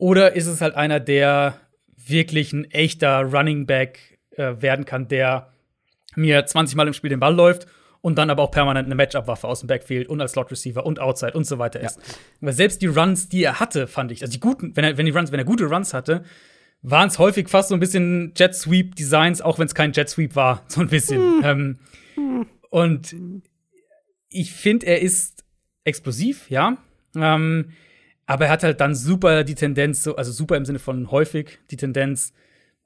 [0.00, 1.60] Oder ist es halt einer, der
[1.94, 5.52] wirklich ein echter Running Back äh, werden kann, der
[6.16, 7.66] mir 20 Mal im Spiel den Ball läuft
[8.00, 11.34] und dann aber auch permanent eine Matchup-Waffe aus dem Backfield und als Slot-Receiver und Outside
[11.34, 11.98] und so weiter ist.
[11.98, 12.14] Ja.
[12.40, 15.04] Weil selbst die Runs, die er hatte, fand ich, also die guten, wenn er, wenn
[15.04, 16.24] die Runs, wenn er gute Runs hatte,
[16.80, 20.08] waren es häufig fast so ein bisschen Jet Sweep Designs, auch wenn es kein Jet
[20.08, 21.42] Sweep war, so ein bisschen.
[21.42, 21.78] Hm.
[22.16, 23.14] Ähm, und
[24.30, 25.44] ich finde, er ist
[25.84, 26.78] explosiv, ja.
[27.14, 27.72] Ähm,
[28.30, 31.76] aber er hat halt dann super die Tendenz, also super im Sinne von häufig die
[31.76, 32.32] Tendenz,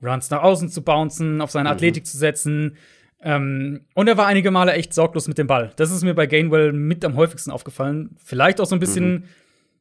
[0.03, 1.75] Runs nach außen zu bouncen, auf seine mhm.
[1.75, 2.79] Athletik zu setzen.
[3.21, 5.71] Ähm, und er war einige Male echt sorglos mit dem Ball.
[5.77, 8.17] Das ist mir bei Gainwell mit am häufigsten aufgefallen.
[8.25, 9.25] Vielleicht auch so ein bisschen mhm.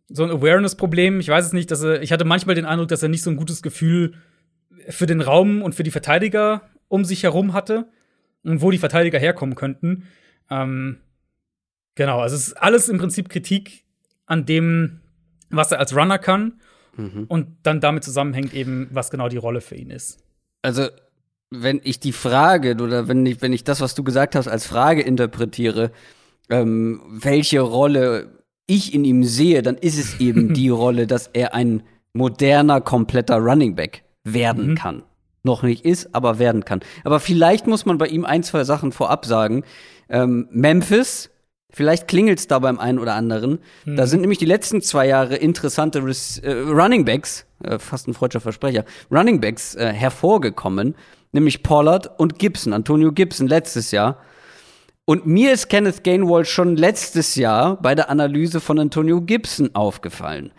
[0.09, 1.21] so ein Awareness-Problem.
[1.21, 3.29] Ich weiß es nicht, dass er, ich hatte manchmal den Eindruck, dass er nicht so
[3.29, 4.15] ein gutes Gefühl
[4.89, 7.87] für den Raum und für die Verteidiger um sich herum hatte
[8.43, 10.07] und wo die Verteidiger herkommen könnten.
[10.49, 10.97] Ähm,
[11.95, 13.85] genau, also es ist alles im Prinzip Kritik
[14.25, 14.99] an dem,
[15.55, 16.53] was er als Runner kann
[16.97, 17.25] mhm.
[17.27, 20.19] und dann damit zusammenhängt eben, was genau die Rolle für ihn ist.
[20.61, 20.87] Also,
[21.49, 24.65] wenn ich die Frage oder wenn ich, wenn ich das, was du gesagt hast, als
[24.65, 25.91] Frage interpretiere,
[26.49, 31.53] ähm, welche Rolle ich in ihm sehe, dann ist es eben die Rolle, dass er
[31.53, 31.83] ein
[32.13, 34.75] moderner, kompletter Running Back werden mhm.
[34.75, 35.03] kann.
[35.43, 36.79] Noch nicht ist, aber werden kann.
[37.03, 39.63] Aber vielleicht muss man bei ihm ein, zwei Sachen vorab sagen.
[40.07, 41.29] Ähm, Memphis
[41.75, 43.59] Vielleicht klingelt es da beim einen oder anderen.
[43.85, 43.95] Hm.
[43.95, 48.13] Da sind nämlich die letzten zwei Jahre interessante Res äh, Running Backs, äh, fast ein
[48.13, 50.93] freudscher Versprecher, Running Backs äh, hervorgekommen,
[51.31, 54.19] nämlich Pollard und Gibson, Antonio Gibson letztes Jahr.
[55.05, 60.51] Und mir ist Kenneth Gainwell schon letztes Jahr bei der Analyse von Antonio Gibson aufgefallen.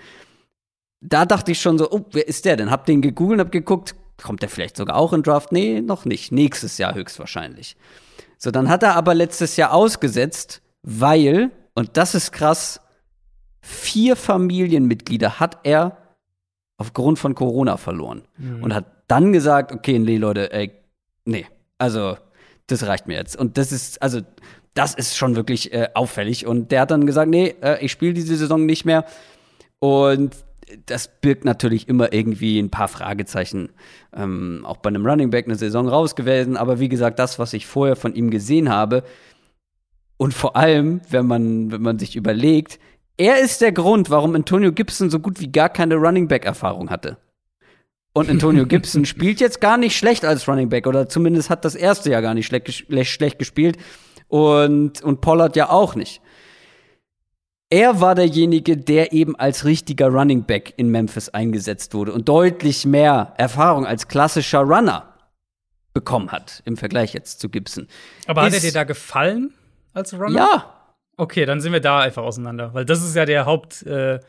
[1.01, 2.73] Da dachte ich schon so, oh, wer ist der denn?
[2.73, 5.53] Hab den gegoogelt, hab geguckt, kommt der vielleicht sogar auch in Draft?
[5.53, 6.33] Nee, noch nicht.
[6.33, 7.77] Nächstes Jahr höchstwahrscheinlich.
[8.37, 12.81] So, dann hat er aber letztes Jahr ausgesetzt weil, und das ist krass,
[13.63, 15.97] vier Familienmitglieder hat er
[16.77, 18.23] aufgrund von Corona verloren.
[18.37, 18.63] Mhm.
[18.63, 20.73] Und hat dann gesagt, okay, nee, Leute, ey,
[21.25, 21.47] nee,
[21.79, 22.17] also
[22.67, 23.37] das reicht mir jetzt.
[23.37, 24.21] Und das ist, also,
[24.75, 26.47] das ist schon wirklich äh, auffällig.
[26.47, 29.05] Und der hat dann gesagt, nee, äh, ich spiele diese Saison nicht mehr.
[29.79, 30.37] Und
[30.87, 33.71] das birgt natürlich immer irgendwie ein paar Fragezeichen.
[34.15, 36.57] Ähm, auch bei einem Running Back eine Saison raus gewesen.
[36.57, 39.05] Aber wie gesagt, das, was ich vorher von ihm gesehen habe,
[40.17, 42.79] und vor allem, wenn man, wenn man sich überlegt,
[43.17, 46.91] er ist der Grund, warum Antonio Gibson so gut wie gar keine Running Back Erfahrung
[46.91, 47.17] hatte.
[48.13, 51.75] Und Antonio Gibson spielt jetzt gar nicht schlecht als Running Back oder zumindest hat das
[51.75, 53.77] erste Jahr gar nicht schlecht, schlecht gespielt
[54.29, 56.21] und, und Pollard ja auch nicht.
[57.71, 62.85] Er war derjenige, der eben als richtiger Running Back in Memphis eingesetzt wurde und deutlich
[62.85, 65.15] mehr Erfahrung als klassischer Runner
[65.93, 67.89] bekommen hat im Vergleich jetzt zu Gibson.
[68.27, 69.55] Aber hat er dir da gefallen?
[69.95, 70.31] Als Runner?
[70.31, 70.75] Ja.
[71.17, 73.83] Okay, dann sind wir da einfach auseinander, weil das ist ja der Haupt.
[73.87, 74.21] Äh,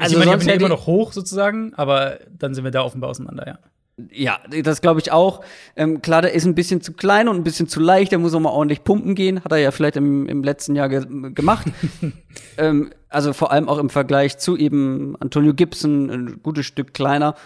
[0.00, 2.82] also ich meine, ich bin ja immer noch hoch sozusagen, aber dann sind wir da
[2.82, 3.58] offenbar auseinander, ja.
[4.10, 5.44] Ja, das glaube ich auch.
[5.76, 8.10] Ähm, klar, der ist ein bisschen zu klein und ein bisschen zu leicht.
[8.10, 9.44] Der muss auch mal ordentlich pumpen gehen.
[9.44, 11.66] Hat er ja vielleicht im, im letzten Jahr ge gemacht.
[12.58, 17.36] ähm, also vor allem auch im Vergleich zu eben Antonio Gibson, ein gutes Stück kleiner.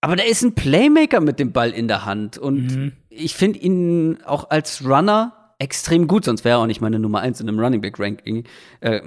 [0.00, 2.38] Aber der ist ein Playmaker mit dem Ball in der Hand.
[2.38, 2.92] Und mhm.
[3.10, 7.20] ich finde ihn auch als Runner extrem gut, sonst wäre er auch nicht meine Nummer
[7.20, 8.44] eins in einem Running Back Ranking.
[8.80, 9.00] Äh,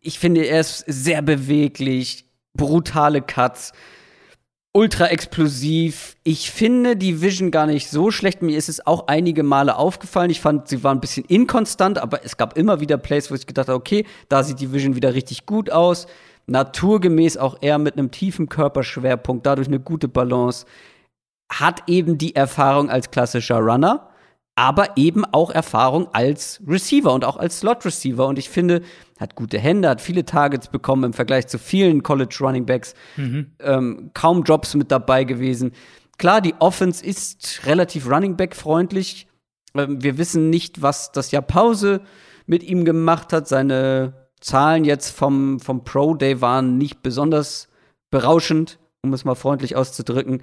[0.00, 3.72] ich finde, er ist sehr beweglich, brutale Cuts,
[4.72, 6.16] ultra explosiv.
[6.24, 8.42] Ich finde die Vision gar nicht so schlecht.
[8.42, 10.30] Mir ist es auch einige Male aufgefallen.
[10.30, 13.46] Ich fand, sie war ein bisschen inkonstant, aber es gab immer wieder Plays, wo ich
[13.46, 16.06] gedacht habe, okay, da sieht die Vision wieder richtig gut aus.
[16.46, 20.66] Naturgemäß auch eher mit einem tiefen Körperschwerpunkt, dadurch eine gute Balance.
[21.50, 24.08] Hat eben die Erfahrung als klassischer Runner
[24.56, 28.26] aber eben auch Erfahrung als Receiver und auch als Slot Receiver.
[28.26, 28.82] Und ich finde,
[29.18, 33.52] hat gute Hände, hat viele Targets bekommen im Vergleich zu vielen College Running Backs, mhm.
[33.60, 35.72] ähm, kaum Drops mit dabei gewesen.
[36.18, 39.26] Klar, die Offense ist relativ Running Back freundlich.
[39.74, 42.02] Ähm, wir wissen nicht, was das Jahr Pause
[42.46, 43.48] mit ihm gemacht hat.
[43.48, 47.68] Seine Zahlen jetzt vom, vom Pro Day waren nicht besonders
[48.10, 50.42] berauschend, um es mal freundlich auszudrücken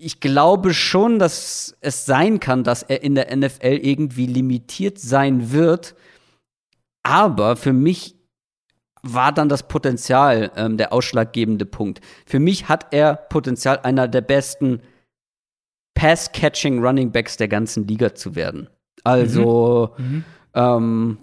[0.00, 5.52] ich glaube schon, dass es sein kann, dass er in der NFL irgendwie limitiert sein
[5.52, 5.94] wird.
[7.02, 8.16] Aber für mich
[9.02, 12.00] war dann das Potenzial ähm, der ausschlaggebende Punkt.
[12.26, 14.80] Für mich hat er Potenzial, einer der besten
[15.94, 18.68] Pass-Catching Running Backs der ganzen Liga zu werden.
[19.04, 20.04] Also, mhm.
[20.04, 20.24] Mhm.
[20.54, 21.18] Ähm,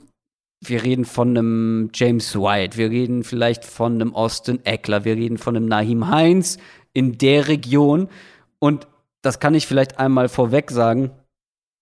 [0.61, 5.37] wir reden von einem James White, wir reden vielleicht von einem Austin Eckler, wir reden
[5.37, 6.57] von einem Naheem Heinz
[6.93, 8.09] in der Region.
[8.59, 8.87] Und
[9.21, 11.11] das kann ich vielleicht einmal vorweg sagen.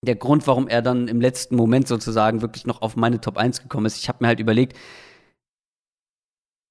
[0.05, 3.61] Der Grund, warum er dann im letzten Moment sozusagen wirklich noch auf meine Top 1
[3.61, 4.77] gekommen ist, ich habe mir halt überlegt,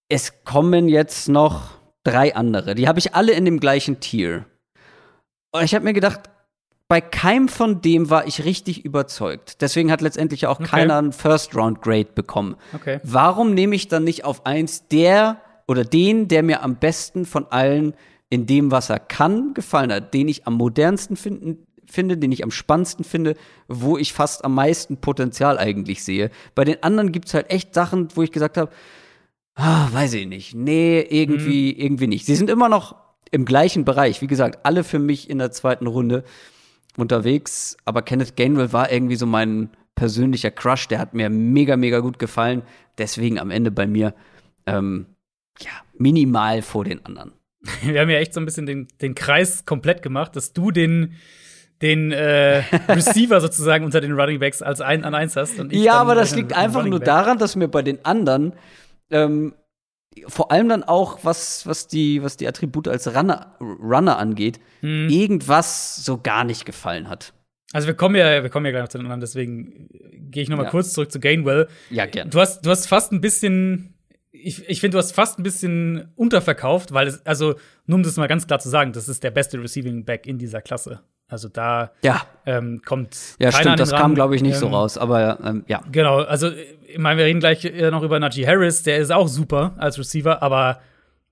[0.09, 2.74] es kommen jetzt noch drei andere.
[2.74, 4.44] Die habe ich alle in dem gleichen Tier.
[5.52, 6.31] Und ich habe mir gedacht,
[6.89, 9.62] bei keinem von dem war ich richtig überzeugt.
[9.62, 10.68] Deswegen hat letztendlich auch okay.
[10.68, 12.56] keiner einen First-Round-Grade bekommen.
[12.74, 13.01] Okay.
[13.02, 17.47] Warum nehme ich dann nicht auf eins der oder den, der mir am besten von
[17.47, 17.94] allen
[18.35, 22.43] in dem, was er kann, gefallen hat, den ich am modernsten finden, finde, den ich
[22.43, 23.36] am spannendsten finde,
[23.69, 26.32] wo ich fast am meisten Potenzial eigentlich sehe.
[26.56, 28.73] Bei den anderen gibt es halt echt Sachen, wo ich gesagt habe,
[29.55, 31.81] ah, weiß ich nicht, nee, irgendwie, mhm.
[31.81, 32.27] irgendwie nicht.
[32.27, 32.97] Sie sind immer noch
[33.31, 36.24] im gleichen Bereich, wie gesagt, alle für mich in der zweiten Runde
[36.97, 42.01] unterwegs, aber Kenneth Gainwell war irgendwie so mein persönlicher Crush, der hat mir mega, mega
[42.01, 42.62] gut gefallen,
[42.98, 44.12] deswegen am Ende bei mir,
[44.66, 45.06] ähm,
[45.61, 47.32] ja, minimal vor den anderen.
[47.82, 51.15] Wir haben ja echt so ein bisschen den, den Kreis komplett gemacht, dass du den,
[51.82, 55.55] den äh, Receiver sozusagen unter den Running Backs als ein an eins hast.
[55.70, 58.55] ja, aber das liegt einfach nur daran, dass mir bei den anderen
[59.11, 59.55] ähm,
[60.27, 65.09] vor allem dann auch, was, was, die, was die Attribute als Runner, Runner angeht, hm.
[65.09, 67.32] irgendwas so gar nicht gefallen hat.
[67.73, 69.89] Also wir kommen ja, wir kommen ja gleich noch zu den anderen, deswegen
[70.31, 70.70] gehe ich noch mal ja.
[70.70, 71.69] kurz zurück zu Gainwell.
[71.91, 72.31] Ja, gerne.
[72.31, 73.93] Du hast, du hast fast ein bisschen
[74.46, 77.54] ich, ich finde, du hast fast ein bisschen unterverkauft, weil es, also,
[77.86, 80.38] nur um das mal ganz klar zu sagen, das ist der beste Receiving Back in
[80.38, 81.00] dieser Klasse.
[81.26, 82.22] Also da ja.
[82.44, 83.16] ähm, kommt.
[83.38, 85.82] Ja, stimmt, das kam, glaube ich, nicht ähm, so raus, aber ähm, ja.
[85.90, 86.50] Genau, also
[86.86, 89.98] ich meine, wir reden gleich äh, noch über Najee Harris, der ist auch super als
[89.98, 90.80] Receiver, aber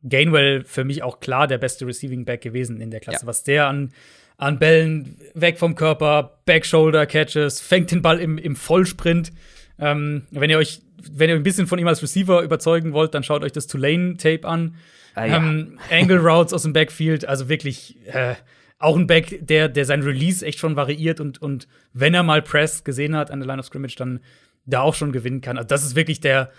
[0.03, 3.23] Gainwell für mich auch klar der beste Receiving Back gewesen in der Klasse.
[3.23, 3.27] Ja.
[3.27, 3.93] Was der an,
[4.39, 9.31] an Bällen weg vom Körper, Back-Shoulder-Catches, fängt den Ball im, im Vollsprint.
[9.79, 10.81] Ähm, wenn ihr euch
[11.11, 14.47] wenn ihr ein bisschen von ihm als Receiver überzeugen wollt, dann schaut euch das Tulane-Tape
[14.47, 14.77] an.
[15.15, 15.37] Ah, ja.
[15.37, 18.35] ähm, Angle Routes aus dem Backfield, also wirklich äh,
[18.79, 22.43] auch ein Back, der, der sein Release echt schon variiert und, und wenn er mal
[22.43, 24.21] Press gesehen hat an der Line of Scrimmage, dann
[24.65, 25.57] da auch schon gewinnen kann.
[25.57, 26.51] Also das ist wirklich der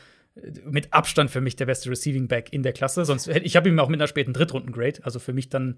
[0.65, 3.05] mit Abstand für mich der beste Receiving Back in der Klasse.
[3.05, 5.77] Sonst ich habe ihn auch mit einer späten Drittrunden-Grade, also für mich dann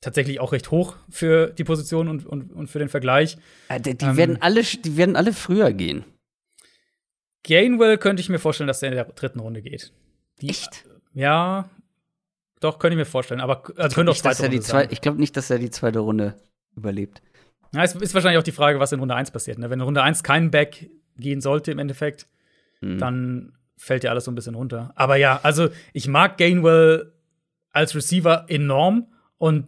[0.00, 3.38] tatsächlich auch recht hoch für die Position und, und, und für den Vergleich.
[3.70, 6.04] Ja, die, die ähm, werden alle, die werden alle früher gehen.
[7.44, 9.92] Gainwell könnte ich mir vorstellen, dass er in der dritten Runde geht.
[10.40, 10.84] Die, Echt?
[11.14, 11.68] Ja,
[12.60, 13.40] doch, könnte ich mir vorstellen.
[13.40, 14.88] Aber also könnte auch zweite Runde sein.
[14.90, 16.36] Ich glaube nicht, dass er die zweite Runde
[16.76, 17.20] überlebt.
[17.74, 19.58] Ja, es ist wahrscheinlich auch die Frage, was in Runde 1 passiert.
[19.58, 19.68] Ne?
[19.68, 22.28] Wenn in Runde 1 kein Back gehen sollte im Endeffekt,
[22.80, 22.98] mhm.
[22.98, 24.92] dann fällt ja alles so ein bisschen runter.
[24.94, 27.12] Aber ja, also ich mag Gainwell
[27.72, 29.08] als Receiver enorm
[29.38, 29.66] und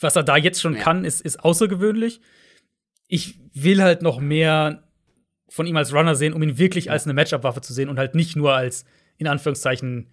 [0.00, 0.82] was er da jetzt schon ja.
[0.82, 2.20] kann, ist, ist außergewöhnlich.
[3.06, 4.81] Ich will halt noch mehr
[5.52, 8.14] von ihm als Runner sehen, um ihn wirklich als eine Matchup-Waffe zu sehen und halt
[8.14, 8.86] nicht nur als,
[9.18, 10.08] in Anführungszeichen,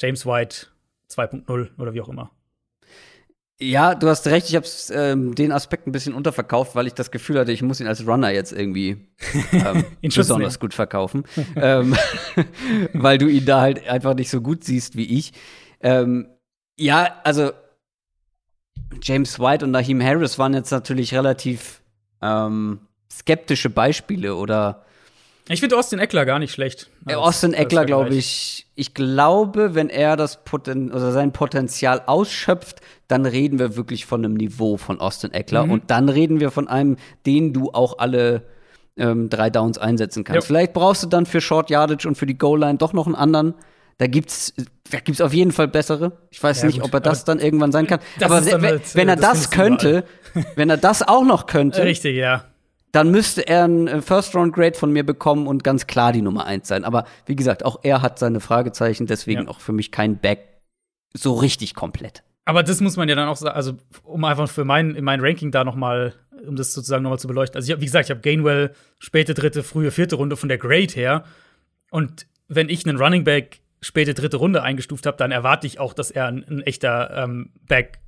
[0.00, 0.68] James White
[1.10, 2.30] 2.0 oder wie auch immer.
[3.58, 7.10] Ja, du hast recht, ich habe ähm, den Aspekt ein bisschen unterverkauft, weil ich das
[7.10, 9.08] Gefühl hatte, ich muss ihn als Runner jetzt irgendwie
[9.52, 11.24] ähm, besonders gut verkaufen.
[11.56, 11.96] ähm,
[12.92, 15.32] weil du ihn da halt einfach nicht so gut siehst wie ich.
[15.80, 16.28] Ähm,
[16.76, 17.50] ja, also
[19.02, 21.82] James White und Naheem Harris waren jetzt natürlich relativ
[22.20, 22.80] ähm,
[23.16, 24.82] skeptische Beispiele oder
[25.48, 26.90] ich finde Austin Eckler gar nicht schlecht.
[27.06, 32.80] Äh, Austin Eckler, glaube ich, ich glaube, wenn er das Poten oder sein Potenzial ausschöpft,
[33.06, 35.70] dann reden wir wirklich von einem Niveau von Austin Eckler mhm.
[35.70, 38.42] und dann reden wir von einem, den du auch alle
[38.96, 40.42] ähm, drei Downs einsetzen kannst.
[40.42, 40.46] Ja.
[40.46, 43.14] Vielleicht brauchst du dann für Short Yardage und für die Goal Line doch noch einen
[43.14, 43.54] anderen.
[43.98, 44.52] Da gibt's,
[44.90, 46.12] da gibt's auf jeden Fall bessere.
[46.30, 48.00] Ich weiß ja, nicht, gut, ob er das dann irgendwann sein kann.
[48.20, 50.04] Aber wenn, halt, wenn er das, das könnte,
[50.56, 52.46] wenn er das auch noch könnte, richtig, ja.
[52.96, 56.22] Dann müsste er ein äh, First Round Grade von mir bekommen und ganz klar die
[56.22, 56.82] Nummer eins sein.
[56.82, 59.48] Aber wie gesagt, auch er hat seine Fragezeichen, deswegen ja.
[59.48, 60.62] auch für mich kein Back
[61.12, 62.22] so richtig komplett.
[62.46, 65.20] Aber das muss man ja dann auch sagen, also um einfach für mein, in mein
[65.20, 66.14] Ranking da noch mal,
[66.46, 67.56] um das sozusagen noch mal zu beleuchten.
[67.56, 70.94] Also ich wie gesagt, ich habe Gainwell späte dritte, frühe vierte Runde von der Grade
[70.94, 71.24] her.
[71.90, 75.92] Und wenn ich einen Running Back späte dritte Runde eingestuft habe, dann erwarte ich auch,
[75.92, 77.98] dass er ein, ein echter ähm, Back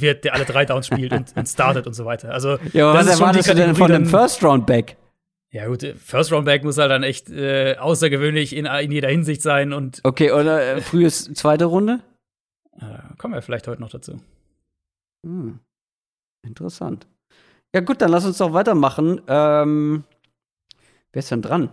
[0.00, 2.32] wird, der alle drei Downs spielt und, und, startet und so weiter.
[2.32, 4.96] Also ja, aber was erwartest du denn von einem First Round Back?
[5.50, 9.40] Ja gut, First Round Back muss halt dann echt äh, außergewöhnlich in, in jeder Hinsicht
[9.42, 12.00] sein und Okay, oder äh, frühes zweite Runde?
[12.80, 14.20] Äh, kommen wir vielleicht heute noch dazu.
[15.24, 15.60] Hm.
[16.44, 17.06] Interessant.
[17.74, 19.20] Ja, gut, dann lass uns doch weitermachen.
[19.26, 20.04] Ähm,
[21.12, 21.70] wer ist denn dran?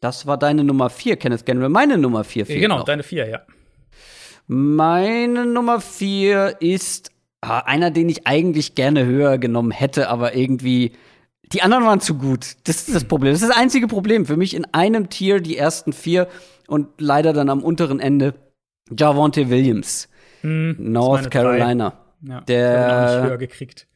[0.00, 1.68] Das war deine Nummer 4, Kenneth General.
[1.68, 2.84] Meine Nummer 4 ja, Genau, noch.
[2.84, 3.42] deine 4, ja.
[4.46, 7.12] Meine Nummer 4 ist
[7.42, 10.92] einer, den ich eigentlich gerne höher genommen hätte, aber irgendwie.
[11.52, 12.56] Die anderen waren zu gut.
[12.64, 13.32] Das ist das Problem.
[13.32, 14.24] Das ist das einzige Problem.
[14.24, 16.28] Für mich in einem Tier die ersten vier
[16.66, 18.34] und leider dann am unteren Ende
[18.96, 20.08] Javonte Williams.
[20.40, 21.98] Hm, North Carolina.
[22.22, 23.86] Ja, der nicht höher gekriegt.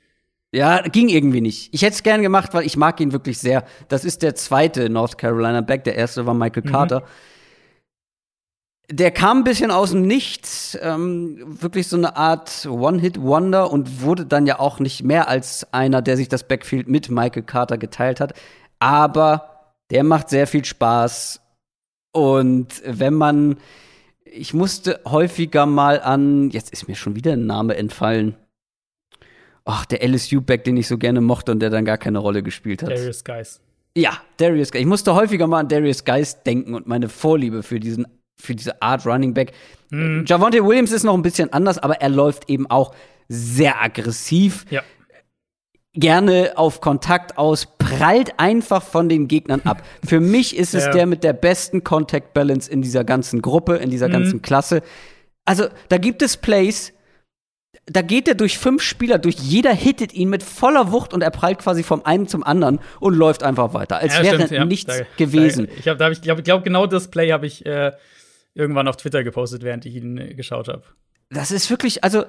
[0.53, 1.73] Ja, ging irgendwie nicht.
[1.73, 3.65] Ich hätte es gern gemacht, weil ich mag ihn wirklich sehr.
[3.89, 5.85] Das ist der zweite North Carolina Back.
[5.85, 7.03] Der erste war Michael mhm.
[8.89, 14.27] Der kam ein bisschen aus dem Nichts, ähm, wirklich so eine Art One-Hit-Wonder und wurde
[14.27, 18.21] dann ja auch nicht mehr als einer, der sich das Backfield mit Michael Carter geteilt
[18.21, 18.35] hat.
[18.79, 21.41] Aber der macht sehr viel Spaß.
[22.13, 23.57] Und wenn man
[24.37, 28.37] ich musste häufiger mal an, jetzt ist mir schon wieder ein Name entfallen.
[29.65, 32.83] Ach, der LSU-Back, den ich so gerne mochte und der dann gar keine Rolle gespielt
[32.83, 32.91] hat.
[32.91, 33.61] Darius Geis.
[33.97, 34.81] Ja, Darius Geis.
[34.81, 38.07] Ich musste häufiger mal an Darius Geis denken und meine Vorliebe für diesen
[38.37, 39.53] für diese Art Running Back.
[39.91, 40.25] Mhm.
[40.27, 42.95] Javonte Williams ist noch ein bisschen anders, aber er läuft eben auch
[43.29, 44.65] sehr aggressiv.
[44.71, 44.83] Ja
[45.97, 49.83] gerne auf Kontakt aus, prallt einfach von den Gegnern ab.
[50.05, 50.93] Für mich ist es ja.
[50.93, 54.13] der mit der besten Contact Balance in dieser ganzen Gruppe, in dieser mhm.
[54.13, 54.83] ganzen Klasse.
[55.45, 56.93] Also, da gibt es Plays,
[57.87, 61.31] da geht er durch fünf Spieler durch, jeder hittet ihn mit voller Wucht und er
[61.31, 64.65] prallt quasi vom einen zum anderen und läuft einfach weiter, als ja, wäre stimmt, ja.
[64.65, 65.69] nichts da, gewesen.
[65.85, 67.93] Da, ich glaube, ich glaub, genau das Play habe ich äh,
[68.57, 70.83] irgendwann auf Twitter gepostet, während ich ihn äh, geschaut habe.
[71.31, 72.25] Das ist wirklich, also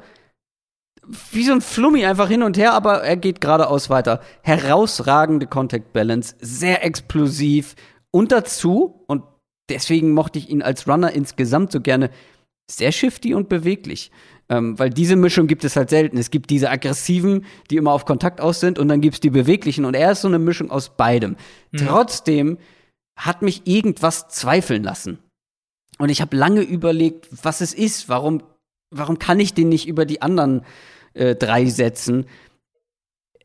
[1.31, 4.21] wie so ein Flummi einfach hin und her, aber er geht geradeaus weiter.
[4.41, 7.75] Herausragende Contact Balance, sehr explosiv
[8.11, 9.23] und dazu, und
[9.69, 12.09] deswegen mochte ich ihn als Runner insgesamt so gerne,
[12.69, 14.11] sehr shifty und beweglich.
[14.49, 16.17] Ähm, weil diese Mischung gibt es halt selten.
[16.17, 19.29] Es gibt diese aggressiven, die immer auf Kontakt aus sind, und dann gibt es die
[19.29, 19.85] beweglichen.
[19.85, 21.37] Und er ist so eine Mischung aus beidem.
[21.71, 21.77] Mhm.
[21.77, 22.57] Trotzdem
[23.17, 25.19] hat mich irgendwas zweifeln lassen.
[25.97, 28.09] Und ich habe lange überlegt, was es ist.
[28.09, 28.43] Warum,
[28.91, 30.63] warum kann ich den nicht über die anderen
[31.17, 32.25] äh, drei Sätzen.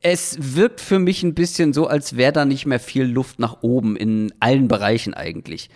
[0.00, 3.62] Es wirkt für mich ein bisschen so, als wäre da nicht mehr viel Luft nach
[3.62, 5.70] oben in allen Bereichen eigentlich.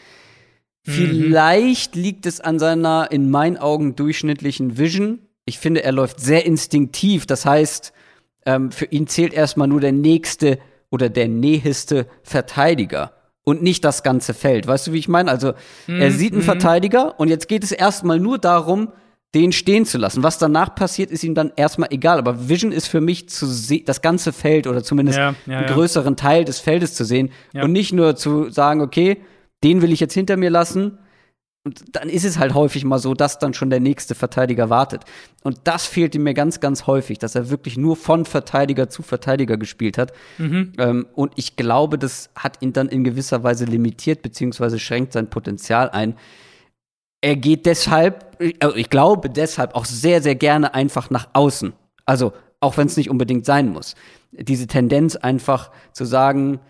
[0.84, 0.92] Mhm.
[0.92, 5.20] Vielleicht liegt es an seiner in meinen Augen durchschnittlichen Vision.
[5.44, 7.26] Ich finde, er läuft sehr instinktiv.
[7.26, 7.92] Das heißt,
[8.46, 10.58] ähm, für ihn zählt erstmal nur der nächste
[10.90, 13.12] oder der näheste Verteidiger
[13.46, 14.66] und nicht das ganze Feld.
[14.66, 15.30] Weißt du, wie ich meine?
[15.30, 15.54] Also,
[15.86, 16.00] mhm.
[16.00, 16.46] er sieht einen mhm.
[16.46, 18.88] Verteidiger und jetzt geht es erstmal nur darum,
[19.34, 20.22] den stehen zu lassen.
[20.22, 22.18] Was danach passiert, ist ihm dann erstmal egal.
[22.18, 23.46] Aber Vision ist für mich zu
[23.84, 27.70] das ganze Feld oder zumindest ja, ja, einen größeren Teil des Feldes zu sehen und
[27.70, 29.18] nicht nur zu sagen, okay,
[29.62, 30.98] den will ich jetzt hinter mir lassen.
[31.66, 35.02] Und dann ist es halt häufig mal so, dass dann schon der nächste Verteidiger wartet.
[35.42, 39.02] Und das fehlt ihm mir ganz, ganz häufig, dass er wirklich nur von Verteidiger zu
[39.02, 40.12] Verteidiger gespielt hat.
[40.38, 40.74] Mhm.
[40.78, 45.28] Ähm, und ich glaube, das hat ihn dann in gewisser Weise limitiert, beziehungsweise schränkt sein
[45.28, 46.14] Potenzial ein
[47.20, 51.72] er geht deshalb, also ich glaube deshalb auch sehr, sehr gerne einfach nach außen.
[52.04, 53.96] Also, auch wenn es nicht unbedingt sein muss.
[54.30, 56.60] Diese Tendenz einfach zu sagen,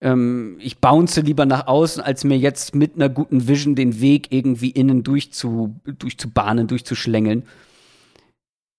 [0.00, 4.32] ähm, ich bounce lieber nach außen, als mir jetzt mit einer guten Vision den Weg
[4.32, 7.44] irgendwie innen durchzu, durchzubahnen, durchzuschlängeln.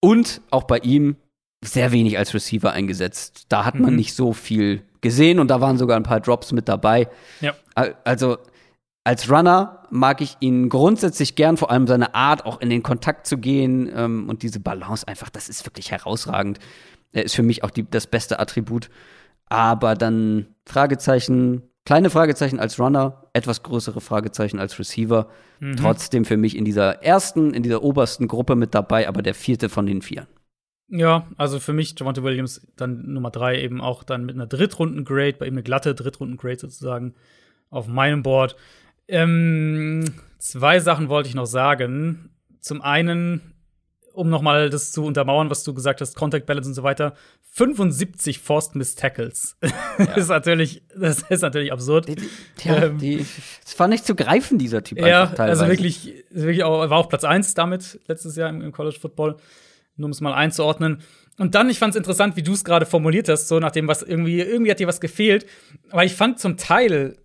[0.01, 1.17] Und auch bei ihm
[1.63, 3.47] sehr wenig als Receiver eingesetzt.
[3.49, 3.97] Da hat man mhm.
[3.97, 7.09] nicht so viel gesehen und da waren sogar ein paar Drops mit dabei.
[7.41, 7.53] Ja.
[7.75, 8.37] Also
[9.03, 13.27] als Runner mag ich ihn grundsätzlich gern, vor allem seine Art, auch in den Kontakt
[13.27, 16.59] zu gehen ähm, und diese Balance einfach, das ist wirklich herausragend.
[17.11, 18.89] Er ist für mich auch die, das beste Attribut.
[19.49, 25.29] Aber dann Fragezeichen, kleine Fragezeichen als Runner, etwas größere Fragezeichen als Receiver.
[25.59, 25.75] Mhm.
[25.75, 29.69] Trotzdem für mich in dieser ersten, in dieser obersten Gruppe mit dabei, aber der vierte
[29.69, 30.27] von den vier.
[30.91, 35.33] Ja, also für mich Javante Williams dann Nummer drei eben auch dann mit einer Drittrunden-Grade,
[35.33, 37.13] bei ihm eine glatte Drittrunden-Grade sozusagen
[37.69, 38.55] auf meinem Board.
[39.07, 40.05] Ähm,
[40.39, 42.31] zwei Sachen wollte ich noch sagen.
[42.59, 43.53] Zum einen,
[44.13, 47.13] um nochmal das zu untermauern, was du gesagt hast, Contact Balance und so weiter.
[47.51, 49.57] 75 Forced Miss Tackles.
[49.99, 50.05] Ja.
[50.05, 52.07] das, ist natürlich, das ist natürlich absurd.
[52.07, 52.15] Die,
[52.63, 53.25] ja, ähm, die,
[53.65, 54.97] das war nicht zu greifen, dieser Typ.
[54.99, 58.97] Ja, also wirklich, wirklich auch, war auch Platz 1 damit letztes Jahr im, im College
[58.97, 59.35] Football
[59.99, 61.01] nur um es mal einzuordnen.
[61.37, 64.01] Und dann, ich fand es interessant, wie du es gerade formuliert hast, so nachdem was
[64.01, 65.45] irgendwie, irgendwie hat dir was gefehlt.
[65.89, 67.17] Aber ich fand zum Teil,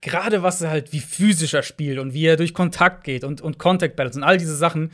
[0.00, 3.40] gerade was er halt, wie physisch er spielt und wie er durch Kontakt geht und,
[3.40, 4.90] und Contact Balance und all diese Sachen,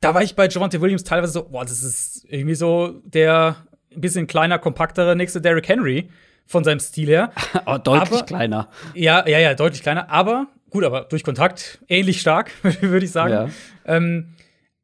[0.00, 3.56] da war ich bei Javante Williams teilweise so, boah, das ist irgendwie so der
[3.94, 6.10] ein bisschen kleiner, kompaktere nächste Derrick Henry
[6.46, 7.32] von seinem Stil her.
[7.66, 8.68] oh, deutlich aber, kleiner.
[8.94, 10.10] Ja, ja, ja, deutlich kleiner.
[10.10, 13.32] Aber gut, aber durch Kontakt ähnlich stark, würde ich sagen.
[13.32, 13.48] Ja.
[13.84, 14.34] Ähm,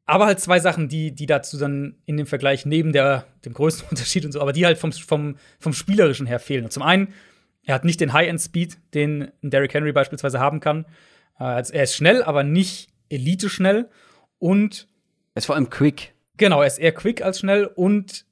[0.05, 3.87] aber halt zwei Sachen, die, die dazu dann in dem Vergleich neben der, dem größten
[3.91, 6.65] Unterschied und so, aber die halt vom, vom, vom Spielerischen her fehlen.
[6.65, 7.13] Und zum einen,
[7.63, 10.85] er hat nicht den High-End-Speed, den ein Derrick Henry beispielsweise haben kann.
[11.39, 13.89] Äh, er ist schnell, aber nicht Elite-schnell.
[14.39, 14.87] Und
[15.33, 16.13] er ist vor allem quick.
[16.37, 18.25] Genau, er ist eher quick als schnell und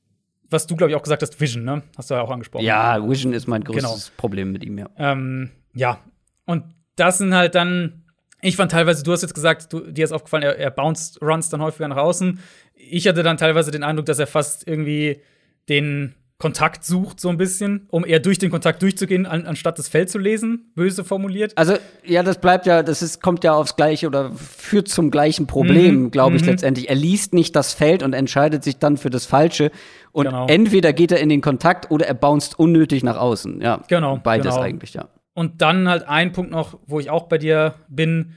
[0.50, 1.82] was du, glaube ich, auch gesagt hast, Vision, ne?
[1.98, 2.66] Hast du ja auch angesprochen.
[2.66, 4.18] Ja, Vision ist mein größtes genau.
[4.18, 4.90] Problem mit ihm, ja.
[4.98, 6.00] Ähm, ja.
[6.46, 6.66] Und
[6.98, 8.02] das sind halt dann
[8.42, 11.50] ich fand teilweise, du hast jetzt gesagt, du, dir ist aufgefallen, er, er bounced Runs
[11.50, 12.40] dann häufiger nach außen.
[12.74, 15.22] Ich hatte dann teilweise den Eindruck, dass er fast irgendwie
[15.70, 19.88] den Kontakt sucht, so ein bisschen, um eher durch den Kontakt durchzugehen, an, anstatt das
[19.88, 21.56] Feld zu lesen, böse formuliert.
[21.56, 25.46] Also, ja, das bleibt ja, das ist, kommt ja aufs Gleiche oder führt zum gleichen
[25.46, 26.12] Problem, mhm.
[26.12, 26.50] glaube ich, mhm.
[26.50, 26.90] letztendlich.
[26.90, 29.70] Er liest nicht das Feld und entscheidet sich dann für das Falsche.
[30.14, 30.48] Und genau.
[30.48, 33.62] entweder geht er in den Kontakt oder er bounced unnötig nach außen.
[33.62, 34.18] Ja, genau.
[34.18, 34.66] Beides genau.
[34.66, 35.10] eigentlich, ja.
[35.36, 38.34] Und dann halt ein Punkt noch, wo ich auch bei dir bin,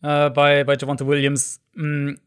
[0.00, 2.18] äh, bei, bei Javante Williams, mh, hm,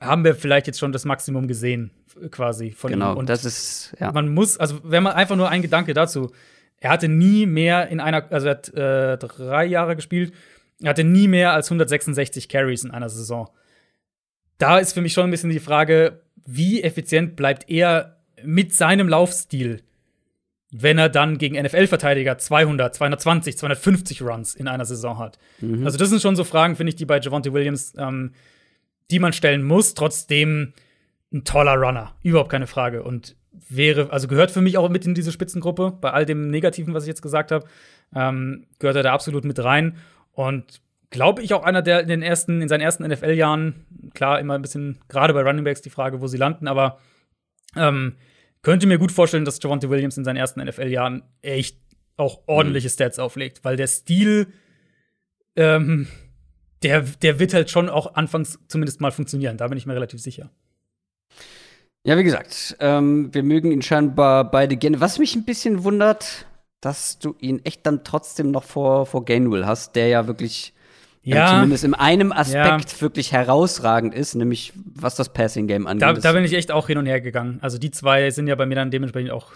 [0.00, 1.90] haben wir vielleicht jetzt schon das Maximum gesehen,
[2.30, 3.18] quasi von genau, ihm.
[3.18, 4.12] Und das ist, ja.
[4.12, 6.32] Man muss, also wenn man einfach nur ein Gedanke dazu,
[6.78, 10.34] er hatte nie mehr in einer, also er hat äh, drei Jahre gespielt,
[10.82, 13.48] er hatte nie mehr als 166 Carries in einer Saison.
[14.58, 19.08] Da ist für mich schon ein bisschen die Frage, wie effizient bleibt er mit seinem
[19.08, 19.82] Laufstil?
[20.76, 25.38] wenn er dann gegen NFL-Verteidiger 200, 220, 250 Runs in einer Saison hat.
[25.60, 25.84] Mhm.
[25.84, 28.32] Also das sind schon so Fragen, finde ich, die bei Javante Williams, ähm,
[29.10, 29.94] die man stellen muss.
[29.94, 30.72] Trotzdem
[31.32, 33.02] ein toller Runner, überhaupt keine Frage.
[33.02, 33.36] Und
[33.68, 35.96] wäre, also gehört für mich auch mit in diese Spitzengruppe.
[36.00, 37.66] Bei all dem Negativen, was ich jetzt gesagt habe,
[38.14, 39.96] ähm, gehört er da absolut mit rein.
[40.32, 44.54] Und glaube ich auch einer, der in den ersten, in seinen ersten NFL-Jahren, klar, immer
[44.54, 46.98] ein bisschen, gerade bei Running Backs die Frage, wo sie landen, aber
[47.76, 48.16] ähm,
[48.62, 51.78] könnte mir gut vorstellen, dass Javante Williams in seinen ersten NFL-Jahren echt
[52.16, 52.92] auch ordentliche mhm.
[52.92, 54.48] Stats auflegt, weil der Stil,
[55.56, 56.08] ähm,
[56.84, 59.56] der, der wird halt schon auch anfangs zumindest mal funktionieren.
[59.56, 60.50] Da bin ich mir relativ sicher.
[62.06, 65.00] Ja, wie gesagt, ähm, wir mögen ihn scheinbar beide gerne.
[65.00, 66.46] Was mich ein bisschen wundert,
[66.82, 70.74] dass du ihn echt dann trotzdem noch vor, vor Gainwell hast, der ja wirklich
[71.22, 71.48] ja.
[71.48, 73.00] zumindest in einem Aspekt ja.
[73.00, 76.02] wirklich herausragend ist, nämlich was das Passing Game angeht.
[76.02, 77.58] Da, da, bin ich echt auch hin und her gegangen.
[77.62, 79.52] Also die zwei sind ja bei mir dann dementsprechend auch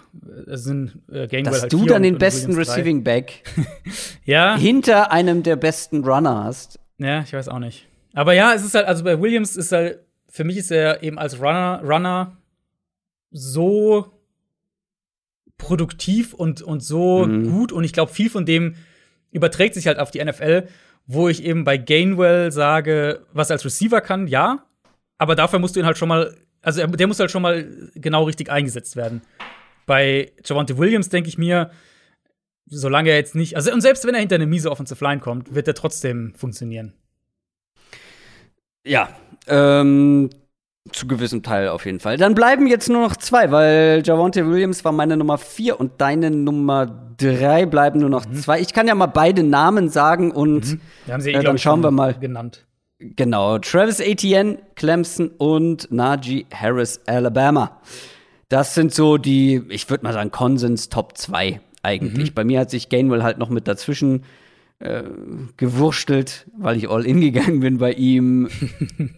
[0.47, 3.43] äh, sind äh, Gainwell Dass halt du dann den besten Receiving Back
[4.25, 4.57] ja.
[4.57, 6.79] hinter einem der besten Runner hast.
[6.99, 7.87] Ja, ich weiß auch nicht.
[8.13, 11.17] Aber ja, es ist halt also bei Williams ist halt für mich ist er eben
[11.17, 12.37] als Runner Runner
[13.31, 14.13] so
[15.57, 17.49] produktiv und und so mhm.
[17.49, 18.75] gut und ich glaube viel von dem
[19.31, 20.67] überträgt sich halt auf die NFL
[21.11, 24.63] wo ich eben bei Gainwell sage, was er als Receiver kann, ja,
[25.17, 28.25] aber dafür musst du ihn halt schon mal, also der muss halt schon mal genau
[28.25, 29.23] richtig eingesetzt werden.
[29.87, 31.71] Bei Javante Williams denke ich mir,
[32.69, 35.53] solange er jetzt nicht, also und selbst wenn er hinter eine miese Offensive Line kommt,
[35.53, 36.93] wird er trotzdem funktionieren.
[38.85, 39.09] Ja,
[39.47, 40.29] ähm,
[40.91, 42.17] zu gewissem Teil auf jeden Fall.
[42.17, 46.31] Dann bleiben jetzt nur noch zwei, weil Javante Williams war meine Nummer vier und deine
[46.31, 48.35] Nummer drei bleiben nur noch mhm.
[48.35, 48.59] zwei.
[48.59, 50.81] Ich kann ja mal beide Namen sagen und mhm.
[51.11, 52.13] haben sie eh, äh, dann schauen wir mal.
[52.15, 52.65] Genannt.
[52.99, 57.79] Genau, Travis Etienne, Clemson und Najee Harris, Alabama.
[58.49, 62.31] Das sind so die, ich würde mal sagen, Konsens Top 2 eigentlich.
[62.31, 62.33] Mhm.
[62.35, 64.23] Bei mir hat sich Gainwell halt noch mit dazwischen
[64.79, 65.03] äh,
[65.57, 68.49] gewurstelt, weil ich all in gegangen bin bei ihm.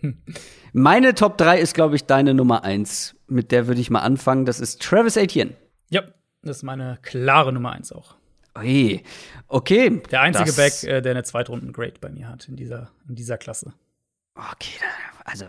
[0.74, 3.16] Meine Top 3 ist, glaube ich, deine Nummer 1.
[3.28, 4.46] Mit der würde ich mal anfangen.
[4.46, 5.54] Das ist Travis Etienne.
[5.90, 6.04] Ja,
[6.42, 8.16] das ist meine klare Nummer 1 auch.
[8.58, 9.04] Ui,
[9.48, 10.02] okay.
[10.12, 13.74] Der einzige Back, äh, der eine Zweitrunden-Grade bei mir hat in dieser, in dieser Klasse.
[14.36, 14.80] Okay,
[15.26, 15.46] also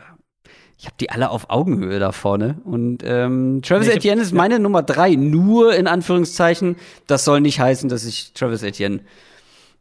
[0.83, 2.57] ich habe die alle auf Augenhöhe da vorne.
[2.65, 4.59] Und ähm, Travis nee, Etienne ist meine ja.
[4.59, 6.75] Nummer 3, nur in Anführungszeichen.
[7.07, 8.99] Das soll nicht heißen, dass ich Travis Etienne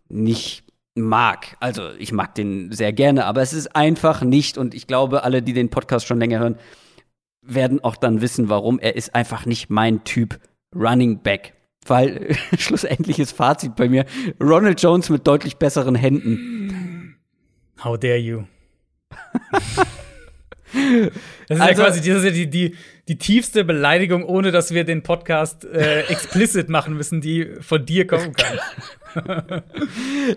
[0.10, 0.64] nicht
[0.94, 1.58] mag.
[1.60, 5.42] Also ich mag den sehr gerne, aber es ist einfach nicht, und ich glaube, alle,
[5.42, 6.60] die den Podcast schon länger hören,
[7.42, 8.78] werden auch dann wissen, warum.
[8.78, 10.40] Er ist einfach nicht mein Typ
[10.76, 11.56] Running Back.
[11.88, 14.06] Weil schlussendliches Fazit bei mir,
[14.40, 17.18] Ronald Jones mit deutlich besseren Händen.
[17.84, 18.44] How dare you?
[21.48, 22.76] Das ist also, ja quasi das ja die, die,
[23.08, 28.08] die tiefste Beleidigung, ohne dass wir den Podcast äh, explicit machen müssen, die von dir
[28.08, 28.60] kommen kann.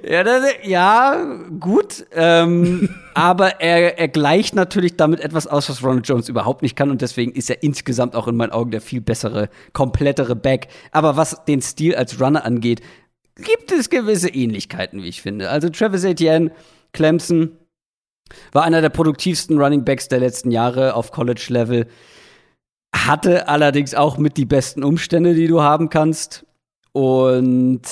[0.08, 2.04] ja, das, ja, gut.
[2.12, 6.90] Ähm, aber er, er gleicht natürlich damit etwas aus, was Ronald Jones überhaupt nicht kann.
[6.90, 10.68] Und deswegen ist er insgesamt auch in meinen Augen der viel bessere, komplettere Back.
[10.90, 12.80] Aber was den Stil als Runner angeht,
[13.36, 15.50] gibt es gewisse Ähnlichkeiten, wie ich finde.
[15.50, 16.50] Also Travis Etienne,
[16.92, 17.52] Clemson,
[18.52, 21.86] war einer der produktivsten Running Backs der letzten Jahre auf College-Level.
[22.94, 26.46] Hatte allerdings auch mit die besten Umstände, die du haben kannst.
[26.92, 27.82] Und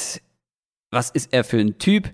[0.90, 2.10] was ist er für ein Typ?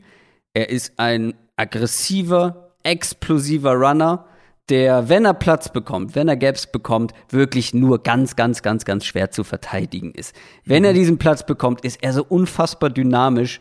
[0.54, 4.24] Er ist ein aggressiver, explosiver Runner,
[4.68, 9.04] der, wenn er Platz bekommt, wenn er Gaps bekommt, wirklich nur ganz, ganz, ganz, ganz
[9.04, 10.34] schwer zu verteidigen ist.
[10.64, 10.96] Wenn er mhm.
[10.96, 13.60] diesen Platz bekommt, ist er so unfassbar dynamisch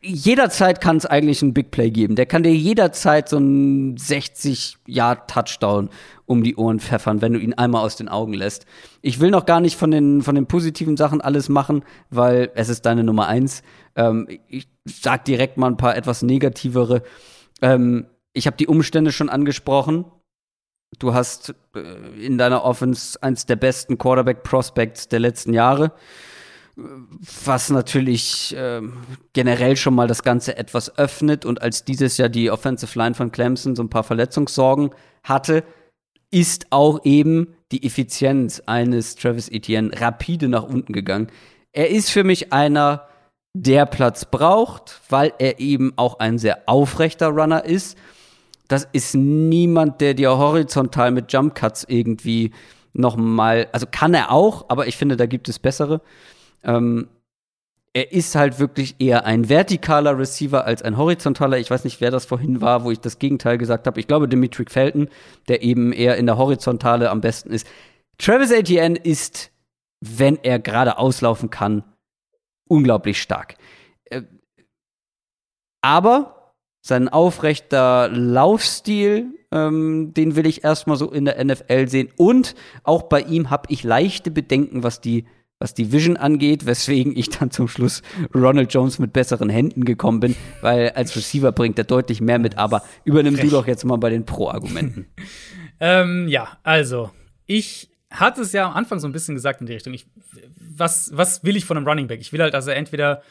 [0.00, 2.16] jederzeit kann es eigentlich einen Big Play geben.
[2.16, 5.90] Der kann dir jederzeit so einen 60-Yard-Touchdown
[6.26, 8.66] um die Ohren pfeffern, wenn du ihn einmal aus den Augen lässt.
[9.02, 12.68] Ich will noch gar nicht von den, von den positiven Sachen alles machen, weil es
[12.68, 13.62] ist deine Nummer eins.
[13.96, 17.02] Ähm, ich sag direkt mal ein paar etwas negativere.
[17.62, 20.04] Ähm, ich habe die Umstände schon angesprochen.
[20.98, 25.92] Du hast äh, in deiner Offense eins der besten Quarterback-Prospects der letzten Jahre
[27.44, 28.82] was natürlich äh,
[29.32, 31.44] generell schon mal das Ganze etwas öffnet.
[31.44, 34.90] Und als dieses Jahr die Offensive Line von Clemson so ein paar Verletzungssorgen
[35.22, 35.64] hatte,
[36.30, 41.28] ist auch eben die Effizienz eines Travis Etienne rapide nach unten gegangen.
[41.72, 43.06] Er ist für mich einer,
[43.52, 47.98] der Platz braucht, weil er eben auch ein sehr aufrechter Runner ist.
[48.68, 52.52] Das ist niemand, der dir horizontal mit Jump Cuts irgendwie
[52.92, 56.00] noch mal, also kann er auch, aber ich finde, da gibt es bessere.
[56.64, 57.08] Ähm,
[57.92, 61.58] er ist halt wirklich eher ein vertikaler Receiver als ein horizontaler.
[61.58, 63.98] Ich weiß nicht, wer das vorhin war, wo ich das Gegenteil gesagt habe.
[63.98, 65.08] Ich glaube, Dimitri Felton,
[65.48, 67.66] der eben eher in der Horizontale am besten ist.
[68.18, 69.50] Travis Etienne ist,
[70.00, 71.82] wenn er gerade auslaufen kann,
[72.68, 73.56] unglaublich stark.
[74.04, 74.22] Äh,
[75.82, 82.10] aber sein aufrechter Laufstil, ähm, den will ich erstmal so in der NFL sehen.
[82.16, 82.54] Und
[82.84, 85.26] auch bei ihm habe ich leichte Bedenken, was die
[85.60, 88.02] was die Vision angeht, weswegen ich dann zum Schluss
[88.34, 92.56] Ronald Jones mit besseren Händen gekommen bin, weil als Receiver bringt er deutlich mehr mit,
[92.56, 93.44] aber übernimm Frech.
[93.44, 95.06] du doch jetzt mal bei den Pro-Argumenten.
[95.80, 97.10] ähm, ja, also,
[97.46, 100.06] ich hatte es ja am Anfang so ein bisschen gesagt in die Richtung, ich,
[100.76, 102.20] was, was will ich von einem Running Back?
[102.20, 103.22] Ich will halt, dass er entweder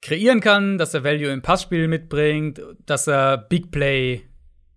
[0.00, 4.22] kreieren kann, dass er Value im Passspiel mitbringt, dass er Big Play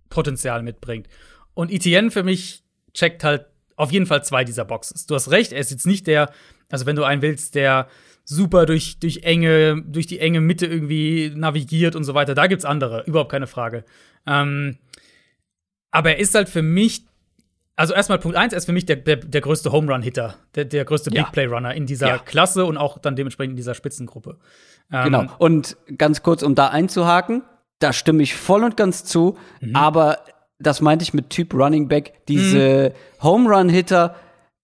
[0.10, 1.08] Potenzial mitbringt.
[1.54, 2.64] Und Etienne für mich
[2.94, 3.46] checkt halt
[3.80, 5.06] auf jeden Fall zwei dieser Boxes.
[5.06, 6.30] Du hast recht, er ist jetzt nicht der
[6.72, 7.88] also wenn du einen willst, der
[8.24, 12.66] super durch, durch enge, durch die enge Mitte irgendwie navigiert und so weiter, da gibt's
[12.66, 13.84] andere, überhaupt keine Frage.
[14.28, 14.78] Ähm,
[15.92, 17.06] aber er ist halt für mich,
[17.76, 20.66] also erstmal Punkt eins, er ist für mich der, der, der größte Home Run-Hitter, der,
[20.66, 21.24] der größte ja.
[21.24, 22.18] Big Play-Runner in dieser ja.
[22.20, 24.38] Klasse und auch dann dementsprechend in dieser Spitzengruppe.
[24.92, 25.26] Ähm, genau.
[25.40, 27.42] Und ganz kurz, um da einzuhaken,
[27.80, 29.76] da stimme ich voll und ganz zu, mhm.
[29.76, 30.20] aber
[30.60, 33.24] das meinte ich mit Typ Running Back, diese mhm.
[33.24, 34.16] Home Run-Hitter,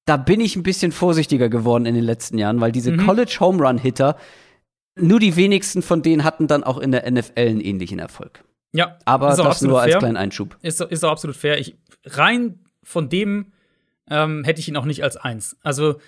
[0.06, 3.06] da bin ich ein bisschen vorsichtiger geworden in den letzten Jahren, weil diese mhm.
[3.06, 4.18] College Home Run Hitter,
[4.96, 8.44] nur die wenigsten von denen hatten dann auch in der NFL einen ähnlichen Erfolg.
[8.72, 10.58] Ja, aber das nur als kleinen Einschub.
[10.62, 11.60] Ist, ist auch absolut fair.
[11.60, 13.54] Ich, rein von dem
[14.10, 15.58] ähm, hätte ich ihn auch nicht als eins.
[15.64, 16.00] Also,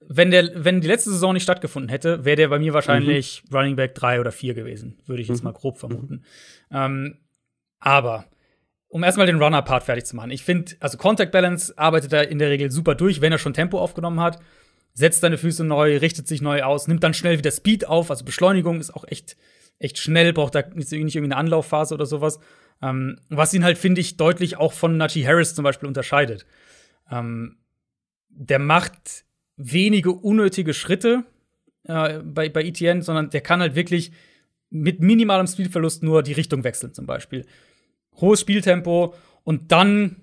[0.00, 3.56] wenn, der, wenn die letzte Saison nicht stattgefunden hätte, wäre der bei mir wahrscheinlich mhm.
[3.56, 5.50] Running Back 3 oder 4 gewesen, würde ich jetzt mhm.
[5.50, 6.24] mal grob vermuten.
[6.70, 6.76] Mhm.
[6.76, 7.18] Ähm,
[7.80, 8.26] aber
[8.92, 10.30] um erstmal den Runner-Part fertig zu machen.
[10.30, 13.54] Ich finde, also Contact Balance arbeitet er in der Regel super durch, wenn er schon
[13.54, 14.38] Tempo aufgenommen hat.
[14.92, 18.10] Setzt seine Füße neu, richtet sich neu aus, nimmt dann schnell wieder Speed auf.
[18.10, 19.38] Also Beschleunigung ist auch echt,
[19.78, 22.38] echt schnell, braucht da nicht irgendwie eine Anlaufphase oder sowas.
[22.82, 26.44] Ähm, was ihn halt, finde ich, deutlich auch von Najee Harris zum Beispiel unterscheidet.
[27.10, 27.56] Ähm,
[28.28, 29.24] der macht
[29.56, 31.24] wenige unnötige Schritte
[31.84, 34.12] äh, bei, bei ETN, sondern der kann halt wirklich
[34.68, 37.46] mit minimalem Speedverlust nur die Richtung wechseln, zum Beispiel
[38.20, 39.14] hohes Spieltempo
[39.44, 40.16] und dann,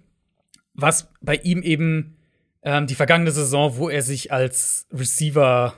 [0.74, 2.18] was bei ihm eben
[2.64, 5.74] ähm, die vergangene Saison, wo er sich als Receiver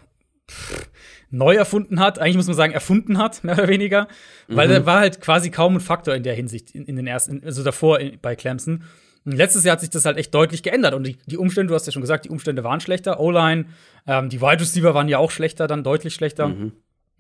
[0.50, 0.90] pff,
[1.32, 4.08] neu erfunden hat, eigentlich muss man sagen, erfunden hat, mehr oder weniger,
[4.48, 4.56] mhm.
[4.56, 7.44] weil er war halt quasi kaum ein Faktor in der Hinsicht, in, in den ersten,
[7.44, 8.84] also davor in, bei Clemson.
[9.24, 10.96] Und letztes Jahr hat sich das halt echt deutlich geändert.
[10.96, 13.20] Und die, die Umstände, du hast ja schon gesagt, die Umstände waren schlechter.
[13.20, 13.66] O-Line,
[14.08, 16.72] ähm, die Wide Receiver waren ja auch schlechter, dann deutlich schlechter mhm.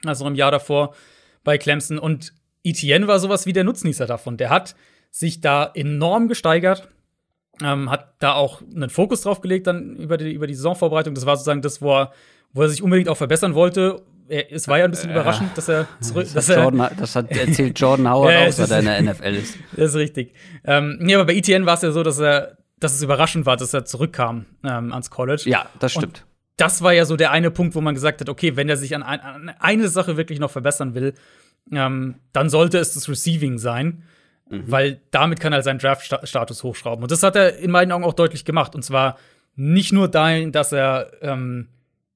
[0.04, 0.96] als noch im Jahr davor
[1.44, 2.00] bei Clemson.
[2.00, 4.38] Und Etienne war sowas wie der Nutznießer davon.
[4.38, 4.76] Der hat
[5.10, 6.88] sich da enorm gesteigert.
[7.62, 11.14] Ähm, hat da auch einen Fokus drauf gelegt dann über die, über die Saisonvorbereitung.
[11.14, 12.12] Das war sozusagen das, wo er,
[12.54, 14.02] wo er sich unbedingt auch verbessern wollte.
[14.28, 16.28] Er, es war ja ein bisschen äh, überraschend, dass er zurück.
[16.34, 19.58] Das, dass Jordan, das hat erzählt Jordan Howard auch, seit er in der NFL ist.
[19.76, 20.34] Das ist richtig.
[20.64, 23.58] Ähm, ja, aber bei ETN war es ja so, dass er, dass es überraschend war,
[23.58, 25.44] dass er zurückkam ähm, ans College.
[25.46, 26.06] Ja, das stimmt.
[26.06, 26.26] Und
[26.58, 28.96] das war ja so der eine Punkt, wo man gesagt hat, okay, wenn er sich
[28.96, 31.14] an, ein, an eine Sache wirklich noch verbessern will,
[31.72, 34.04] ähm, dann sollte es das Receiving sein.
[34.50, 34.64] Mhm.
[34.70, 37.04] Weil damit kann er seinen Draft-Status hochschrauben.
[37.04, 38.76] Und das hat er in meinen Augen auch deutlich gemacht.
[38.76, 39.18] Und zwar
[39.56, 41.70] nicht nur dahin, dass er ähm,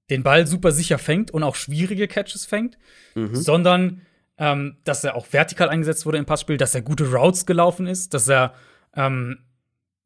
[0.09, 2.77] den Ball super sicher fängt und auch schwierige Catches fängt,
[3.15, 3.35] mhm.
[3.35, 4.01] sondern
[4.37, 8.13] ähm, dass er auch vertikal eingesetzt wurde im Passspiel, dass er gute Routes gelaufen ist,
[8.13, 8.53] dass er
[8.95, 9.39] ähm,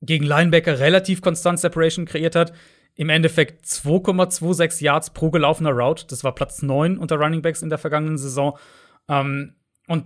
[0.02, 2.54] gegen Linebacker relativ konstant Separation kreiert hat.
[2.96, 6.06] Im Endeffekt 2,26 Yards pro gelaufener Route.
[6.08, 8.58] Das war Platz 9 unter Running Backs in der vergangenen Saison.
[9.10, 9.56] Ähm,
[9.88, 10.06] und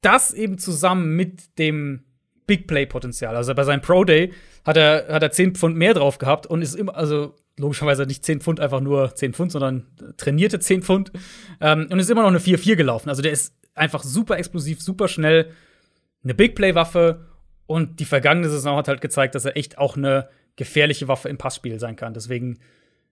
[0.00, 2.04] das eben zusammen mit dem
[2.46, 3.34] Big Play-Potenzial.
[3.36, 4.32] Also bei seinem Pro Day
[4.64, 8.24] hat er, hat er 10 Pfund mehr drauf gehabt und ist immer, also logischerweise nicht
[8.24, 9.86] 10 Pfund einfach nur 10 Pfund, sondern
[10.16, 11.12] trainierte 10 Pfund
[11.60, 13.08] ähm, und ist immer noch eine 4-4 gelaufen.
[13.08, 15.52] Also der ist einfach super explosiv, super schnell,
[16.24, 17.26] eine Big Play-Waffe
[17.66, 21.38] und die vergangene Saison hat halt gezeigt, dass er echt auch eine gefährliche Waffe im
[21.38, 22.14] Passspiel sein kann.
[22.14, 22.58] Deswegen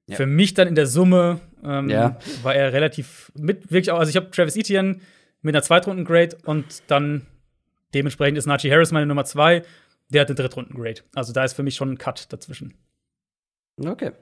[0.06, 0.16] ja.
[0.16, 2.18] für mich dann in der Summe ähm, ja.
[2.42, 5.00] war er relativ mit wirklich auch, also ich habe Travis Etienne
[5.42, 7.26] mit einer Zweitrunden-Grade und dann
[7.94, 9.62] dementsprechend ist Najee Harris meine Nummer zwei.
[10.08, 11.02] Der hat eine Drittrunden-Grade.
[11.14, 12.74] Also da ist für mich schon ein Cut dazwischen.
[13.84, 14.12] Okay.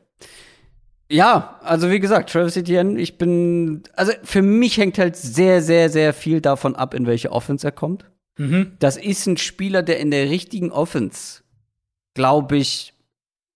[1.11, 5.91] Ja, also wie gesagt, Travis Etienne, ich bin, also für mich hängt halt sehr, sehr,
[5.91, 8.07] sehr viel davon ab, in welche Offense er kommt.
[8.39, 8.73] Mhm.
[8.79, 11.43] Das ist ein Spieler, der in der richtigen Offense,
[12.15, 12.94] glaube ich,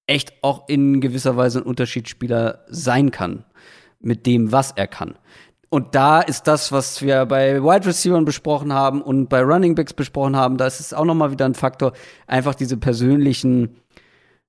[0.08, 3.44] echt auch in gewisser Weise ein Unterschiedsspieler sein kann
[4.00, 5.14] mit dem, was er kann.
[5.70, 9.92] Und da ist das, was wir bei Wide Receivers besprochen haben und bei Running Backs
[9.92, 11.92] besprochen haben, da ist es auch noch mal wieder ein Faktor,
[12.26, 13.76] einfach diese persönlichen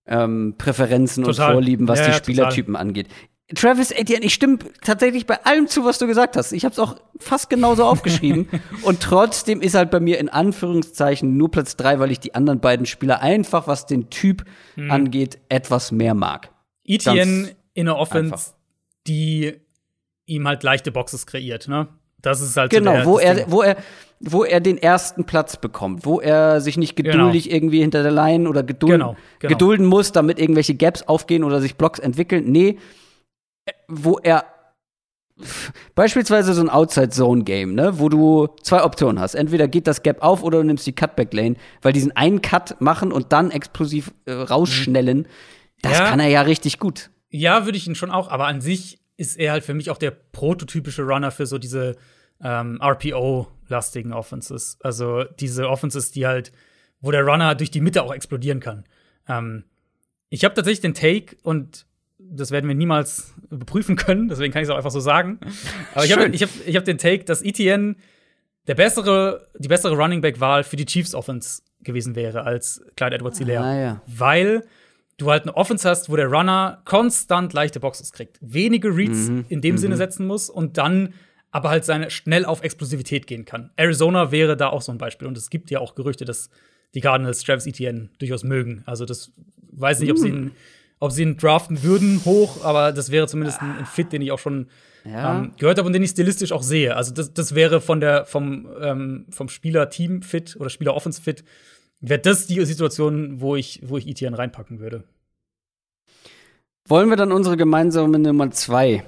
[0.07, 1.49] ähm, Präferenzen total.
[1.49, 2.87] und Vorlieben, was ja, die Spielertypen total.
[2.87, 3.07] angeht.
[3.55, 6.51] Travis Etienne, ich stimme tatsächlich bei allem zu, was du gesagt hast.
[6.51, 8.47] Ich habe es auch fast genauso aufgeschrieben.
[8.83, 12.59] und trotzdem ist halt bei mir in Anführungszeichen nur Platz drei, weil ich die anderen
[12.59, 14.45] beiden Spieler einfach, was den Typ
[14.75, 14.91] hm.
[14.91, 16.51] angeht, etwas mehr mag.
[16.85, 18.53] Etienne in der Offense, einfach.
[19.07, 19.53] die
[20.25, 21.87] ihm halt leichte Boxes kreiert, ne?
[22.21, 23.77] Das ist halt genau, so der, wo er, wo er,
[24.19, 27.11] wo er den ersten Platz bekommt, wo er sich nicht genau.
[27.11, 27.55] geduldig genau.
[27.55, 29.49] irgendwie hinter der Line oder geduld, genau, genau.
[29.49, 32.51] gedulden muss, damit irgendwelche Gaps aufgehen oder sich Blocks entwickeln.
[32.51, 32.77] Nee,
[33.87, 34.45] wo er
[35.95, 39.35] beispielsweise so ein Outside-Zone-Game, ne, wo du zwei Optionen hast.
[39.35, 43.11] Entweder geht das Gap auf oder du nimmst die Cutback-Lane, weil diesen einen Cut machen
[43.11, 45.27] und dann explosiv äh, rausschnellen,
[45.81, 46.09] das ja.
[46.09, 47.09] kann er ja richtig gut.
[47.29, 49.97] Ja, würde ich ihn schon auch, aber an sich ist er halt für mich auch
[49.97, 51.95] der prototypische Runner für so diese
[52.41, 54.77] ähm, RPO-lastigen Offenses.
[54.81, 56.51] Also diese Offenses, die halt,
[57.01, 58.85] wo der Runner durch die Mitte auch explodieren kann.
[59.27, 59.65] Ähm,
[60.29, 61.85] ich habe tatsächlich den Take und
[62.31, 65.39] das werden wir niemals überprüfen können, deswegen kann ich es auch einfach so sagen.
[65.93, 67.95] Aber ich habe ich hab, ich hab den Take, dass ETN
[68.67, 73.39] der bessere, die bessere Running Back-Wahl für die Chiefs Offense gewesen wäre als Clyde Edwards
[73.39, 73.63] Hilaire.
[73.63, 74.01] Ah, ja.
[74.05, 74.63] Weil
[75.17, 79.45] du halt eine Offense hast, wo der Runner konstant leichte Boxes kriegt, wenige Reads mhm.
[79.49, 79.79] in dem mhm.
[79.79, 81.13] Sinne setzen muss und dann
[81.51, 83.71] aber halt seine schnell auf Explosivität gehen kann.
[83.75, 86.49] Arizona wäre da auch so ein Beispiel und es gibt ja auch Gerüchte, dass
[86.93, 88.83] die Cardinals Travis Etienne durchaus mögen.
[88.85, 89.31] Also das
[89.71, 90.51] weiß nicht, ob sie ihn,
[90.99, 94.31] ob sie ihn draften würden hoch, aber das wäre zumindest ein, ein Fit, den ich
[94.31, 94.67] auch schon
[95.05, 95.39] ja.
[95.39, 96.95] ähm, gehört habe und den ich stilistisch auch sehe.
[96.95, 101.43] Also das, das wäre von der vom ähm, vom Spieler-Team Fit oder Spieler-Offense Fit
[102.01, 105.03] wäre das die Situation, wo ich, wo ich Etienne reinpacken würde.
[106.87, 109.03] Wollen wir dann unsere gemeinsame Nummer zwei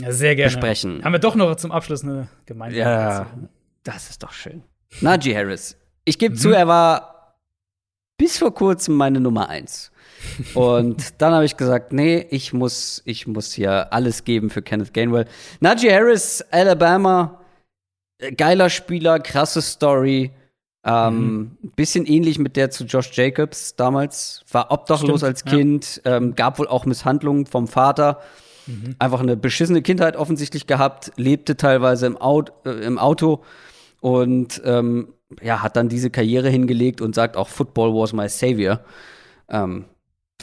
[0.00, 0.50] ja, sehr gerne.
[0.50, 1.04] besprechen?
[1.04, 3.26] Haben wir doch noch zum Abschluss eine gemeinsame Ja,
[3.84, 4.62] das ist doch schön.
[5.00, 5.76] Najee Harris.
[6.04, 6.38] Ich gebe mhm.
[6.38, 7.36] zu, er war
[8.16, 9.92] bis vor kurzem meine Nummer eins.
[10.54, 14.94] Und dann habe ich gesagt, nee, ich muss, ich muss hier alles geben für Kenneth
[14.94, 15.26] Gainwell.
[15.60, 17.40] Najee Harris, Alabama,
[18.36, 20.30] geiler Spieler, krasse Story.
[20.86, 21.70] Ähm, mhm.
[21.76, 24.44] Bisschen ähnlich mit der zu Josh Jacobs damals.
[24.50, 26.16] War obdachlos Stimmt, als Kind, ja.
[26.16, 28.20] ähm, gab wohl auch Misshandlungen vom Vater.
[28.66, 28.96] Mhm.
[28.98, 33.42] Einfach eine beschissene Kindheit offensichtlich gehabt, lebte teilweise im, Auto, äh, im Auto
[34.00, 38.80] und ähm, ja, hat dann diese Karriere hingelegt und sagt auch, Football was my savior.
[39.48, 39.86] Ähm,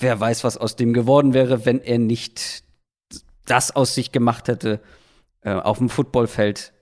[0.01, 2.63] wer weiß, was aus dem geworden wäre, wenn er nicht
[3.45, 4.79] das aus sich gemacht hätte
[5.41, 6.73] äh, auf dem Footballfeld.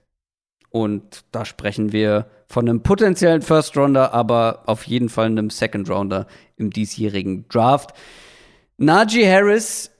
[0.70, 5.90] Und da sprechen wir von einem potenziellen First Rounder, aber auf jeden Fall einem Second
[5.90, 6.26] Rounder
[6.56, 7.92] im diesjährigen Draft.
[8.76, 9.90] Najee Harris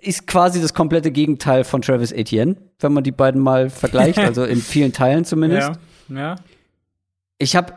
[0.00, 4.44] ist quasi das komplette Gegenteil von Travis Etienne, wenn man die beiden mal vergleicht, also
[4.44, 5.72] in vielen Teilen zumindest.
[6.08, 6.16] Ja.
[6.16, 6.36] ja.
[7.38, 7.74] Ich habe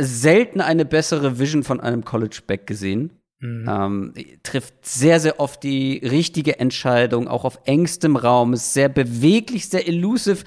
[0.00, 3.17] selten eine bessere Vision von einem College-Back gesehen.
[3.40, 3.68] Mhm.
[3.68, 9.68] Ähm, trifft sehr, sehr oft die richtige Entscheidung, auch auf engstem Raum, ist sehr beweglich,
[9.68, 10.42] sehr elusive,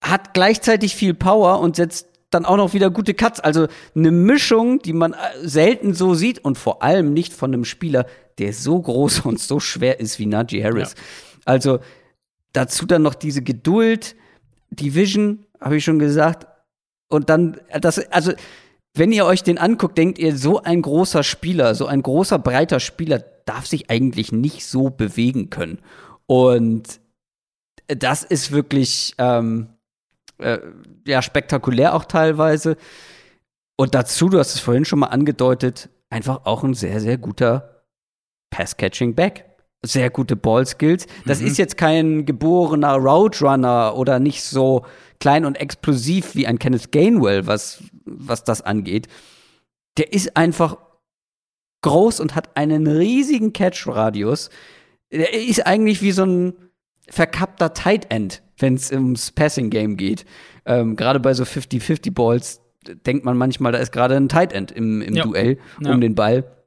[0.00, 3.40] hat gleichzeitig viel Power und setzt dann auch noch wieder gute Cuts.
[3.40, 7.64] Also eine Mischung, die man äh, selten so sieht und vor allem nicht von einem
[7.64, 8.06] Spieler,
[8.38, 10.94] der so groß und so schwer ist wie Najee Harris.
[10.94, 11.02] Ja.
[11.44, 11.80] Also
[12.52, 14.16] dazu dann noch diese Geduld,
[14.70, 16.46] die Vision, habe ich schon gesagt.
[17.08, 18.32] Und dann, das, also
[18.94, 22.80] wenn ihr euch den anguckt, denkt ihr, so ein großer Spieler, so ein großer, breiter
[22.80, 25.78] Spieler darf sich eigentlich nicht so bewegen können.
[26.26, 27.00] Und
[27.86, 29.68] das ist wirklich ähm,
[30.38, 30.58] äh,
[31.06, 32.76] ja spektakulär auch teilweise.
[33.76, 37.84] Und dazu, du hast es vorhin schon mal angedeutet, einfach auch ein sehr, sehr guter
[38.50, 39.46] Pass-Catching-Back.
[39.84, 41.08] Sehr gute Ball-Skills.
[41.26, 41.48] Das mhm.
[41.48, 44.84] ist jetzt kein geborener Route Runner oder nicht so
[45.22, 49.06] klein und explosiv wie ein Kenneth Gainwell, was, was das angeht.
[49.96, 50.78] Der ist einfach
[51.82, 54.50] groß und hat einen riesigen Catch-Radius.
[55.12, 56.54] Der ist eigentlich wie so ein
[57.08, 60.24] verkappter Tight End, wenn es ums Passing-Game geht.
[60.66, 62.60] Ähm, gerade bei so 50-50-Balls
[63.06, 65.22] denkt man manchmal, da ist gerade ein Tight End im, im ja.
[65.22, 65.96] Duell um ja.
[65.98, 66.61] den Ball.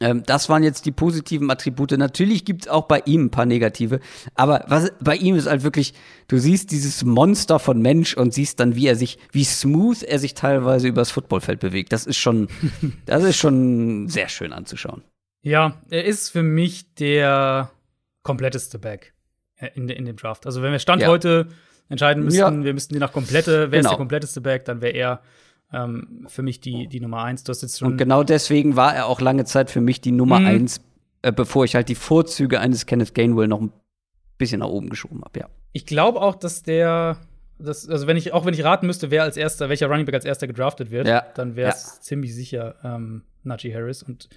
[0.00, 1.92] Ähm, das waren jetzt die positiven Attribute.
[1.92, 4.00] Natürlich gibt es auch bei ihm ein paar negative,
[4.34, 5.94] aber was bei ihm ist halt wirklich,
[6.28, 10.18] du siehst dieses Monster von Mensch und siehst dann, wie er sich, wie smooth er
[10.18, 11.92] sich teilweise übers Footballfeld bewegt.
[11.92, 12.48] Das ist schon,
[13.06, 15.02] das ist schon sehr schön anzuschauen.
[15.42, 17.70] Ja, er ist für mich der
[18.22, 19.14] kompletteste Back
[19.56, 20.44] äh, in, in dem Draft.
[20.44, 21.08] Also wenn wir Stand ja.
[21.08, 21.48] heute
[21.88, 22.64] entscheiden müssten, ja.
[22.64, 23.80] wir müssten je nach komplette, wer genau.
[23.80, 25.22] ist der kompletteste Back, dann wäre er
[25.72, 27.44] ähm, für mich die, die Nummer eins.
[27.44, 30.12] Du hast jetzt schon Und genau deswegen war er auch lange Zeit für mich die
[30.12, 30.46] Nummer mhm.
[30.46, 30.80] eins,
[31.22, 33.72] äh, bevor ich halt die Vorzüge eines Kenneth Gainwell noch ein
[34.38, 35.48] bisschen nach oben geschoben habe, ja.
[35.72, 37.18] Ich glaube auch, dass der
[37.58, 40.14] das, also wenn ich, auch wenn ich raten müsste, wer als erster, welcher Running Back
[40.14, 41.26] als erster gedraftet wird, ja.
[41.34, 42.00] dann wäre es ja.
[42.02, 44.02] ziemlich sicher ähm, Najee Harris.
[44.02, 44.28] Und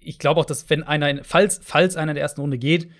[0.00, 2.90] ich glaube auch, dass wenn einer, falls, falls einer in der ersten Runde geht,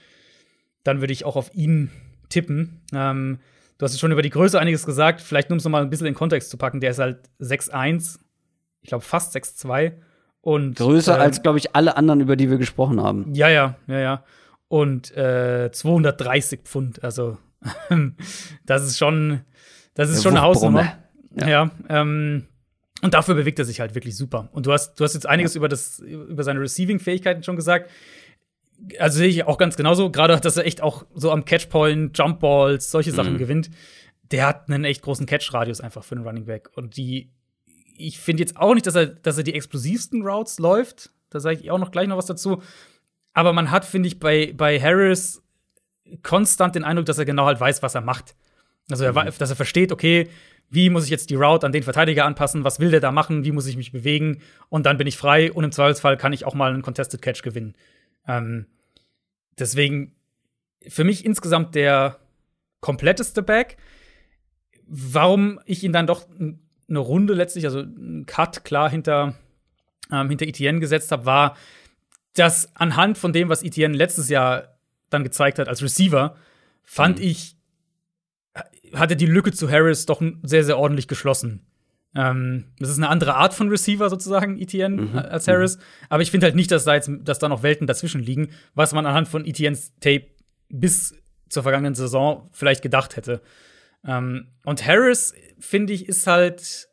[0.83, 1.91] dann würde ich auch auf ihn
[2.29, 2.81] tippen.
[2.93, 3.39] Ähm,
[3.85, 5.21] Du hast schon über die Größe einiges gesagt.
[5.21, 6.81] Vielleicht nur um es nochmal ein bisschen in Kontext zu packen.
[6.81, 8.19] Der ist halt 6'1,
[8.81, 9.93] ich glaube fast 6'2.
[10.41, 13.35] Und, Größer ähm, als, glaube ich, alle anderen, über die wir gesprochen haben.
[13.35, 14.25] Ja, ja, ja, ja.
[14.69, 17.05] Und äh, 230 Pfund.
[17.05, 17.37] Also,
[18.65, 19.43] das ist schon,
[19.93, 20.97] das ist schon eine Hausnummer.
[21.37, 21.47] Ja.
[21.47, 22.47] ja ähm,
[23.03, 24.49] und dafür bewegt er sich halt wirklich super.
[24.53, 25.59] Und du hast, du hast jetzt einiges ja.
[25.59, 27.91] über, das, über seine Receiving-Fähigkeiten schon gesagt
[28.99, 32.91] also sehe ich auch ganz genauso, gerade dass er echt auch so am Catchpoint, Jumpballs,
[32.91, 33.39] solche Sachen mhm.
[33.39, 33.71] gewinnt.
[34.31, 36.71] Der hat einen echt großen Catch-Radius einfach für einen Running Back.
[36.75, 37.31] Und die,
[37.97, 41.11] ich finde jetzt auch nicht, dass er, dass er die explosivsten Routes läuft.
[41.31, 42.63] Da sage ich auch noch gleich noch was dazu.
[43.33, 45.43] Aber man hat, finde ich, bei, bei Harris
[46.23, 48.35] konstant den Eindruck, dass er genau halt weiß, was er macht.
[48.91, 49.31] Also, er, mhm.
[49.39, 50.29] dass er versteht, okay,
[50.71, 52.65] wie muss ich jetzt die Route an den Verteidiger anpassen?
[52.65, 53.45] Was will der da machen?
[53.45, 54.41] Wie muss ich mich bewegen?
[54.69, 57.43] Und dann bin ich frei und im Zweifelsfall kann ich auch mal einen Contested Catch
[57.43, 57.75] gewinnen.
[58.27, 58.67] Ähm,
[59.59, 60.15] deswegen
[60.87, 62.19] für mich insgesamt der
[62.81, 63.77] kompletteste Back.
[64.87, 69.35] Warum ich ihn dann doch eine Runde letztlich, also einen Cut klar hinter,
[70.13, 71.57] ähm, hinter Etienne gesetzt habe, war,
[72.35, 74.77] dass anhand von dem, was Etienne letztes Jahr
[75.09, 76.37] dann gezeigt hat als Receiver,
[76.83, 77.25] fand mhm.
[77.25, 77.57] ich,
[78.93, 81.65] hatte die Lücke zu Harris doch sehr, sehr ordentlich geschlossen.
[82.15, 85.19] Ähm, das ist eine andere Art von Receiver sozusagen, Etienne, mhm.
[85.19, 85.77] als Harris.
[85.77, 85.83] Mhm.
[86.11, 88.93] Aber ich finde halt nicht, dass da jetzt, dass da noch Welten dazwischen liegen, was
[88.93, 90.27] man anhand von Etiennes Tape
[90.69, 91.15] bis
[91.49, 93.41] zur vergangenen Saison vielleicht gedacht hätte.
[94.07, 96.89] Ähm, und Harris, finde ich, ist halt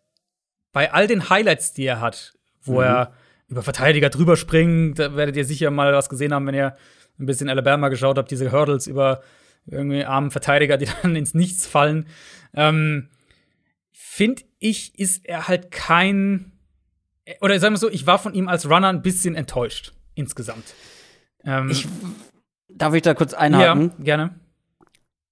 [0.72, 2.86] bei all den Highlights, die er hat, wo mhm.
[2.86, 3.14] er
[3.48, 6.76] über Verteidiger drüber springt, da werdet ihr sicher mal was gesehen haben, wenn ihr
[7.20, 9.22] ein bisschen Alabama geschaut habt, diese Hurdles über
[9.66, 12.08] irgendwie armen Verteidiger, die dann ins Nichts fallen.
[12.54, 13.10] Ähm,
[13.92, 16.54] finde ich, ist er halt kein.
[17.42, 20.74] Oder sagen wir so, ich war von ihm als Runner ein bisschen enttäuscht insgesamt.
[21.44, 21.88] Ähm, ich,
[22.70, 23.92] darf ich da kurz einhaken?
[23.98, 24.36] Ja, gerne.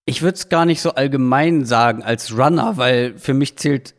[0.06, 3.94] Ich würde es gar nicht so allgemein sagen als Runner, weil für mich zählt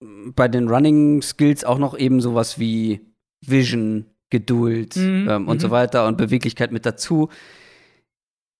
[0.00, 3.00] bei den Running Skills auch noch eben sowas wie
[3.40, 5.72] Vision, Geduld mhm, ähm, und so mhm.
[5.72, 7.28] weiter und Beweglichkeit mit dazu.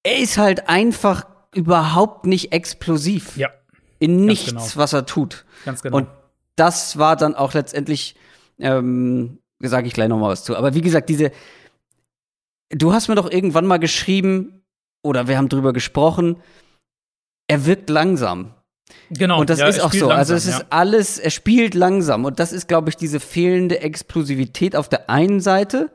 [0.05, 3.37] Er ist halt einfach überhaupt nicht explosiv.
[3.37, 3.51] Ja
[4.03, 4.63] in nichts, genau.
[4.75, 5.45] was er tut.
[5.65, 5.99] Ganz genau.
[5.99, 6.09] Und
[6.57, 8.17] das war dann auch letztendlich,
[8.59, 10.57] ähm, sage ich gleich noch mal was zu.
[10.57, 11.31] Aber wie gesagt, diese,
[12.71, 14.65] du hast mir doch irgendwann mal geschrieben
[15.05, 16.37] oder wir haben drüber gesprochen.
[17.47, 18.55] Er wirkt langsam.
[19.11, 19.39] Genau.
[19.41, 20.09] Und das ja, ist auch so.
[20.09, 22.25] Also langsam, also es ist alles, er spielt langsam.
[22.25, 25.93] Und das ist, glaube ich, diese fehlende Explosivität auf der einen Seite.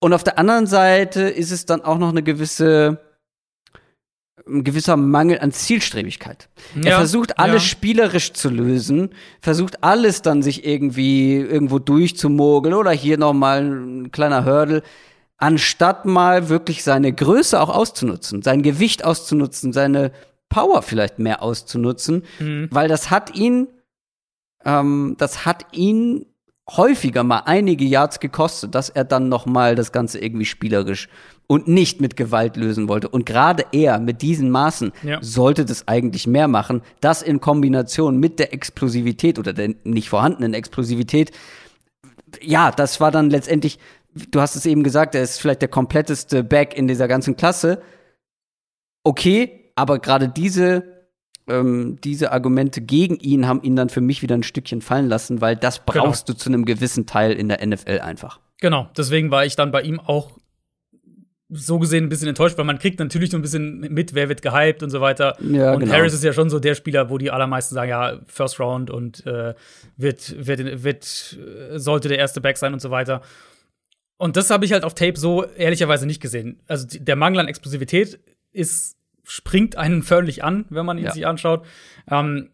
[0.00, 3.05] Und auf der anderen Seite ist es dann auch noch eine gewisse
[4.48, 6.48] ein gewisser Mangel an Zielstrebigkeit.
[6.76, 7.68] Ja, er versucht alles ja.
[7.68, 9.10] spielerisch zu lösen,
[9.40, 14.82] versucht alles dann sich irgendwie irgendwo durchzumogeln oder hier noch mal ein kleiner Hurdle,
[15.36, 20.12] anstatt mal wirklich seine Größe auch auszunutzen, sein Gewicht auszunutzen, seine
[20.48, 22.68] Power vielleicht mehr auszunutzen, mhm.
[22.70, 23.68] weil das hat ihn,
[24.64, 26.26] ähm, das hat ihn
[26.68, 31.08] häufiger mal einige Yards gekostet, dass er dann noch mal das Ganze irgendwie spielerisch
[31.46, 33.08] und nicht mit Gewalt lösen wollte.
[33.08, 35.18] Und gerade er mit diesen Maßen ja.
[35.22, 36.82] sollte das eigentlich mehr machen.
[37.00, 41.30] Das in Kombination mit der Explosivität oder der nicht vorhandenen Explosivität.
[42.42, 43.78] Ja, das war dann letztendlich,
[44.14, 47.80] du hast es eben gesagt, er ist vielleicht der kompletteste Back in dieser ganzen Klasse.
[49.04, 50.96] Okay, aber gerade diese
[51.48, 55.40] ähm, diese Argumente gegen ihn haben ihn dann für mich wieder ein Stückchen fallen lassen,
[55.40, 56.04] weil das genau.
[56.04, 56.36] brauchst genau.
[56.36, 58.40] du zu einem gewissen Teil in der NFL einfach.
[58.60, 60.32] Genau, deswegen war ich dann bei ihm auch
[61.48, 64.42] so gesehen ein bisschen enttäuscht, weil man kriegt natürlich so ein bisschen mit, wer wird
[64.42, 65.36] gehypt und so weiter.
[65.40, 65.92] Ja, und genau.
[65.92, 69.24] Harris ist ja schon so der Spieler, wo die allermeisten sagen, ja, First Round und
[69.26, 69.54] äh,
[69.96, 71.38] wird, wird, wird,
[71.74, 73.22] sollte der erste Back sein und so weiter.
[74.16, 76.60] Und das habe ich halt auf Tape so ehrlicherweise nicht gesehen.
[76.66, 78.18] Also der Mangel an Explosivität
[78.52, 81.12] ist, springt einen förmlich an, wenn man ihn ja.
[81.12, 81.64] sich anschaut.
[82.10, 82.50] Ähm,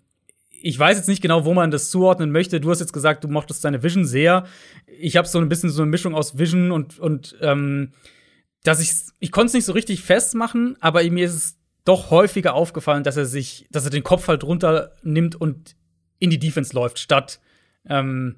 [0.63, 2.61] ich weiß jetzt nicht genau, wo man das zuordnen möchte.
[2.61, 4.45] Du hast jetzt gesagt, du mochtest seine Vision sehr.
[4.99, 7.93] Ich habe so ein bisschen so eine Mischung aus Vision und, und ähm,
[8.63, 12.55] dass ich ich konnte es nicht so richtig festmachen, aber mir ist es doch häufiger
[12.55, 15.75] aufgefallen, dass er sich, dass er den Kopf halt runter nimmt und
[16.19, 17.41] in die Defense läuft, statt
[17.89, 18.37] ähm,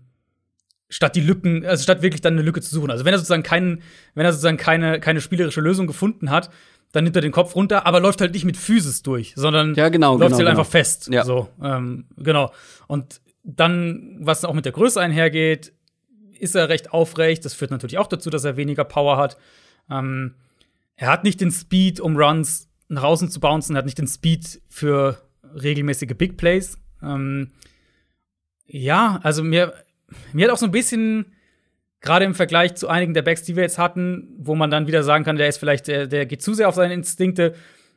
[0.88, 2.90] statt die Lücken, also statt wirklich dann eine Lücke zu suchen.
[2.90, 3.82] Also wenn er sozusagen keinen,
[4.14, 6.50] wenn er sozusagen keine keine spielerische Lösung gefunden hat,
[6.92, 9.88] dann nimmt er den Kopf runter, aber läuft halt nicht mit Physis durch, sondern ja,
[9.88, 10.50] genau, läuft genau, halt genau.
[10.50, 11.08] einfach fest.
[11.10, 11.24] Ja.
[11.24, 12.52] So, ähm, genau.
[12.86, 15.72] Und dann, was auch mit der Größe einhergeht,
[16.38, 17.44] ist er recht aufrecht.
[17.44, 19.36] Das führt natürlich auch dazu, dass er weniger Power hat.
[19.90, 20.34] Ähm,
[20.96, 24.06] er hat nicht den Speed, um Runs nach außen zu bouncen, er hat nicht den
[24.06, 26.78] Speed für regelmäßige Big Plays.
[27.02, 27.52] Ähm,
[28.66, 29.74] ja, also mir,
[30.32, 31.32] mir hat auch so ein bisschen,
[32.00, 35.02] gerade im Vergleich zu einigen der Backs, die wir jetzt hatten, wo man dann wieder
[35.02, 37.54] sagen kann, der ist vielleicht, der, der geht zu sehr auf seine Instinkte.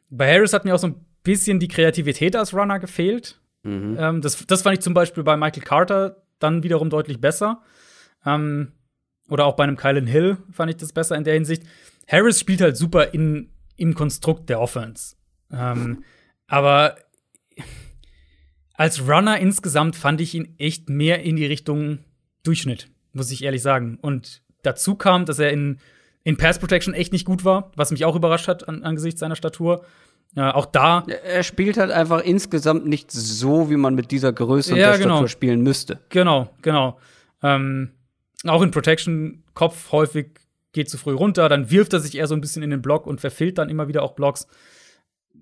[0.10, 3.40] Bei Harris hat mir auch so ein bisschen die Kreativität als Runner gefehlt.
[3.64, 3.98] Mhm.
[4.00, 7.62] Ähm, das, das fand ich zum Beispiel bei Michael Carter dann wiederum deutlich besser.
[8.26, 8.72] Ähm,
[9.30, 11.64] oder auch bei einem Kylan Hill fand ich das besser in der Hinsicht.
[12.08, 15.16] Harris spielt halt super in, im Konstrukt der Offense.
[15.52, 16.04] Ähm,
[16.48, 16.96] aber
[18.74, 22.00] als Runner insgesamt fand ich ihn echt mehr in die Richtung
[22.44, 23.98] Durchschnitt, muss ich ehrlich sagen.
[24.02, 25.80] Und dazu kam, dass er in,
[26.24, 29.36] in Pass Protection echt nicht gut war, was mich auch überrascht hat an, angesichts seiner
[29.36, 29.84] Statur.
[30.36, 31.06] Äh, auch da.
[31.26, 35.00] Er spielt halt einfach insgesamt nicht so, wie man mit dieser Größe und ja, der
[35.00, 35.16] genau.
[35.16, 36.00] Statur spielen müsste.
[36.10, 37.00] Genau, genau.
[37.42, 37.92] Ähm,
[38.46, 40.28] auch in Protection Kopf häufig
[40.74, 43.08] geht zu früh runter, dann wirft er sich eher so ein bisschen in den Block
[43.08, 44.48] und verfehlt dann immer wieder auch Blocks.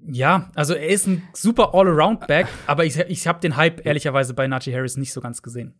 [0.08, 4.48] Ja, also er ist ein super All-Around-Back, aber ich, ich habe den Hype ehrlicherweise bei
[4.48, 5.74] Najee Harris nicht so ganz gesehen.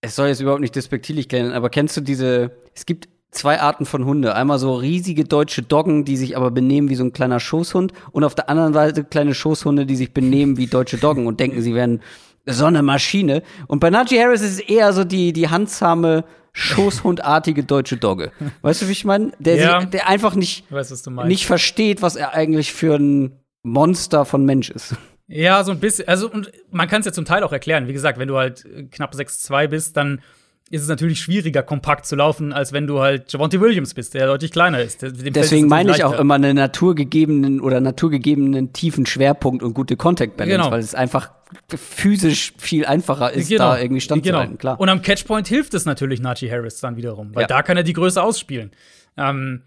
[0.00, 3.84] Es soll jetzt überhaupt nicht despektierlich klingen, aber kennst du diese, es gibt zwei Arten
[3.84, 4.34] von Hunde.
[4.34, 8.24] Einmal so riesige deutsche Doggen, die sich aber benehmen wie so ein kleiner Schoßhund und
[8.24, 11.74] auf der anderen Seite kleine Schoßhunde, die sich benehmen wie deutsche Doggen und denken, sie
[11.74, 12.00] wären
[12.46, 13.42] so eine Maschine.
[13.66, 18.32] Und bei Najee Harris ist es eher so die, die handsame Schoßhundartige deutsche Dogge.
[18.62, 19.32] Weißt du, wie ich meine?
[19.38, 19.84] Der, ja.
[19.84, 24.94] der einfach nicht, weiß, nicht versteht, was er eigentlich für ein Monster von Mensch ist.
[25.28, 26.08] Ja, so ein bisschen.
[26.08, 27.88] Also, und man kann es ja zum Teil auch erklären.
[27.88, 30.20] Wie gesagt, wenn du halt knapp 6'2 bist, dann
[30.68, 34.26] ist es natürlich schwieriger, kompakt zu laufen, als wenn du halt Javonte Williams bist, der
[34.26, 35.00] deutlich kleiner ist.
[35.02, 40.36] Dem Deswegen meine ich auch immer einen naturgegebenen oder naturgegebenen tiefen Schwerpunkt und gute Contact
[40.36, 40.70] Balance, genau.
[40.72, 41.30] weil es einfach
[41.68, 43.70] physisch viel einfacher ist, genau.
[43.70, 44.58] da irgendwie standzuhalten, genau.
[44.58, 44.80] klar.
[44.80, 47.46] Und am Catchpoint hilft es natürlich Najee Harris dann wiederum, weil ja.
[47.46, 48.72] da kann er die Größe ausspielen.
[49.16, 49.62] Ähm,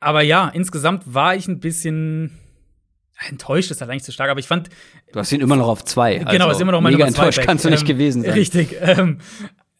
[0.00, 2.32] aber ja, insgesamt war ich ein bisschen
[3.28, 4.68] enttäuscht ist halt eigentlich zu stark, aber ich fand.
[5.12, 6.18] Du hast ihn immer noch auf zwei.
[6.18, 8.32] Genau, also ist immer noch meine mega enttäuscht kannst du nicht ähm, gewesen sein.
[8.32, 8.76] Richtig.
[8.86, 9.18] Ähm,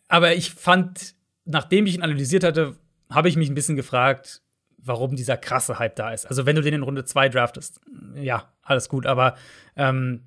[0.09, 1.15] aber ich fand,
[1.45, 2.77] nachdem ich ihn analysiert hatte,
[3.11, 4.43] habe ich mich ein bisschen gefragt,
[4.79, 6.27] warum dieser krasse Hype da ist.
[6.27, 7.81] Also, wenn du den in Runde 2 draftest,
[8.15, 9.37] ja, alles gut, aber
[9.77, 10.23] ähm,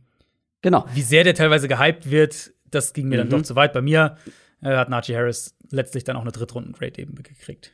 [0.61, 0.85] genau.
[0.93, 3.30] wie sehr der teilweise gehypt wird, das ging mir mhm.
[3.30, 3.73] dann doch zu weit.
[3.73, 4.18] Bei mir
[4.61, 7.72] äh, hat Najee Harris letztlich dann auch eine Drittrunden-Grade eben gekriegt.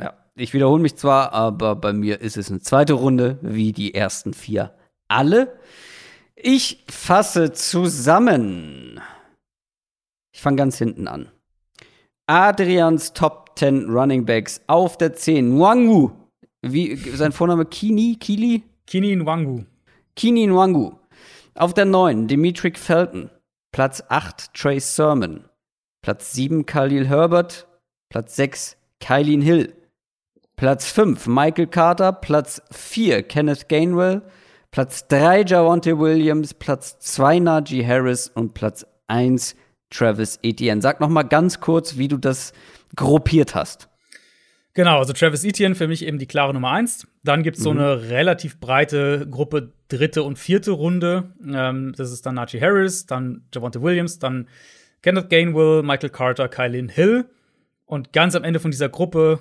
[0.00, 3.94] Ja, ich wiederhole mich zwar, aber bei mir ist es eine zweite Runde, wie die
[3.94, 4.74] ersten vier
[5.08, 5.58] alle.
[6.34, 9.00] Ich fasse zusammen.
[10.36, 11.30] Ich fange ganz hinten an.
[12.26, 15.56] Adrians Top 10 Running Backs auf der 10.
[15.56, 16.10] Nwangu.
[16.60, 18.16] Wie, sein Vorname Kini?
[18.20, 18.62] Kili?
[18.86, 19.64] Kini Nwangu.
[20.14, 20.92] Kini Nwangu.
[21.54, 23.30] Auf der 9 Dimitri Felton.
[23.72, 25.48] Platz 8 Trace Sermon.
[26.02, 27.66] Platz 7 Khalil Herbert.
[28.10, 29.72] Platz 6 Kylien Hill.
[30.56, 34.20] Platz 5 Michael Carter, Platz 4 Kenneth Gainwell,
[34.70, 39.56] Platz 3 Javonte Williams, Platz 2 Najee Harris und Platz 1
[39.90, 40.82] Travis Etienne.
[40.82, 42.52] Sag noch mal ganz kurz, wie du das
[42.94, 43.88] gruppiert hast.
[44.74, 47.06] Genau, also Travis Etienne für mich eben die klare Nummer 1.
[47.24, 47.80] Dann gibt es so mhm.
[47.80, 51.32] eine relativ breite Gruppe dritte und vierte Runde.
[51.46, 54.48] Ähm, das ist dann Najee Harris, dann Javonte Williams, dann
[55.02, 57.24] Kenneth Gainwell, Michael Carter, Kylin Hill.
[57.86, 59.38] Und ganz am Ende von dieser Gruppe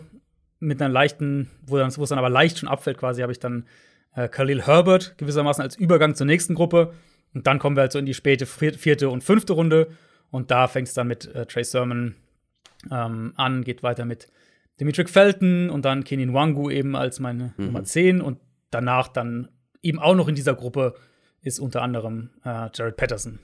[0.59, 3.65] mit einer leichten, wo es dann aber leicht schon abfällt quasi, habe ich dann
[4.15, 6.93] äh, Khalil Herbert gewissermaßen als Übergang zur nächsten Gruppe.
[7.33, 9.87] Und dann kommen wir halt so in die späte vierte und fünfte Runde.
[10.35, 12.13] Und da fängt es dann mit äh, Trey Sermon
[12.91, 14.27] ähm, an, geht weiter mit
[14.81, 17.67] Dimitri Felton und dann Kenin Wangu eben als meine mhm.
[17.67, 18.19] Nummer 10.
[18.19, 18.39] Und
[18.69, 19.47] danach dann
[19.81, 20.95] eben auch noch in dieser Gruppe
[21.41, 23.39] ist unter anderem äh, Jared Patterson.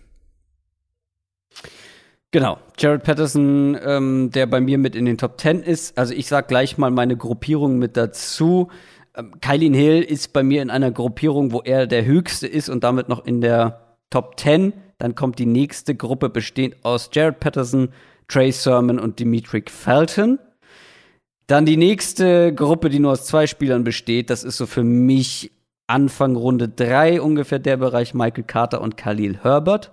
[2.31, 5.97] Genau, Jared Patterson, ähm, der bei mir mit in den Top 10 ist.
[5.97, 8.69] Also ich sag gleich mal meine Gruppierung mit dazu.
[9.15, 12.83] Ähm, Kylin Hill ist bei mir in einer Gruppierung, wo er der Höchste ist und
[12.83, 14.73] damit noch in der Top 10.
[15.01, 17.89] Dann kommt die nächste Gruppe bestehend aus Jared Patterson,
[18.27, 20.37] Trey Sermon und Dimitri Felton.
[21.47, 25.49] Dann die nächste Gruppe, die nur aus zwei Spielern besteht, das ist so für mich
[25.87, 29.91] Anfang Runde 3 ungefähr der Bereich Michael Carter und Khalil Herbert.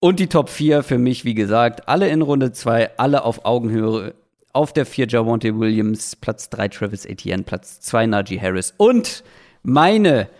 [0.00, 4.14] Und die Top 4 für mich, wie gesagt, alle in Runde 2, alle auf Augenhöhe.
[4.54, 8.72] Auf der 4 Javonte Williams, Platz 3 Travis Etienne, Platz 2 Najee Harris.
[8.78, 9.22] Und
[9.62, 10.30] meine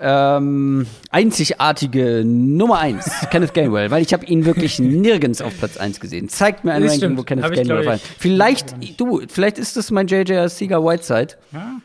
[0.00, 6.00] ähm, einzigartige Nummer 1, Kenneth Gainwell, weil ich habe ihn wirklich nirgends auf Platz 1
[6.00, 6.28] gesehen.
[6.28, 7.18] Zeigt mir ein Ranking, stimmt.
[7.18, 7.98] wo Kenneth hab Gainwell war.
[7.98, 11.34] Vielleicht, du, vielleicht ist das mein JJ Sieger Whiteside.
[11.52, 11.78] Ja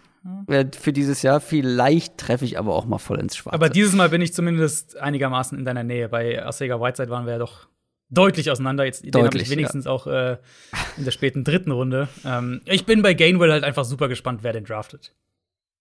[0.79, 1.41] für dieses Jahr.
[1.41, 3.55] Vielleicht treffe ich aber auch mal voll ins Schwarze.
[3.55, 6.09] Aber dieses Mal bin ich zumindest einigermaßen in deiner Nähe.
[6.09, 7.67] Bei Asega Whiteside waren wir ja doch
[8.09, 8.85] deutlich auseinander.
[8.85, 9.91] Jetzt, den habe ich wenigstens ja.
[9.91, 10.37] auch äh,
[10.97, 12.07] in der späten dritten Runde.
[12.25, 15.13] Ähm, ich bin bei Gainwell halt einfach super gespannt, wer den draftet.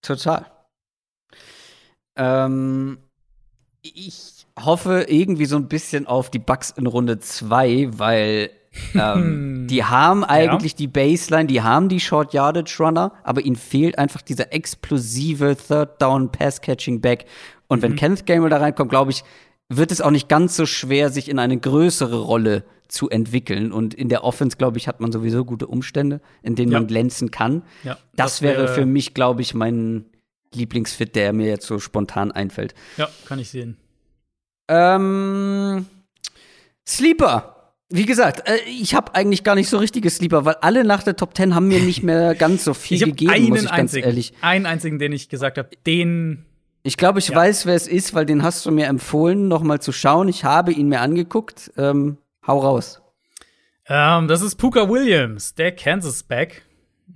[0.02, 0.46] Total.
[2.16, 2.98] Ähm,
[3.82, 8.50] ich hoffe irgendwie so ein bisschen auf die Bugs in Runde 2, weil
[8.94, 10.78] ähm, die haben eigentlich ja.
[10.78, 16.00] die Baseline, die haben die Short Yardage Runner, aber ihnen fehlt einfach dieser explosive Third
[16.00, 17.24] Down Pass Catching Back.
[17.66, 17.82] Und mhm.
[17.82, 19.24] wenn Kenneth Gainwell da reinkommt, glaube ich,
[19.68, 23.72] wird es auch nicht ganz so schwer, sich in eine größere Rolle zu entwickeln.
[23.72, 26.78] Und in der Offense, glaube ich, hat man sowieso gute Umstände, in denen ja.
[26.78, 27.62] man glänzen kann.
[27.82, 30.04] Ja, das, das wäre für mich, glaube ich, mein
[30.54, 32.74] Lieblingsfit, der mir jetzt so spontan einfällt.
[32.96, 33.76] Ja, kann ich sehen.
[34.68, 35.86] Ähm,
[36.86, 37.52] Sleeper
[37.94, 41.14] wie gesagt, äh, ich habe eigentlich gar nicht so richtige Sleeper, weil alle nach der
[41.14, 43.78] Top 10 haben mir nicht mehr ganz so viel ich gegeben, einen muss ich ganz
[43.78, 44.32] einzigen, ehrlich.
[44.40, 46.46] Einen einzigen, den ich gesagt habe, den
[46.84, 47.36] ich glaube, ich ja.
[47.36, 50.26] weiß, wer es ist, weil den hast du mir empfohlen, noch mal zu schauen.
[50.26, 51.70] Ich habe ihn mir angeguckt.
[51.76, 53.00] Ähm, hau raus.
[53.86, 56.62] Ähm, das ist Puka Williams, der Kansas Back.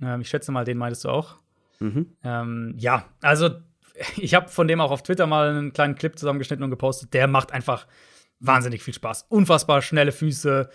[0.01, 1.35] Ähm, ich schätze mal, den meintest du auch.
[1.79, 2.17] Mhm.
[2.23, 3.49] Ähm, ja, also
[4.17, 7.13] ich habe von dem auch auf Twitter mal einen kleinen Clip zusammengeschnitten und gepostet.
[7.13, 7.87] Der macht einfach
[8.39, 9.25] wahnsinnig viel Spaß.
[9.29, 10.69] Unfassbar schnelle Füße,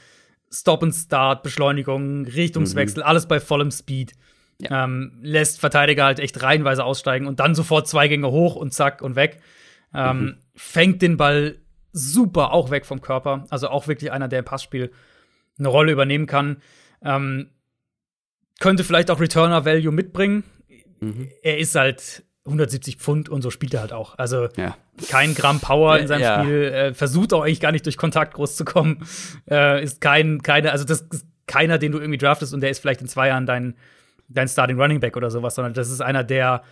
[0.50, 3.08] Stop and Start, Beschleunigung, Richtungswechsel, mhm.
[3.08, 4.12] alles bei vollem Speed.
[4.60, 4.84] Ja.
[4.84, 9.02] Ähm, lässt Verteidiger halt echt reihenweise aussteigen und dann sofort zwei Gänge hoch und zack
[9.02, 9.40] und weg.
[9.94, 10.36] Ähm, mhm.
[10.54, 11.56] Fängt den Ball
[11.92, 13.46] super auch weg vom Körper.
[13.50, 14.92] Also auch wirklich einer, der im Passspiel
[15.58, 16.58] eine Rolle übernehmen kann.
[17.02, 17.50] Ähm,
[18.60, 20.44] könnte vielleicht auch Returner Value mitbringen.
[21.02, 21.28] Mhm.
[21.42, 24.18] Er ist halt 170 Pfund und so spielt er halt auch.
[24.18, 24.76] Also ja.
[25.08, 26.42] kein Gramm Power in seinem ja.
[26.42, 29.04] Spiel, äh, versucht auch eigentlich gar nicht durch Kontakt groß zu kommen.
[29.50, 32.78] Äh, ist kein, keine, also das ist keiner, den du irgendwie draftest und der ist
[32.78, 33.74] vielleicht in zwei Jahren dein,
[34.28, 36.62] dein Starting Running Back oder sowas, sondern das ist einer, der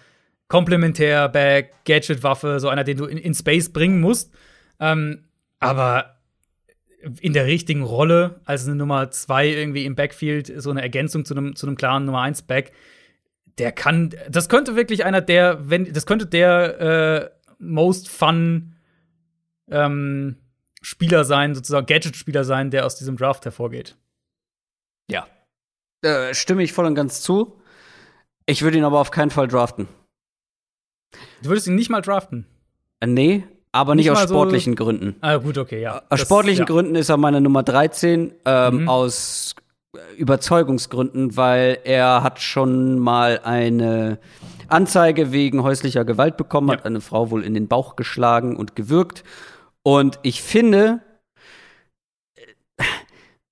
[0.48, 4.32] komplementär Back, Gadget-Waffe, so einer, den du in, in Space bringen musst.
[4.81, 5.24] Ähm,
[5.61, 6.16] aber
[7.20, 11.35] in der richtigen Rolle als eine Nummer zwei irgendwie im Backfield, so eine Ergänzung zu
[11.35, 12.73] einem, zu einem klaren Nummer eins Back
[13.61, 18.74] der kann, das könnte wirklich einer der, wenn, das könnte der äh, most fun
[19.70, 20.37] ähm,
[20.81, 23.97] Spieler sein, sozusagen Gadget-Spieler sein, der aus diesem Draft hervorgeht.
[25.11, 25.27] Ja.
[26.03, 27.61] Äh, stimme ich voll und ganz zu.
[28.47, 29.89] Ich würde ihn aber auf keinen Fall draften.
[31.43, 32.47] Du würdest ihn nicht mal draften?
[33.01, 35.16] Äh, nee, aber nicht, nicht aus sportlichen so Gründen.
[35.20, 35.99] Ah, gut, okay, ja.
[35.99, 36.65] Aus das, sportlichen ja.
[36.65, 38.32] Gründen ist er meine Nummer 13.
[38.47, 38.89] Ähm, mhm.
[38.89, 39.55] Aus
[40.17, 44.19] Überzeugungsgründen, weil er hat schon mal eine
[44.69, 46.77] Anzeige wegen häuslicher Gewalt bekommen, ja.
[46.77, 49.25] hat eine Frau wohl in den Bauch geschlagen und gewürgt.
[49.83, 51.01] Und ich finde,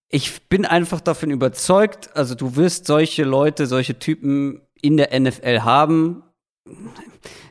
[0.09, 5.61] ich bin einfach davon überzeugt, also du wirst solche Leute, solche Typen in der NFL
[5.61, 6.23] haben,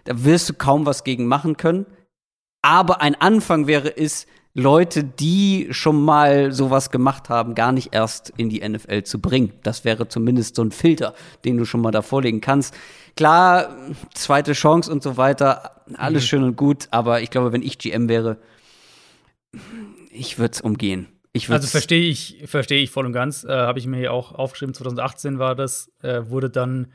[0.05, 1.85] da wirst du kaum was gegen machen können.
[2.61, 4.27] Aber ein Anfang wäre es,
[4.59, 9.53] Leute, die schon mal sowas gemacht haben, gar nicht erst in die NFL zu bringen.
[9.61, 11.13] Das wäre zumindest so ein Filter,
[11.45, 12.73] den du schon mal da vorlegen kannst.
[13.15, 13.75] Klar,
[14.15, 16.27] zweite Chance und so weiter, alles mhm.
[16.27, 18.37] schön und gut, aber ich glaube, wenn ich GM wäre,
[20.09, 21.05] ich würde es umgehen.
[21.49, 23.43] also verstehe ich, verstehe ich voll und ganz.
[23.43, 26.87] Äh, Habe ich mir hier auch aufgeschrieben, 2018 war das, äh, wurde dann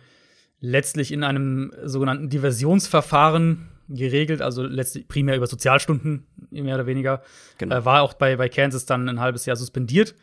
[0.58, 7.22] letztlich in einem sogenannten Diversionsverfahren geregelt, also letztlich primär über Sozialstunden, mehr oder weniger.
[7.58, 7.76] Genau.
[7.76, 10.14] Äh, war auch bei, bei Kansas dann ein halbes Jahr suspendiert.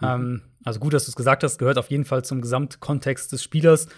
[0.00, 0.06] Mhm.
[0.06, 3.42] Ähm, also gut, dass du es gesagt hast, gehört auf jeden Fall zum Gesamtkontext des
[3.42, 3.88] Spielers.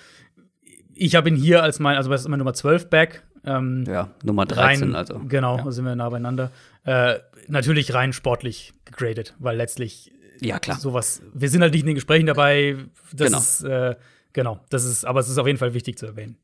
[0.95, 3.25] Ich habe ihn hier als mein, also das ist immer Nummer 12 Back.
[3.45, 5.21] Ähm, ja, Nummer 13, rein, also.
[5.27, 5.71] Genau, ja.
[5.73, 6.53] sind wir nah beieinander.
[6.85, 7.19] Äh,
[7.49, 10.79] natürlich rein sportlich gegradet, weil letztlich ja, klar.
[10.79, 12.77] sowas, wir sind halt nicht in den Gesprächen dabei.
[13.13, 13.39] Das genau.
[13.39, 13.97] ist, äh,
[14.33, 16.37] genau, das ist, aber es ist auf jeden Fall wichtig zu erwähnen.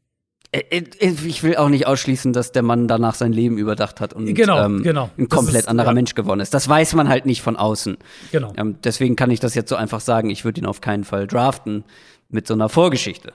[0.50, 0.84] Äh, äh,
[1.26, 4.64] ich will auch nicht ausschließen, dass der Mann danach sein Leben überdacht hat und genau,
[4.64, 5.10] ähm, genau.
[5.18, 5.94] ein komplett ist, anderer ja.
[5.94, 6.54] Mensch geworden ist.
[6.54, 7.98] Das weiß man halt nicht von außen.
[8.32, 8.52] Genau.
[8.56, 11.26] Ähm, deswegen kann ich das jetzt so einfach sagen, ich würde ihn auf keinen Fall
[11.26, 11.84] draften
[12.30, 13.34] mit so einer Vorgeschichte.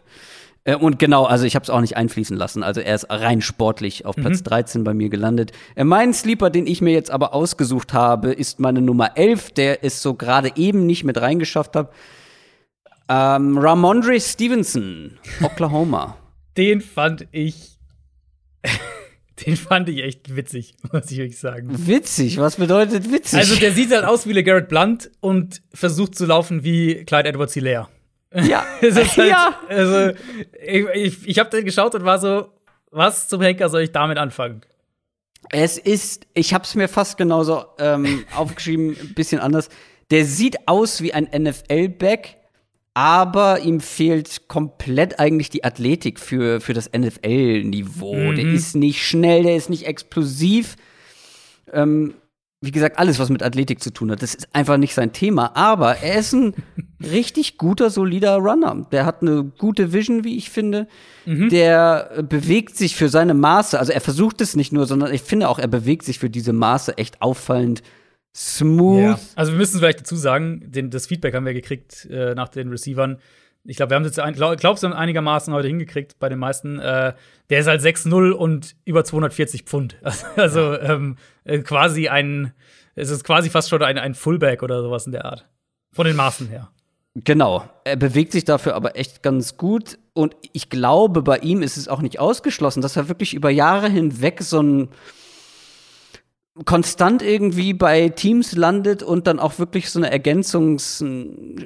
[0.64, 2.64] Äh, und genau, also ich habe es auch nicht einfließen lassen.
[2.64, 4.45] Also er ist rein sportlich auf Platz mhm.
[4.45, 5.52] 13 bei mir gelandet.
[5.76, 9.84] Äh, mein Sleeper, den ich mir jetzt aber ausgesucht habe, ist meine Nummer 11, der
[9.84, 11.91] es so gerade eben nicht mit reingeschafft hat.
[13.07, 16.18] Ähm, Ramondre Stevenson, Oklahoma.
[16.58, 17.80] Den fand ich.
[19.46, 21.70] den fand ich echt witzig, muss ich euch sagen.
[21.88, 22.38] Witzig?
[22.38, 23.40] Was bedeutet witzig?
[23.40, 27.54] Also, der sieht halt aus wie LeGarrette Blunt und versucht zu laufen wie Clyde Edwards
[27.54, 27.90] Hilaire.
[28.34, 28.66] Ja.
[28.82, 29.60] halt, ja.
[29.70, 30.18] Also,
[30.66, 32.50] ich, ich, ich habe den geschaut und war so,
[32.92, 34.62] was zum Henker soll ich damit anfangen?
[35.50, 39.70] Es ist, ich habe es mir fast genauso ähm, aufgeschrieben, ein bisschen anders.
[40.10, 42.38] Der sieht aus wie ein NFL-Back,
[42.94, 48.15] aber ihm fehlt komplett eigentlich die Athletik für, für das NFL-Niveau.
[48.15, 48.36] Mhm.
[48.36, 50.76] Der ist nicht schnell, der ist nicht explosiv.
[51.72, 52.14] Ähm,
[52.61, 55.56] wie gesagt, alles, was mit Athletik zu tun hat, das ist einfach nicht sein Thema.
[55.56, 56.53] Aber er ist ein
[57.03, 58.88] richtig guter, solider Runner.
[58.91, 60.88] Der hat eine gute Vision, wie ich finde.
[61.26, 61.49] Mhm.
[61.49, 63.78] Der bewegt sich für seine Maße.
[63.78, 66.53] Also er versucht es nicht nur, sondern ich finde auch, er bewegt sich für diese
[66.53, 67.82] Maße echt auffallend
[68.35, 69.01] smooth.
[69.01, 69.19] Ja.
[69.35, 72.69] Also wir müssen vielleicht dazu sagen, den, das Feedback haben wir gekriegt äh, nach den
[72.69, 73.19] Receivern.
[73.65, 76.80] Ich glaube, wir haben es jetzt, glaub, glaubst du, einigermaßen heute hingekriegt bei den meisten.
[76.80, 77.14] Äh,
[77.49, 79.97] der ist halt 6-0 und über 240 Pfund.
[80.35, 80.95] Also ja.
[80.95, 82.53] ähm, äh, quasi ein,
[82.95, 85.47] es ist quasi fast schon ein, ein Fullback oder sowas in der Art.
[85.91, 86.69] Von den Maßen her.
[87.15, 87.69] Genau.
[87.84, 89.99] Er bewegt sich dafür aber echt ganz gut.
[90.14, 93.89] Und ich glaube, bei ihm ist es auch nicht ausgeschlossen, dass er wirklich über Jahre
[93.89, 94.89] hinweg so ein
[96.66, 101.04] konstant irgendwie bei Teams landet und dann auch wirklich so eine Ergänzungs,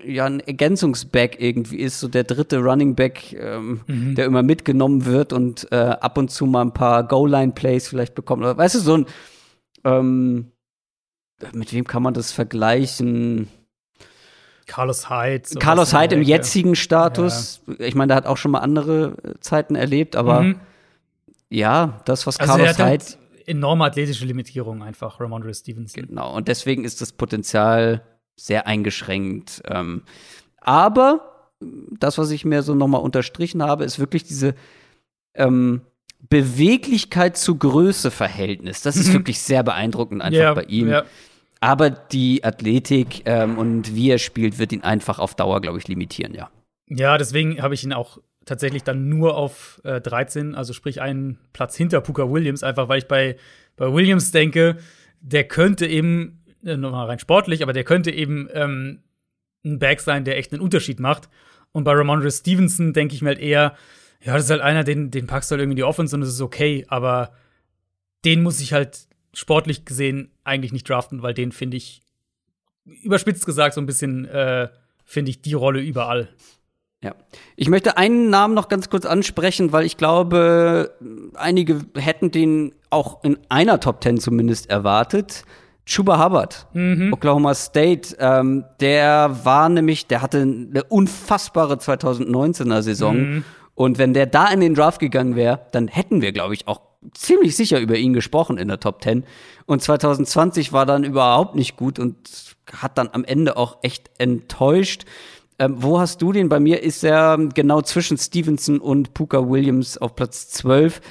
[0.05, 4.15] ja, ein Ergänzungsback irgendwie ist, so der dritte Running Back, ähm, mhm.
[4.15, 8.43] der immer mitgenommen wird und äh, ab und zu mal ein paar Goal-Line-Plays vielleicht bekommt.
[8.43, 9.05] Oder, weißt du, so ein,
[9.83, 10.51] ähm,
[11.51, 13.49] mit wem kann man das vergleichen?
[14.67, 15.59] Carlos Hyde.
[15.59, 17.61] Carlos Hyde im jetzigen Status.
[17.67, 17.85] Ja.
[17.85, 20.59] Ich meine, der hat auch schon mal andere Zeiten erlebt, aber mhm.
[21.49, 26.07] ja, das, was also Carlos Hyde enorme athletische Limitierung einfach, Ramondre Stevenson.
[26.07, 28.03] Genau, und deswegen ist das Potenzial
[28.35, 29.63] sehr eingeschränkt.
[29.65, 30.03] Ähm,
[30.61, 34.53] aber das, was ich mir so nochmal unterstrichen habe, ist wirklich diese
[35.33, 35.81] ähm,
[36.29, 38.81] Beweglichkeit zu Größe-Verhältnis.
[38.81, 39.13] Das ist mhm.
[39.13, 40.89] wirklich sehr beeindruckend einfach ja, bei ihm.
[40.89, 41.05] Ja.
[41.59, 45.87] Aber die Athletik ähm, und wie er spielt, wird ihn einfach auf Dauer, glaube ich,
[45.87, 46.51] limitieren, ja.
[46.89, 51.37] Ja, deswegen habe ich ihn auch tatsächlich dann nur auf äh, 13, also sprich einen
[51.53, 53.37] Platz hinter Puka Williams, einfach weil ich bei,
[53.75, 54.77] bei Williams denke,
[55.21, 59.03] der könnte eben, äh, nochmal rein sportlich, aber der könnte eben ähm,
[59.63, 61.29] ein Back sein, der echt einen Unterschied macht.
[61.71, 63.75] Und bei Ramondre Stevenson denke ich mir halt eher,
[64.23, 66.29] ja, das ist halt einer, den, den packst du halt irgendwie die Offense und das
[66.29, 67.33] ist okay, aber
[68.25, 72.01] den muss ich halt sportlich gesehen eigentlich nicht draften, weil den finde ich,
[72.85, 74.69] überspitzt gesagt, so ein bisschen, äh,
[75.03, 76.29] finde ich die Rolle überall.
[77.03, 77.13] Ja.
[77.55, 80.95] Ich möchte einen Namen noch ganz kurz ansprechen, weil ich glaube,
[81.35, 85.43] einige hätten den auch in einer Top Ten zumindest erwartet.
[85.85, 87.13] Chuba Hubbard, mhm.
[87.13, 93.17] Oklahoma State, ähm, der war nämlich, der hatte eine unfassbare 2019er Saison.
[93.17, 93.43] Mhm.
[93.73, 96.81] Und wenn der da in den Draft gegangen wäre, dann hätten wir, glaube ich, auch
[97.13, 99.23] ziemlich sicher über ihn gesprochen in der Top 10.
[99.65, 102.17] Und 2020 war dann überhaupt nicht gut und
[102.73, 105.05] hat dann am Ende auch echt enttäuscht.
[105.59, 106.49] Ähm, wo hast du den?
[106.49, 111.01] Bei mir ist er genau zwischen Stevenson und Puka Williams auf Platz 12,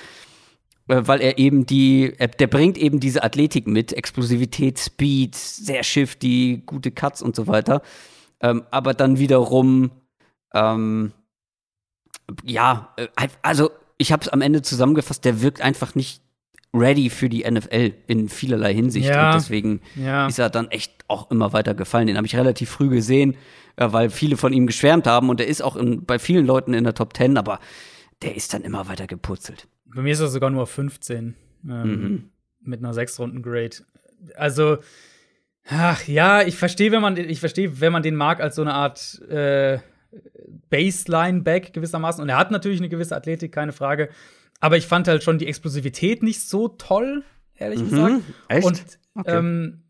[0.89, 5.83] äh, weil er eben die, er, der bringt eben diese Athletik mit, Explosivität, Speed, sehr
[5.83, 7.83] shifty, gute Cuts und so weiter.
[8.41, 9.91] Ähm, aber dann wiederum,
[10.55, 11.13] ähm,
[12.45, 13.09] ja, äh,
[13.43, 16.23] also ich habe es am Ende zusammengefasst, der wirkt einfach nicht
[16.77, 19.09] ready für die NFL in vielerlei Hinsicht.
[19.09, 19.31] Ja.
[19.31, 20.27] Und deswegen ja.
[20.27, 22.07] ist er dann echt auch immer weiter gefallen.
[22.07, 23.37] Den habe ich relativ früh gesehen,
[23.77, 25.29] äh, weil viele von ihm geschwärmt haben.
[25.29, 27.61] Und er ist auch in, bei vielen Leuten in der Top 10, aber
[28.23, 29.69] der ist dann immer weiter gepurzelt.
[29.85, 31.35] Bei mir ist er sogar nur 15
[31.65, 32.31] ähm, mhm.
[32.61, 33.77] mit einer sechs Runden Grade.
[34.37, 34.79] Also
[35.69, 38.75] ach ja, ich verstehe, wenn man ich verstehe, wenn man den mag als so eine
[38.75, 39.79] Art äh,
[40.71, 42.23] Baseline-Back gewissermaßen.
[42.23, 44.09] Und er hat natürlich eine gewisse Athletik, keine Frage.
[44.61, 47.25] Aber ich fand halt schon die Explosivität nicht so toll,
[47.55, 47.91] ehrlich mhm.
[47.91, 48.23] gesagt.
[48.49, 48.67] Echt?
[48.67, 48.85] Und
[49.15, 49.37] okay.
[49.37, 49.83] ähm,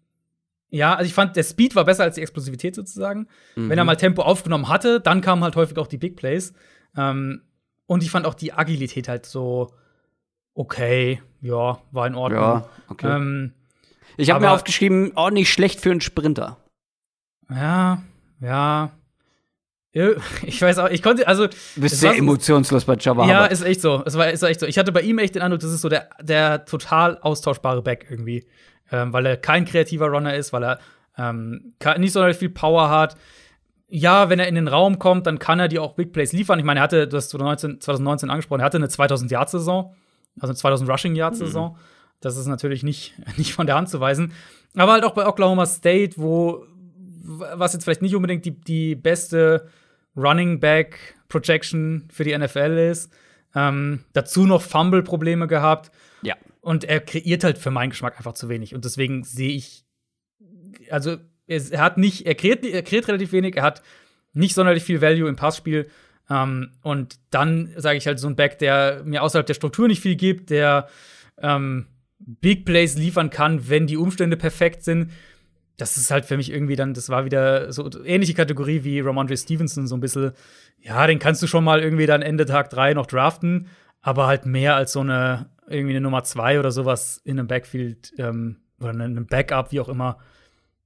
[0.68, 3.28] ja, also ich fand, der Speed war besser als die Explosivität sozusagen.
[3.54, 3.70] Mhm.
[3.70, 6.52] Wenn er mal Tempo aufgenommen hatte, dann kamen halt häufig auch die Big Plays.
[6.96, 7.42] Ähm,
[7.86, 9.72] und ich fand auch die Agilität halt so
[10.56, 12.42] okay, ja, war in Ordnung.
[12.42, 13.14] Ja, okay.
[13.14, 13.52] Ähm,
[14.16, 16.56] ich habe mir aufgeschrieben, nicht schlecht für einen Sprinter.
[17.50, 18.02] Ja,
[18.40, 18.90] ja.
[20.42, 21.46] Ich weiß auch, ich konnte, also.
[21.46, 23.26] Du bist sehr emotionslos bei Jabba.
[23.26, 24.02] Ja, ist echt so.
[24.04, 24.66] Es war, ist echt so.
[24.66, 28.06] Ich hatte bei ihm echt den Eindruck, das ist so der, der total austauschbare Back
[28.10, 28.46] irgendwie.
[28.92, 30.78] Ähm, weil er kein kreativer Runner ist, weil er
[31.18, 33.16] ähm, nicht sonderlich viel Power hat.
[33.88, 36.58] Ja, wenn er in den Raum kommt, dann kann er dir auch Big Plays liefern.
[36.58, 39.94] Ich meine, er hatte, du hast 2019, 2019 angesprochen, er hatte eine 2000-Yard-Saison,
[40.40, 41.72] also eine 2000 Rushing-Yard-Saison.
[41.72, 41.76] Mhm.
[42.20, 44.32] Das ist natürlich nicht, nicht von der Hand zu weisen.
[44.74, 46.64] Aber halt auch bei Oklahoma State, wo,
[47.24, 49.68] was jetzt vielleicht nicht unbedingt die, die beste
[50.16, 53.12] Running Back Projection für die NFL ist.
[53.54, 55.90] Ähm, dazu noch Fumble-Probleme gehabt.
[56.22, 56.36] Ja.
[56.60, 58.74] Und er kreiert halt für meinen Geschmack einfach zu wenig.
[58.74, 59.84] Und deswegen sehe ich,
[60.90, 61.16] also
[61.46, 63.82] er, hat nicht, er kreiert, er kreiert relativ wenig, er hat
[64.32, 65.88] nicht sonderlich viel Value im Passspiel.
[66.28, 70.00] Ähm, und dann sage ich halt so ein Back, der mir außerhalb der Struktur nicht
[70.00, 70.88] viel gibt, der
[71.40, 71.86] ähm,
[72.18, 75.12] Big Plays liefern kann, wenn die Umstände perfekt sind
[75.76, 79.36] das ist halt für mich irgendwie dann, das war wieder so ähnliche Kategorie wie Ramondre
[79.36, 80.32] Stevenson, so ein bisschen,
[80.80, 83.68] ja, den kannst du schon mal irgendwie dann Ende Tag 3 noch draften,
[84.00, 88.14] aber halt mehr als so eine, irgendwie eine Nummer 2 oder sowas in einem Backfield
[88.18, 90.18] ähm, oder in einem Backup, wie auch immer,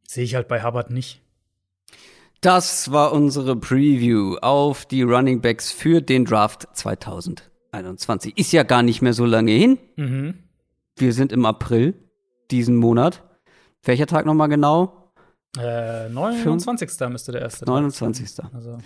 [0.07, 1.23] sehe ich halt bei Hubbard nicht.
[2.41, 8.39] Das war unsere Preview auf die Running Backs für den Draft 2021.
[8.39, 9.79] Ist ja gar nicht mehr so lange hin.
[9.97, 10.35] Mhm.
[10.97, 11.95] Wir sind im April
[12.51, 13.23] diesen Monat.
[13.85, 15.13] Welcher Tag nochmal genau?
[15.59, 16.91] Äh, 29.
[16.91, 17.65] Fün müsste der erste.
[17.65, 18.35] 29.
[18.35, 18.79] Tag Also,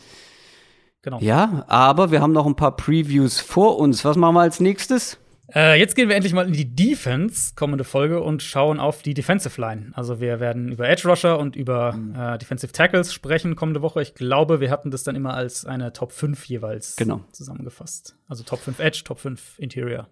[1.02, 1.18] genau.
[1.20, 4.04] Ja, aber wir haben noch ein paar Previews vor uns.
[4.04, 5.18] Was machen wir als nächstes?
[5.54, 9.12] Äh, jetzt gehen wir endlich mal in die Defense, kommende Folge, und schauen auf die
[9.12, 9.90] Defensive Line.
[9.92, 12.14] Also wir werden über Edge Rusher und über mhm.
[12.18, 14.00] äh, Defensive Tackles sprechen kommende Woche.
[14.00, 17.20] Ich glaube, wir hatten das dann immer als eine Top 5 jeweils genau.
[17.32, 18.16] zusammengefasst.
[18.26, 20.08] Also Top 5 Edge, Top 5 Interior.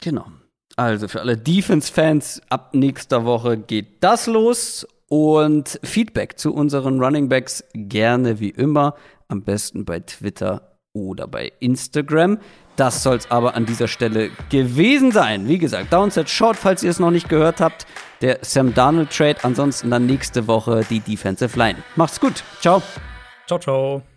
[0.00, 0.26] Genau.
[0.76, 4.86] Also für alle Defense-Fans, ab nächster Woche geht das los.
[5.08, 8.94] Und Feedback zu unseren Running Backs gerne wie immer.
[9.28, 12.38] Am besten bei Twitter oder bei Instagram.
[12.76, 15.46] Das soll es aber an dieser Stelle gewesen sein.
[15.46, 17.86] Wie gesagt, Downset Short, falls ihr es noch nicht gehört habt.
[18.20, 19.36] Der Sam Darnold Trade.
[19.42, 21.78] Ansonsten dann nächste Woche die Defensive Line.
[21.94, 22.42] Macht's gut.
[22.60, 22.82] Ciao.
[23.46, 24.13] Ciao, ciao.